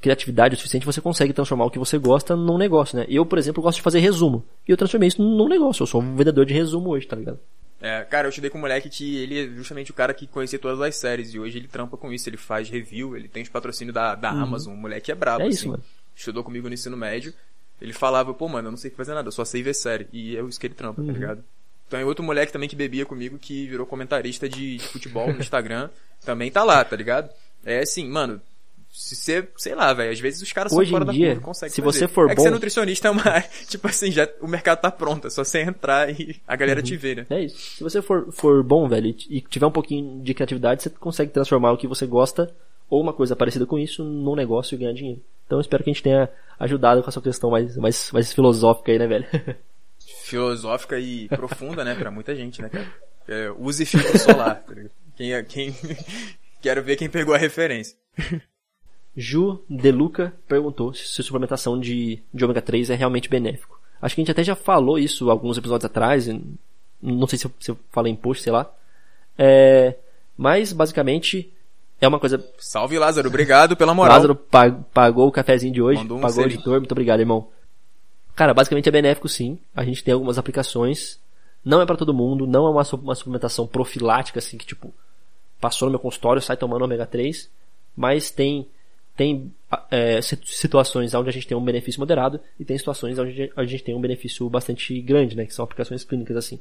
criatividade 0.00 0.54
o 0.54 0.56
suficiente, 0.56 0.86
você 0.86 1.00
consegue 1.00 1.32
transformar 1.32 1.64
o 1.64 1.70
que 1.70 1.78
você 1.78 1.98
gosta 1.98 2.36
num 2.36 2.56
negócio, 2.56 2.96
né? 2.96 3.04
Eu, 3.08 3.26
por 3.26 3.38
exemplo, 3.38 3.62
gosto 3.62 3.78
de 3.78 3.82
fazer 3.82 3.98
resumo. 3.98 4.44
E 4.66 4.70
eu 4.70 4.76
transformei 4.76 5.08
isso 5.08 5.20
num 5.20 5.48
negócio. 5.48 5.82
Eu 5.82 5.86
sou 5.86 6.00
um 6.00 6.14
vendedor 6.14 6.46
de 6.46 6.54
resumo 6.54 6.90
hoje, 6.90 7.06
tá 7.06 7.16
ligado? 7.16 7.40
É, 7.80 8.04
cara, 8.04 8.26
eu 8.26 8.30
estudei 8.30 8.50
com 8.50 8.58
um 8.58 8.62
moleque 8.62 8.88
que 8.88 9.18
ele 9.18 9.44
é 9.44 9.46
justamente 9.54 9.90
o 9.90 9.94
cara 9.94 10.12
que 10.12 10.26
conhecia 10.26 10.58
todas 10.58 10.80
as 10.80 10.96
séries 10.96 11.32
e 11.32 11.38
hoje 11.38 11.58
ele 11.58 11.68
trampa 11.68 11.96
com 11.96 12.12
isso, 12.12 12.28
ele 12.28 12.36
faz 12.36 12.68
review, 12.68 13.16
ele 13.16 13.28
tem 13.28 13.42
os 13.42 13.48
patrocínios 13.48 13.94
da, 13.94 14.16
da 14.16 14.32
uhum. 14.32 14.42
Amazon, 14.42 14.74
o 14.74 14.76
moleque 14.76 15.12
é 15.12 15.14
brabo, 15.14 15.44
é 15.44 15.46
assim. 15.46 15.54
Isso, 15.54 15.68
mano. 15.68 15.84
Estudou 16.14 16.42
comigo 16.42 16.66
no 16.66 16.74
ensino 16.74 16.96
médio. 16.96 17.32
Ele 17.80 17.92
falava, 17.92 18.34
pô, 18.34 18.48
mano, 18.48 18.66
eu 18.66 18.72
não 18.72 18.78
sei 18.78 18.90
fazer 18.90 19.14
nada, 19.14 19.28
eu 19.28 19.32
só 19.32 19.44
sei 19.44 19.62
ver 19.62 19.74
série. 19.74 20.08
E 20.12 20.36
é 20.36 20.42
isso 20.42 20.58
que 20.58 20.66
ele 20.66 20.74
trampa, 20.74 20.96
tá 20.96 21.02
uhum. 21.02 21.06
tá 21.06 21.12
ligado? 21.12 21.44
Então, 21.86 22.04
outro 22.06 22.24
moleque 22.24 22.52
também 22.52 22.68
que 22.68 22.74
bebia 22.74 23.06
comigo, 23.06 23.38
que 23.38 23.66
virou 23.68 23.86
comentarista 23.86 24.48
de, 24.48 24.76
de 24.76 24.86
futebol 24.88 25.32
no 25.32 25.38
Instagram, 25.40 25.88
também 26.24 26.50
tá 26.50 26.64
lá, 26.64 26.84
tá 26.84 26.96
ligado? 26.96 27.30
É 27.64 27.78
assim, 27.78 28.06
mano, 28.08 28.42
se 28.90 29.14
você, 29.14 29.48
sei 29.56 29.74
lá, 29.74 29.92
velho, 29.92 30.10
às 30.10 30.20
vezes 30.20 30.42
os 30.42 30.52
caras 30.52 30.72
Hoje 30.72 30.90
são 30.90 30.98
fora 30.98 31.12
dia, 31.12 31.28
da 31.28 31.34
curva, 31.34 31.46
conseguem 31.46 31.74
se 31.74 31.82
fazer. 31.82 31.98
você 31.98 32.08
for 32.08 32.24
é 32.24 32.28
bom... 32.28 32.34
que 32.34 32.42
ser 32.42 32.50
nutricionista 32.50 33.08
é 33.08 33.10
uma, 33.10 33.40
tipo 33.68 33.86
assim, 33.86 34.10
já, 34.10 34.28
o 34.40 34.48
mercado 34.48 34.80
tá 34.80 34.90
pronto, 34.90 35.26
é 35.26 35.30
só 35.30 35.44
você 35.44 35.60
entrar 35.60 36.10
e 36.10 36.36
a 36.46 36.56
galera 36.56 36.80
uhum. 36.80 36.86
te 36.86 36.96
vê, 36.96 37.14
né? 37.14 37.26
É 37.30 37.44
isso. 37.44 37.76
Se 37.76 37.82
você 37.82 38.02
for, 38.02 38.32
for 38.32 38.62
bom, 38.62 38.88
velho, 38.88 39.14
e 39.28 39.40
tiver 39.40 39.66
um 39.66 39.70
pouquinho 39.70 40.22
de 40.22 40.34
criatividade, 40.34 40.82
você 40.82 40.90
consegue 40.90 41.32
transformar 41.32 41.72
o 41.72 41.76
que 41.76 41.86
você 41.86 42.06
gosta 42.06 42.54
ou 42.90 43.00
uma 43.00 43.12
coisa 43.12 43.36
parecida 43.36 43.66
com 43.66 43.78
isso 43.78 44.02
num 44.02 44.34
negócio 44.34 44.74
e 44.74 44.78
ganhar 44.78 44.92
dinheiro. 44.92 45.22
Então 45.46 45.60
espero 45.60 45.84
que 45.84 45.90
a 45.90 45.92
gente 45.92 46.02
tenha 46.02 46.28
ajudado 46.58 47.02
com 47.02 47.08
essa 47.08 47.20
questão 47.20 47.50
mais, 47.50 47.76
mais, 47.76 48.10
mais 48.12 48.32
filosófica 48.32 48.92
aí, 48.92 48.98
né, 48.98 49.06
velho? 49.06 49.26
filosófica 50.24 50.98
e 50.98 51.28
profunda, 51.28 51.84
né, 51.84 51.94
pra 51.94 52.10
muita 52.10 52.34
gente, 52.34 52.60
né, 52.60 52.68
cara? 52.68 52.86
É, 53.26 53.50
use 53.58 53.84
filtro 53.84 54.18
solar. 54.18 54.62
Tá 54.62 54.74
quem, 55.16 55.32
é, 55.32 55.42
quem, 55.42 55.74
quero 56.60 56.82
ver 56.82 56.96
quem 56.96 57.08
pegou 57.08 57.34
a 57.34 57.38
referência. 57.38 57.96
Ju 59.20 59.60
Deluca 59.68 60.32
perguntou 60.46 60.94
se 60.94 61.20
a 61.20 61.24
suplementação 61.24 61.78
de, 61.78 62.22
de 62.32 62.44
ômega 62.44 62.62
3 62.62 62.90
é 62.90 62.94
realmente 62.94 63.28
benéfico. 63.28 63.76
Acho 64.00 64.14
que 64.14 64.20
a 64.20 64.22
gente 64.22 64.30
até 64.30 64.44
já 64.44 64.54
falou 64.54 64.96
isso 64.96 65.28
alguns 65.28 65.58
episódios 65.58 65.84
atrás. 65.84 66.28
Não 67.02 67.26
sei 67.26 67.36
se 67.36 67.46
eu, 67.46 67.50
se 67.58 67.70
eu 67.72 67.78
falei 67.90 68.12
em 68.12 68.16
post, 68.16 68.44
sei 68.44 68.52
lá. 68.52 68.70
É, 69.36 69.96
mas, 70.36 70.72
basicamente, 70.72 71.52
é 72.00 72.06
uma 72.06 72.20
coisa. 72.20 72.44
Salve, 72.58 72.96
Lázaro. 72.96 73.26
Obrigado 73.26 73.76
pela 73.76 73.92
moral. 73.92 74.14
Lázaro 74.14 74.36
pagou 74.36 75.26
o 75.26 75.32
cafezinho 75.32 75.72
de 75.72 75.82
hoje. 75.82 76.00
Um 76.00 76.20
pagou 76.20 76.44
o 76.44 76.46
editor. 76.46 76.78
Muito 76.78 76.92
obrigado, 76.92 77.18
irmão. 77.18 77.48
Cara, 78.36 78.54
basicamente 78.54 78.88
é 78.88 78.92
benéfico 78.92 79.28
sim. 79.28 79.58
A 79.74 79.82
gente 79.82 80.04
tem 80.04 80.14
algumas 80.14 80.38
aplicações. 80.38 81.18
Não 81.64 81.82
é 81.82 81.86
para 81.86 81.96
todo 81.96 82.14
mundo. 82.14 82.46
Não 82.46 82.68
é 82.68 82.70
uma, 82.70 82.82
uma 83.02 83.14
suplementação 83.16 83.66
profilática, 83.66 84.38
assim, 84.38 84.56
que 84.56 84.64
tipo, 84.64 84.94
passou 85.60 85.86
no 85.86 85.90
meu 85.90 85.98
consultório, 85.98 86.40
sai 86.40 86.56
tomando 86.56 86.84
ômega 86.84 87.04
3. 87.04 87.50
Mas 87.96 88.30
tem 88.30 88.68
tem 89.18 89.52
é, 89.90 90.20
situações 90.22 91.12
onde 91.12 91.28
a 91.28 91.32
gente 91.32 91.48
tem 91.48 91.56
um 91.56 91.64
benefício 91.64 92.00
moderado 92.00 92.40
e 92.58 92.64
tem 92.64 92.78
situações 92.78 93.18
onde 93.18 93.50
a 93.54 93.64
gente 93.64 93.82
tem 93.82 93.94
um 93.94 94.00
benefício 94.00 94.48
bastante 94.48 94.98
grande, 95.02 95.36
né? 95.36 95.44
Que 95.44 95.52
são 95.52 95.64
aplicações 95.64 96.04
clínicas 96.04 96.36
assim. 96.36 96.60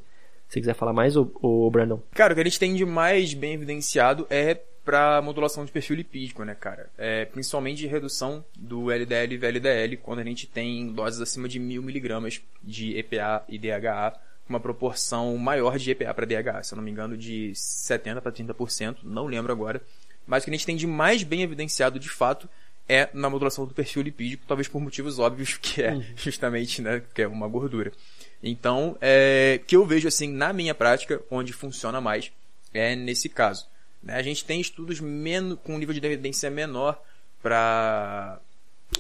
Se 0.49 0.59
quiser 0.59 0.73
falar 0.73 0.91
mais, 0.91 1.15
ou 1.15 1.69
Brandon? 1.69 2.01
Cara, 2.13 2.33
o 2.33 2.35
que 2.35 2.41
a 2.41 2.43
gente 2.43 2.59
tem 2.59 2.73
de 2.73 2.83
mais 2.83 3.35
bem 3.35 3.53
evidenciado 3.53 4.25
é 4.27 4.59
para 4.83 5.21
modulação 5.21 5.65
de 5.65 5.71
perfil 5.71 5.97
lipídico, 5.97 6.43
né, 6.43 6.55
cara? 6.55 6.89
É, 6.97 7.25
principalmente 7.25 7.77
de 7.77 7.87
redução 7.87 8.43
do 8.57 8.89
LDL 8.89 9.35
e 9.35 9.37
VLDL, 9.37 9.97
quando 9.97 10.19
a 10.19 10.23
gente 10.23 10.47
tem 10.47 10.91
doses 10.91 11.21
acima 11.21 11.47
de 11.47 11.59
mil 11.59 11.83
miligramas 11.83 12.41
de 12.63 12.97
EPA 12.97 13.43
e 13.47 13.59
DHA, 13.59 14.13
uma 14.49 14.59
proporção 14.59 15.37
maior 15.37 15.77
de 15.77 15.91
EPA 15.91 16.11
para 16.13 16.25
DHA, 16.25 16.63
se 16.63 16.73
eu 16.73 16.77
não 16.77 16.83
me 16.83 16.89
engano, 16.89 17.15
de 17.17 17.51
70 17.53 18.21
para 18.21 18.31
30%, 18.31 18.99
não 19.03 19.27
lembro 19.27 19.51
agora. 19.51 19.79
Mas 20.27 20.43
o 20.43 20.45
que 20.45 20.51
a 20.51 20.53
gente 20.53 20.65
tem 20.65 20.75
de 20.75 20.85
mais 20.85 21.23
bem 21.23 21.41
evidenciado 21.41 21.99
de 21.99 22.09
fato 22.09 22.47
é 22.87 23.09
na 23.13 23.29
modulação 23.29 23.65
do 23.65 23.73
perfil 23.73 24.01
lipídico, 24.01 24.45
talvez 24.47 24.67
por 24.67 24.79
motivos 24.79 25.19
óbvios, 25.19 25.57
que 25.61 25.81
é 25.81 25.93
uhum. 25.93 26.03
justamente, 26.15 26.81
né, 26.81 27.01
que 27.13 27.21
é 27.21 27.27
uma 27.27 27.47
gordura. 27.47 27.91
Então, 28.41 28.97
é, 29.01 29.59
que 29.65 29.75
eu 29.75 29.85
vejo 29.85 30.07
assim 30.07 30.31
na 30.31 30.53
minha 30.53 30.75
prática, 30.75 31.21
onde 31.31 31.51
funciona 31.53 31.99
mais, 31.99 32.31
é 32.73 32.95
nesse 32.95 33.29
caso. 33.29 33.67
Né? 34.03 34.15
A 34.15 34.21
gente 34.21 34.45
tem 34.45 34.61
estudos 34.61 34.99
menos, 34.99 35.57
com 35.63 35.75
um 35.75 35.77
nível 35.77 35.93
de 35.93 36.05
evidência 36.05 36.49
menor 36.49 37.01
para 37.41 38.39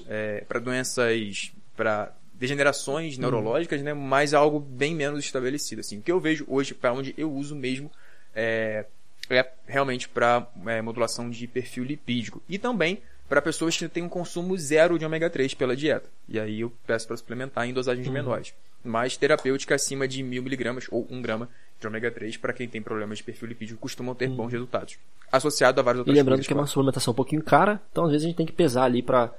é, 0.07 0.43
para 0.47 0.59
doenças, 0.59 1.51
para 1.75 2.13
degenerações 2.33 3.15
uhum. 3.15 3.21
neurológicas, 3.21 3.81
né? 3.81 3.93
mas 3.93 4.33
algo 4.33 4.59
bem 4.59 4.95
menos 4.95 5.23
estabelecido. 5.23 5.81
Assim. 5.81 5.99
O 5.99 6.01
que 6.01 6.11
eu 6.11 6.19
vejo 6.19 6.45
hoje, 6.47 6.73
para 6.73 6.93
onde 6.93 7.13
eu 7.17 7.31
uso 7.31 7.55
mesmo, 7.55 7.91
é, 8.35 8.85
é 9.29 9.45
realmente 9.67 10.07
para 10.07 10.47
é, 10.65 10.81
modulação 10.81 11.29
de 11.29 11.47
perfil 11.47 11.83
lipídico. 11.83 12.41
E 12.47 12.57
também 12.57 13.01
para 13.27 13.41
pessoas 13.41 13.75
que 13.75 13.87
têm 13.89 14.03
um 14.03 14.09
consumo 14.09 14.57
zero 14.57 14.97
de 14.97 15.05
ômega 15.05 15.29
3 15.29 15.53
pela 15.53 15.75
dieta. 15.75 16.09
E 16.29 16.39
aí 16.39 16.61
eu 16.61 16.71
peço 16.85 17.07
para 17.07 17.17
suplementar 17.17 17.67
em 17.67 17.73
dosagens 17.73 18.07
uhum. 18.07 18.13
menores. 18.13 18.53
Mas 18.83 19.17
terapêutica 19.17 19.75
acima 19.75 20.07
de 20.07 20.23
mil 20.23 20.41
miligramas 20.41 20.87
ou 20.89 21.05
um 21.09 21.21
grama 21.21 21.49
de 21.79 21.85
ômega 21.85 22.09
3 22.09 22.37
para 22.37 22.53
quem 22.53 22.67
tem 22.67 22.81
problemas 22.81 23.17
de 23.17 23.23
perfil 23.23 23.49
lipídico 23.49 23.79
costumam 23.79 24.15
ter 24.15 24.29
uhum. 24.29 24.35
bons 24.35 24.51
resultados. 24.51 24.97
Associado 25.31 25.79
a 25.79 25.83
várias 25.83 25.99
outras 25.99 26.15
E 26.15 26.17
lembrando 26.17 26.41
que 26.41 26.53
é 26.53 26.55
uma 26.55 26.65
suplementação 26.65 27.11
um 27.11 27.15
pouquinho 27.15 27.43
cara, 27.43 27.81
então 27.91 28.05
às 28.05 28.11
vezes 28.11 28.25
a 28.25 28.27
gente 28.29 28.37
tem 28.37 28.45
que 28.45 28.53
pesar 28.53 28.83
ali 28.83 29.03
para 29.03 29.33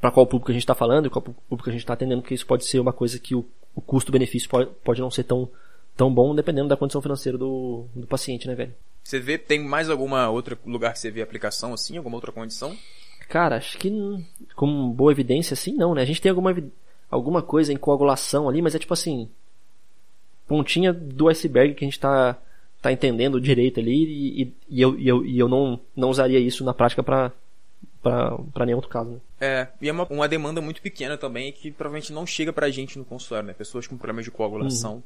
para 0.00 0.10
qual 0.10 0.26
público 0.26 0.50
a 0.50 0.54
gente 0.54 0.64
está 0.64 0.74
falando 0.74 1.06
e 1.06 1.10
qual 1.10 1.22
público 1.22 1.70
a 1.70 1.72
gente 1.72 1.82
está 1.82 1.92
atendendo, 1.92 2.22
porque 2.22 2.34
isso 2.34 2.44
pode 2.44 2.64
ser 2.64 2.80
uma 2.80 2.92
coisa 2.92 3.20
que 3.20 3.36
o, 3.36 3.46
o 3.72 3.80
custo-benefício 3.80 4.48
pode, 4.48 4.68
pode 4.82 5.00
não 5.00 5.12
ser 5.12 5.22
tão, 5.22 5.48
tão 5.96 6.12
bom, 6.12 6.34
dependendo 6.34 6.66
da 6.66 6.76
condição 6.76 7.00
financeira 7.00 7.38
do, 7.38 7.86
do 7.94 8.04
paciente, 8.04 8.48
né, 8.48 8.54
velho? 8.56 8.74
Você 9.02 9.18
vê, 9.18 9.36
tem 9.36 9.60
mais 9.60 9.90
alguma 9.90 10.28
outra 10.30 10.58
lugar 10.64 10.92
que 10.92 10.98
você 10.98 11.10
vê 11.10 11.22
aplicação 11.22 11.74
assim, 11.74 11.96
alguma 11.96 12.16
outra 12.16 12.32
condição? 12.32 12.76
Cara, 13.28 13.56
acho 13.56 13.78
que 13.78 13.90
com 14.54 14.90
boa 14.90 15.12
evidência 15.12 15.54
assim 15.54 15.74
não, 15.74 15.94
né? 15.94 16.02
A 16.02 16.04
gente 16.04 16.20
tem 16.20 16.30
alguma, 16.30 16.54
alguma 17.10 17.42
coisa 17.42 17.72
em 17.72 17.76
coagulação 17.76 18.48
ali, 18.48 18.62
mas 18.62 18.74
é 18.74 18.78
tipo 18.78 18.94
assim, 18.94 19.28
pontinha 20.46 20.92
do 20.92 21.28
iceberg 21.28 21.74
que 21.74 21.84
a 21.84 21.88
gente 21.88 21.98
tá, 21.98 22.38
tá 22.80 22.92
entendendo 22.92 23.40
direito 23.40 23.80
ali 23.80 24.04
e, 24.04 24.42
e, 24.42 24.54
e 24.68 24.82
eu, 24.82 24.98
e 24.98 25.08
eu, 25.08 25.24
e 25.24 25.38
eu 25.38 25.48
não, 25.48 25.80
não 25.96 26.10
usaria 26.10 26.38
isso 26.38 26.64
na 26.64 26.74
prática 26.74 27.02
para 27.02 27.32
para 28.02 28.66
nenhum 28.66 28.78
outro 28.78 28.90
caso. 28.90 29.10
Né? 29.10 29.20
É, 29.40 29.68
e 29.80 29.88
é 29.88 29.92
uma, 29.92 30.04
uma 30.08 30.28
demanda 30.28 30.60
muito 30.60 30.82
pequena 30.82 31.16
também 31.16 31.52
que 31.52 31.70
provavelmente 31.70 32.12
não 32.12 32.26
chega 32.26 32.52
pra 32.52 32.68
gente 32.68 32.98
no 32.98 33.04
consultório, 33.04 33.46
né? 33.46 33.52
Pessoas 33.52 33.86
com 33.86 33.96
problemas 33.96 34.24
de 34.24 34.30
coagulação 34.30 34.94
uhum. 34.94 35.02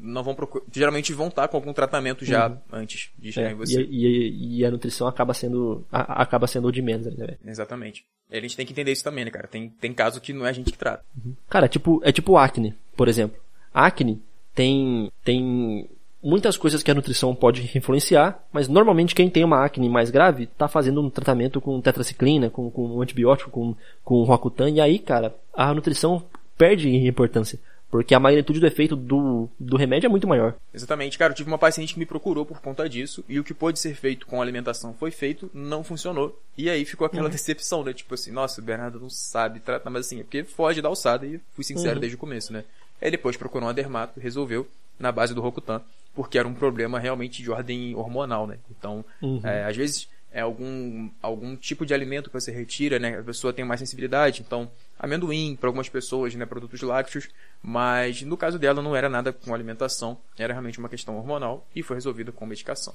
Não 0.00 0.22
vão 0.22 0.34
procurar, 0.34 0.64
geralmente 0.72 1.12
vão 1.12 1.28
estar 1.28 1.46
com 1.48 1.56
algum 1.56 1.72
tratamento 1.72 2.24
já 2.24 2.48
uhum. 2.48 2.58
antes 2.72 3.10
de 3.18 3.32
chegar 3.32 3.50
é, 3.50 3.52
em 3.52 3.54
você. 3.54 3.82
E, 3.82 4.06
e, 4.06 4.58
e, 4.58 4.64
a 4.64 4.70
nutrição 4.70 5.06
acaba 5.06 5.34
sendo 5.34 5.84
a, 5.90 6.22
acaba 6.22 6.46
sendo 6.46 6.68
o 6.68 6.72
de 6.72 6.82
menos, 6.82 7.06
né? 7.06 7.36
Exatamente. 7.44 8.04
E 8.30 8.36
a 8.36 8.40
gente 8.40 8.56
tem 8.56 8.64
que 8.64 8.72
entender 8.72 8.92
isso 8.92 9.04
também, 9.04 9.24
né, 9.24 9.30
cara? 9.30 9.48
Tem, 9.48 9.68
tem 9.68 9.92
caso 9.92 10.20
que 10.20 10.32
não 10.32 10.46
é 10.46 10.50
a 10.50 10.52
gente 10.52 10.72
que 10.72 10.78
trata. 10.78 11.04
Uhum. 11.16 11.34
Cara, 11.48 11.66
é 11.66 11.68
tipo, 11.68 12.00
é 12.04 12.12
tipo 12.12 12.36
acne, 12.36 12.74
por 12.96 13.08
exemplo. 13.08 13.40
Acne 13.72 14.20
tem 14.54 15.10
tem 15.24 15.88
muitas 16.22 16.56
coisas 16.56 16.82
que 16.82 16.90
a 16.90 16.94
nutrição 16.94 17.34
pode 17.34 17.70
influenciar, 17.76 18.42
mas 18.52 18.68
normalmente 18.68 19.14
quem 19.14 19.30
tem 19.30 19.44
uma 19.44 19.64
acne 19.64 19.88
mais 19.88 20.10
grave 20.10 20.44
está 20.44 20.68
fazendo 20.68 21.00
um 21.00 21.10
tratamento 21.10 21.60
com 21.60 21.80
tetraciclina, 21.80 22.50
com, 22.50 22.70
com 22.70 22.96
um 22.96 23.02
antibiótico, 23.02 23.50
com, 23.50 23.74
com 24.04 24.22
Roacutan, 24.22 24.70
e 24.70 24.80
aí, 24.80 24.98
cara, 24.98 25.34
a 25.54 25.72
nutrição 25.72 26.22
perde 26.56 26.94
importância. 26.94 27.58
Porque 27.90 28.14
a 28.14 28.20
magnitude 28.20 28.60
do 28.60 28.66
efeito 28.66 28.94
do, 28.94 29.48
do 29.58 29.76
remédio 29.76 30.06
é 30.06 30.10
muito 30.10 30.28
maior. 30.28 30.54
Exatamente, 30.72 31.18
cara. 31.18 31.32
Eu 31.32 31.36
tive 31.36 31.50
uma 31.50 31.58
paciente 31.58 31.92
que 31.92 31.98
me 31.98 32.06
procurou 32.06 32.46
por 32.46 32.60
conta 32.60 32.88
disso, 32.88 33.24
e 33.28 33.40
o 33.40 33.44
que 33.44 33.52
pôde 33.52 33.78
ser 33.78 33.94
feito 33.94 34.26
com 34.26 34.40
a 34.40 34.44
alimentação 34.44 34.94
foi 34.94 35.10
feito, 35.10 35.50
não 35.52 35.82
funcionou. 35.82 36.40
E 36.56 36.70
aí 36.70 36.84
ficou 36.84 37.06
aquela 37.06 37.24
uhum. 37.24 37.30
decepção, 37.30 37.82
né? 37.82 37.92
Tipo 37.92 38.14
assim, 38.14 38.30
nossa, 38.30 38.60
o 38.60 38.64
Bernardo 38.64 39.00
não 39.00 39.10
sabe 39.10 39.60
tratar, 39.60 39.90
mas 39.90 40.06
assim, 40.06 40.20
é 40.20 40.22
porque 40.22 40.44
foge 40.44 40.80
da 40.80 40.88
alçada, 40.88 41.26
e 41.26 41.40
fui 41.52 41.64
sincero 41.64 41.94
uhum. 41.94 42.00
desde 42.00 42.16
o 42.16 42.18
começo, 42.18 42.52
né? 42.52 42.64
Aí 43.02 43.10
depois 43.10 43.36
procurou 43.36 43.68
um 43.68 43.74
dermato, 43.74 44.20
resolveu, 44.20 44.68
na 44.98 45.10
base 45.10 45.34
do 45.34 45.40
Rokutan 45.40 45.82
porque 46.14 46.38
era 46.38 46.46
um 46.46 46.54
problema 46.54 46.98
realmente 46.98 47.42
de 47.42 47.50
ordem 47.50 47.94
hormonal, 47.94 48.46
né? 48.46 48.58
Então, 48.70 49.04
uhum. 49.22 49.40
é, 49.44 49.64
às 49.64 49.76
vezes 49.76 50.08
é 50.32 50.40
algum, 50.40 51.08
algum 51.22 51.56
tipo 51.56 51.84
de 51.84 51.94
alimento 51.94 52.30
que 52.30 52.40
você 52.40 52.52
retira, 52.52 52.98
né? 52.98 53.18
A 53.18 53.22
pessoa 53.22 53.52
tem 53.52 53.64
mais 53.64 53.80
sensibilidade, 53.80 54.42
então 54.46 54.70
amendoim 55.00 55.56
para 55.56 55.68
algumas 55.68 55.88
pessoas, 55.88 56.34
né? 56.34 56.44
Produtos 56.44 56.80
lácteos, 56.82 57.28
mas 57.62 58.22
no 58.22 58.36
caso 58.36 58.58
dela 58.58 58.82
não 58.82 58.94
era 58.94 59.08
nada 59.08 59.32
com 59.32 59.54
alimentação, 59.54 60.18
era 60.38 60.52
realmente 60.52 60.78
uma 60.78 60.88
questão 60.88 61.16
hormonal 61.16 61.66
e 61.74 61.82
foi 61.82 61.96
resolvida 61.96 62.30
com 62.30 62.46
medicação. 62.46 62.94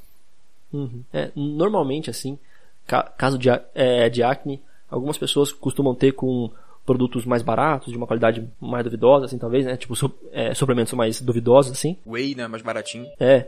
Uhum. 0.72 1.04
É, 1.12 1.32
normalmente, 1.36 2.10
assim, 2.10 2.38
ca 2.86 3.04
caso 3.04 3.38
de, 3.38 3.50
é, 3.74 4.08
de 4.10 4.22
acne, 4.22 4.62
algumas 4.90 5.18
pessoas 5.18 5.52
costumam 5.52 5.96
ter 5.96 6.12
com 6.12 6.52
produtos 6.86 7.26
mais 7.26 7.42
baratos, 7.42 7.92
de 7.92 7.98
uma 7.98 8.06
qualidade 8.06 8.48
mais 8.62 8.84
duvidosa, 8.84 9.26
assim, 9.26 9.40
talvez, 9.40 9.66
né? 9.66 9.76
Tipo, 9.76 9.96
su 9.96 10.12
é, 10.32 10.54
suplementos 10.54 10.94
mais 10.94 11.20
duvidosos, 11.20 11.72
assim. 11.72 11.98
Whey, 12.06 12.36
né? 12.36 12.48
Mais 12.48 12.62
baratinho. 12.62 13.08
É. 13.20 13.48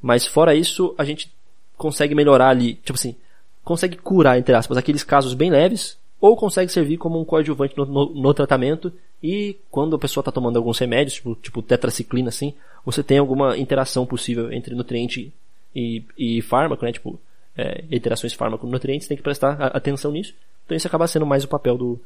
Mas 0.00 0.26
fora 0.26 0.54
isso, 0.54 0.94
a 0.96 1.04
gente 1.04 1.30
consegue 1.76 2.14
melhorar 2.14 2.48
ali, 2.48 2.74
tipo 2.76 2.94
assim, 2.94 3.14
consegue 3.62 3.96
curar, 3.98 4.38
entre 4.38 4.54
aspas, 4.54 4.78
aqueles 4.78 5.04
casos 5.04 5.34
bem 5.34 5.50
leves, 5.50 5.97
ou 6.20 6.36
consegue 6.36 6.70
servir 6.70 6.96
como 6.96 7.20
um 7.20 7.24
coadjuvante 7.24 7.76
no, 7.76 7.84
no, 7.84 8.14
no 8.14 8.34
tratamento, 8.34 8.92
e 9.22 9.56
quando 9.70 9.96
a 9.96 9.98
pessoa 9.98 10.22
está 10.22 10.32
tomando 10.32 10.56
alguns 10.56 10.78
remédios, 10.78 11.14
tipo, 11.14 11.34
tipo 11.36 11.62
tetraciclina, 11.62 12.28
assim, 12.28 12.54
você 12.84 13.02
tem 13.02 13.18
alguma 13.18 13.56
interação 13.56 14.06
possível 14.06 14.52
entre 14.52 14.74
nutriente 14.74 15.32
e, 15.74 16.04
e 16.16 16.42
fármaco, 16.42 16.84
né? 16.84 16.92
Tipo, 16.92 17.18
é, 17.56 17.84
interações 17.90 18.32
fármaco-nutrientes, 18.32 19.08
tem 19.08 19.16
que 19.16 19.22
prestar 19.22 19.54
atenção 19.66 20.12
nisso. 20.12 20.34
Então 20.64 20.76
isso 20.76 20.86
acaba 20.86 21.06
sendo 21.06 21.26
mais 21.26 21.44
o 21.44 21.48
papel 21.48 21.76
do, 21.76 22.00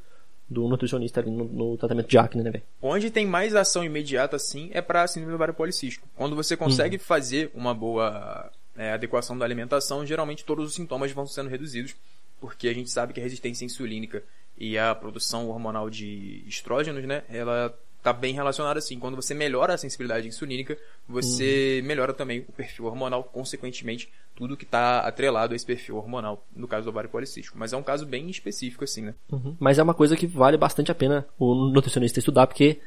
do 0.48 0.68
nutricionista 0.68 1.20
ali 1.20 1.30
no, 1.30 1.44
no 1.44 1.76
tratamento 1.76 2.08
de 2.08 2.18
acne, 2.18 2.42
né, 2.42 2.50
velho? 2.50 2.64
Onde 2.80 3.10
tem 3.10 3.26
mais 3.26 3.54
ação 3.54 3.84
imediata, 3.84 4.36
assim, 4.36 4.70
é 4.72 4.80
para 4.80 5.06
síndrome 5.06 5.32
do 5.32 5.36
ovário 5.36 5.54
policístico. 5.54 6.08
Quando 6.16 6.34
você 6.34 6.56
consegue 6.56 6.96
uhum. 6.96 7.02
fazer 7.02 7.50
uma 7.54 7.74
boa 7.74 8.50
é, 8.76 8.92
adequação 8.92 9.36
da 9.36 9.44
alimentação, 9.44 10.06
geralmente 10.06 10.44
todos 10.44 10.66
os 10.66 10.74
sintomas 10.74 11.12
vão 11.12 11.26
sendo 11.26 11.50
reduzidos, 11.50 11.94
porque 12.42 12.66
a 12.66 12.74
gente 12.74 12.90
sabe 12.90 13.12
que 13.12 13.20
a 13.20 13.22
resistência 13.22 13.64
insulínica 13.64 14.20
e 14.58 14.76
a 14.76 14.92
produção 14.96 15.48
hormonal 15.48 15.88
de 15.88 16.42
estrógenos, 16.44 17.04
né, 17.04 17.22
ela 17.28 17.72
está 17.98 18.12
bem 18.12 18.34
relacionada 18.34 18.80
assim. 18.80 18.98
Quando 18.98 19.14
você 19.14 19.32
melhora 19.32 19.74
a 19.74 19.78
sensibilidade 19.78 20.26
insulínica, 20.26 20.76
você 21.08 21.78
uhum. 21.80 21.86
melhora 21.86 22.12
também 22.12 22.44
o 22.48 22.52
perfil 22.52 22.86
hormonal, 22.86 23.22
consequentemente, 23.22 24.10
tudo 24.34 24.56
que 24.56 24.64
está 24.64 25.06
atrelado 25.06 25.52
a 25.52 25.56
esse 25.56 25.64
perfil 25.64 25.96
hormonal, 25.96 26.44
no 26.54 26.66
caso 26.66 26.82
do 26.84 26.90
ovário 26.90 27.08
policístico. 27.08 27.56
Mas 27.56 27.72
é 27.72 27.76
um 27.76 27.82
caso 27.82 28.04
bem 28.04 28.28
específico, 28.28 28.82
assim, 28.82 29.02
né? 29.02 29.14
Uhum. 29.30 29.56
Mas 29.60 29.78
é 29.78 29.82
uma 29.84 29.94
coisa 29.94 30.16
que 30.16 30.26
vale 30.26 30.56
bastante 30.56 30.90
a 30.90 30.96
pena 30.96 31.24
o 31.38 31.54
nutricionista 31.54 32.18
estudar, 32.18 32.48
porque 32.48 32.80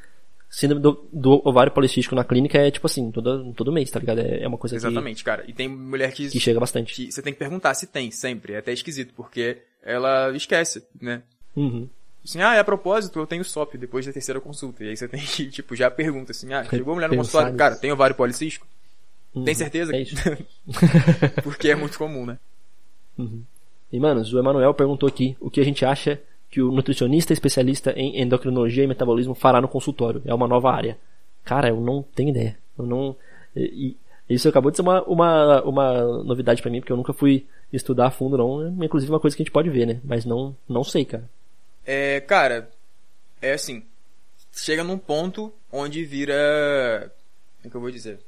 síndrome 0.56 0.80
do, 0.80 1.06
do, 1.12 1.42
ovário 1.46 1.70
policístico 1.70 2.14
na 2.14 2.24
clínica 2.24 2.56
é 2.56 2.70
tipo 2.70 2.86
assim, 2.86 3.10
todo, 3.10 3.52
todo 3.52 3.70
mês, 3.70 3.90
tá 3.90 4.00
ligado? 4.00 4.20
É, 4.20 4.42
é 4.42 4.48
uma 4.48 4.56
coisa 4.56 4.74
Exatamente, 4.74 5.18
que, 5.18 5.24
cara. 5.24 5.44
E 5.46 5.52
tem 5.52 5.68
mulher 5.68 6.10
que... 6.12 6.30
Que 6.30 6.40
chega 6.40 6.58
bastante. 6.58 6.94
Que 6.94 7.12
você 7.12 7.20
tem 7.20 7.34
que 7.34 7.38
perguntar 7.38 7.74
se 7.74 7.86
tem, 7.86 8.10
sempre. 8.10 8.54
É 8.54 8.58
até 8.58 8.72
esquisito, 8.72 9.12
porque 9.14 9.58
ela 9.82 10.34
esquece, 10.34 10.82
né? 10.98 11.22
Uhum. 11.54 11.86
Assim, 12.24 12.40
ah, 12.40 12.54
é 12.54 12.58
a 12.58 12.64
propósito, 12.64 13.18
eu 13.18 13.26
tenho 13.26 13.44
SOP 13.44 13.76
depois 13.76 14.06
da 14.06 14.14
terceira 14.14 14.40
consulta. 14.40 14.82
E 14.82 14.88
aí 14.88 14.96
você 14.96 15.06
tem 15.06 15.20
que, 15.20 15.44
tipo, 15.52 15.76
já 15.76 15.90
pergunta 15.90 16.32
assim, 16.32 16.50
ah, 16.54 16.64
chegou 16.64 16.92
a 16.92 16.94
mulher 16.94 17.10
no 17.10 17.16
consultório, 17.16 17.54
cara, 17.54 17.76
tem 17.76 17.92
ovário 17.92 18.16
policístico? 18.16 18.66
Uhum. 19.34 19.44
Tem 19.44 19.54
certeza? 19.54 19.94
É 19.94 20.00
isso. 20.00 20.16
Porque 21.44 21.68
é 21.68 21.74
muito 21.74 21.98
comum, 21.98 22.24
né? 22.24 22.38
Uhum. 23.18 23.44
E, 23.92 24.00
manos, 24.00 24.32
o 24.32 24.38
Emanuel 24.38 24.72
perguntou 24.72 25.06
aqui 25.06 25.36
o 25.38 25.50
que 25.50 25.60
a 25.60 25.64
gente 25.64 25.84
acha 25.84 26.18
que 26.50 26.62
o 26.62 26.70
nutricionista 26.70 27.32
especialista 27.32 27.92
em 27.92 28.20
endocrinologia 28.20 28.84
e 28.84 28.86
metabolismo 28.86 29.34
fará 29.34 29.60
no 29.60 29.68
consultório. 29.68 30.22
É 30.24 30.34
uma 30.34 30.48
nova 30.48 30.72
área. 30.72 30.98
Cara, 31.44 31.68
eu 31.68 31.80
não 31.80 32.02
tenho 32.02 32.30
ideia. 32.30 32.58
Eu 32.78 32.86
não. 32.86 33.16
E, 33.54 33.96
isso 34.28 34.48
acabou 34.48 34.70
de 34.70 34.76
ser 34.76 34.82
uma, 34.82 35.02
uma, 35.04 35.62
uma 35.62 36.02
novidade 36.24 36.60
para 36.60 36.70
mim, 36.70 36.80
porque 36.80 36.92
eu 36.92 36.96
nunca 36.96 37.12
fui 37.12 37.46
estudar 37.72 38.06
a 38.06 38.10
fundo, 38.10 38.36
não. 38.36 38.84
Inclusive 38.84 39.12
uma 39.12 39.20
coisa 39.20 39.36
que 39.36 39.42
a 39.42 39.44
gente 39.44 39.52
pode 39.52 39.70
ver, 39.70 39.86
né? 39.86 40.00
Mas 40.04 40.24
não, 40.24 40.56
não 40.68 40.82
sei, 40.82 41.04
cara. 41.04 41.28
É, 41.84 42.20
cara, 42.20 42.68
é 43.40 43.52
assim. 43.52 43.84
Chega 44.52 44.82
num 44.82 44.98
ponto 44.98 45.52
onde 45.70 46.04
vira. 46.04 47.12
Como 47.58 47.68
é 47.68 47.70
que 47.70 47.76
eu 47.76 47.80
vou 47.80 47.90
dizer? 47.90 48.18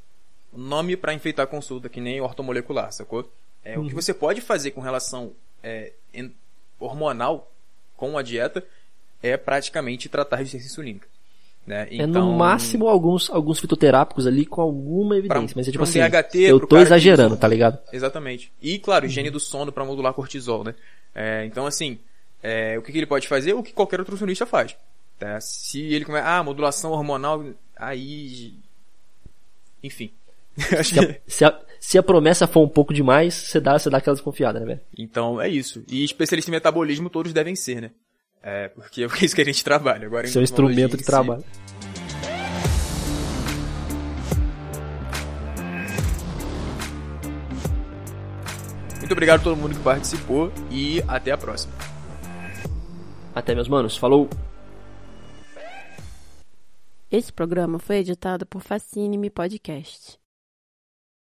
Nome 0.52 0.96
para 0.96 1.14
enfeitar 1.14 1.44
a 1.44 1.48
consulta, 1.48 1.88
que 1.88 2.00
nem 2.00 2.20
ortomolecular, 2.20 2.92
sacou? 2.92 3.31
É, 3.64 3.76
uhum. 3.76 3.85
O 3.85 3.88
que 3.88 3.94
uhum. 3.94 4.00
você 4.00 4.14
pode 4.14 4.40
fazer 4.40 4.70
com 4.70 4.81
relação 4.81 5.33
é, 5.62 5.92
hormonal 6.78 7.50
com 7.98 8.16
a 8.16 8.22
dieta 8.22 8.64
é 9.20 9.37
praticamente 9.37 10.08
tratar 10.08 10.37
resistência 10.37 10.68
insulínica. 10.68 11.08
Né? 11.66 11.87
Então, 11.90 12.04
é 12.04 12.06
no 12.06 12.11
então, 12.11 12.32
máximo 12.32 12.88
alguns, 12.88 13.28
alguns 13.28 13.58
fitoterápicos 13.58 14.26
ali 14.26 14.46
com 14.46 14.62
alguma 14.62 15.18
evidência. 15.18 15.48
Pra, 15.48 15.56
mas 15.56 15.68
é 15.68 15.70
tipo 15.70 15.82
um 15.82 15.84
assim, 15.84 15.98
DHT, 15.98 16.38
eu 16.38 16.66
tô 16.66 16.78
exagerando, 16.78 17.37
tá 17.37 17.46
ligado? 17.46 17.78
Exatamente. 17.92 18.51
E 18.62 18.78
claro, 18.78 19.05
higiene 19.05 19.28
uhum. 19.28 19.34
do 19.34 19.40
sono 19.40 19.70
para 19.70 19.84
modular 19.84 20.14
cortisol, 20.14 20.64
né? 20.64 20.74
É, 21.14 21.44
então 21.44 21.66
assim, 21.66 21.99
é, 22.42 22.78
o 22.78 22.82
que, 22.82 22.92
que, 22.92 22.99
ele 22.99 23.07
pode 23.07 23.28
fazer? 23.28 23.53
O 23.53 23.62
que 23.62 23.72
qualquer 23.72 23.99
outro 23.99 24.12
nutricionista 24.12 24.46
faz. 24.46 24.76
Tá? 25.18 25.38
Se 25.40 25.82
ele 25.92 26.05
começa, 26.05 26.26
ah, 26.26 26.42
modulação 26.42 26.92
hormonal, 26.92 27.44
aí. 27.76 28.55
Enfim. 29.82 30.11
se, 30.84 30.98
a, 30.98 31.16
se, 31.26 31.44
a, 31.44 31.61
se, 31.78 31.98
a, 31.98 32.02
promessa 32.02 32.46
for 32.46 32.62
um 32.62 32.68
pouco 32.68 32.92
demais, 32.92 33.34
você 33.34 33.61
dá, 33.61 33.78
você 33.78 33.88
dá 33.88 33.98
aquela 33.98 34.14
desconfiada, 34.14 34.59
né, 34.59 34.66
velho? 34.66 34.80
Então 34.98 35.40
é 35.40 35.48
isso. 35.48 35.84
E 35.88 36.04
especialista 36.04 36.50
em 36.50 36.54
metabolismo 36.54 37.09
todos 37.09 37.32
devem 37.32 37.54
ser, 37.54 37.80
né? 37.80 37.90
É, 38.42 38.68
porque 38.68 39.04
é 39.20 39.24
isso 39.24 39.34
que 39.34 39.42
a 39.42 39.44
gente 39.44 39.62
trabalha. 39.62 40.06
Agora, 40.06 40.26
Seu 40.26 40.42
instrumento 40.42 40.96
de 40.96 41.04
si. 41.04 41.06
trabalho. 41.06 41.44
Muito 48.98 49.12
obrigado 49.12 49.40
a 49.40 49.44
todo 49.44 49.56
mundo 49.56 49.74
que 49.74 49.82
participou 49.82 50.52
e 50.70 51.02
até 51.09 51.30
a 51.30 51.38
próxima. 51.38 51.72
Até, 53.34 53.54
meus 53.54 53.68
manos. 53.68 53.96
Falou! 53.96 54.28
Esse 57.11 57.32
programa 57.32 57.78
foi 57.78 57.96
editado 57.96 58.44
por 58.44 58.61
Fascine 58.61 59.16
Me 59.16 59.30
Podcast. 59.30 60.18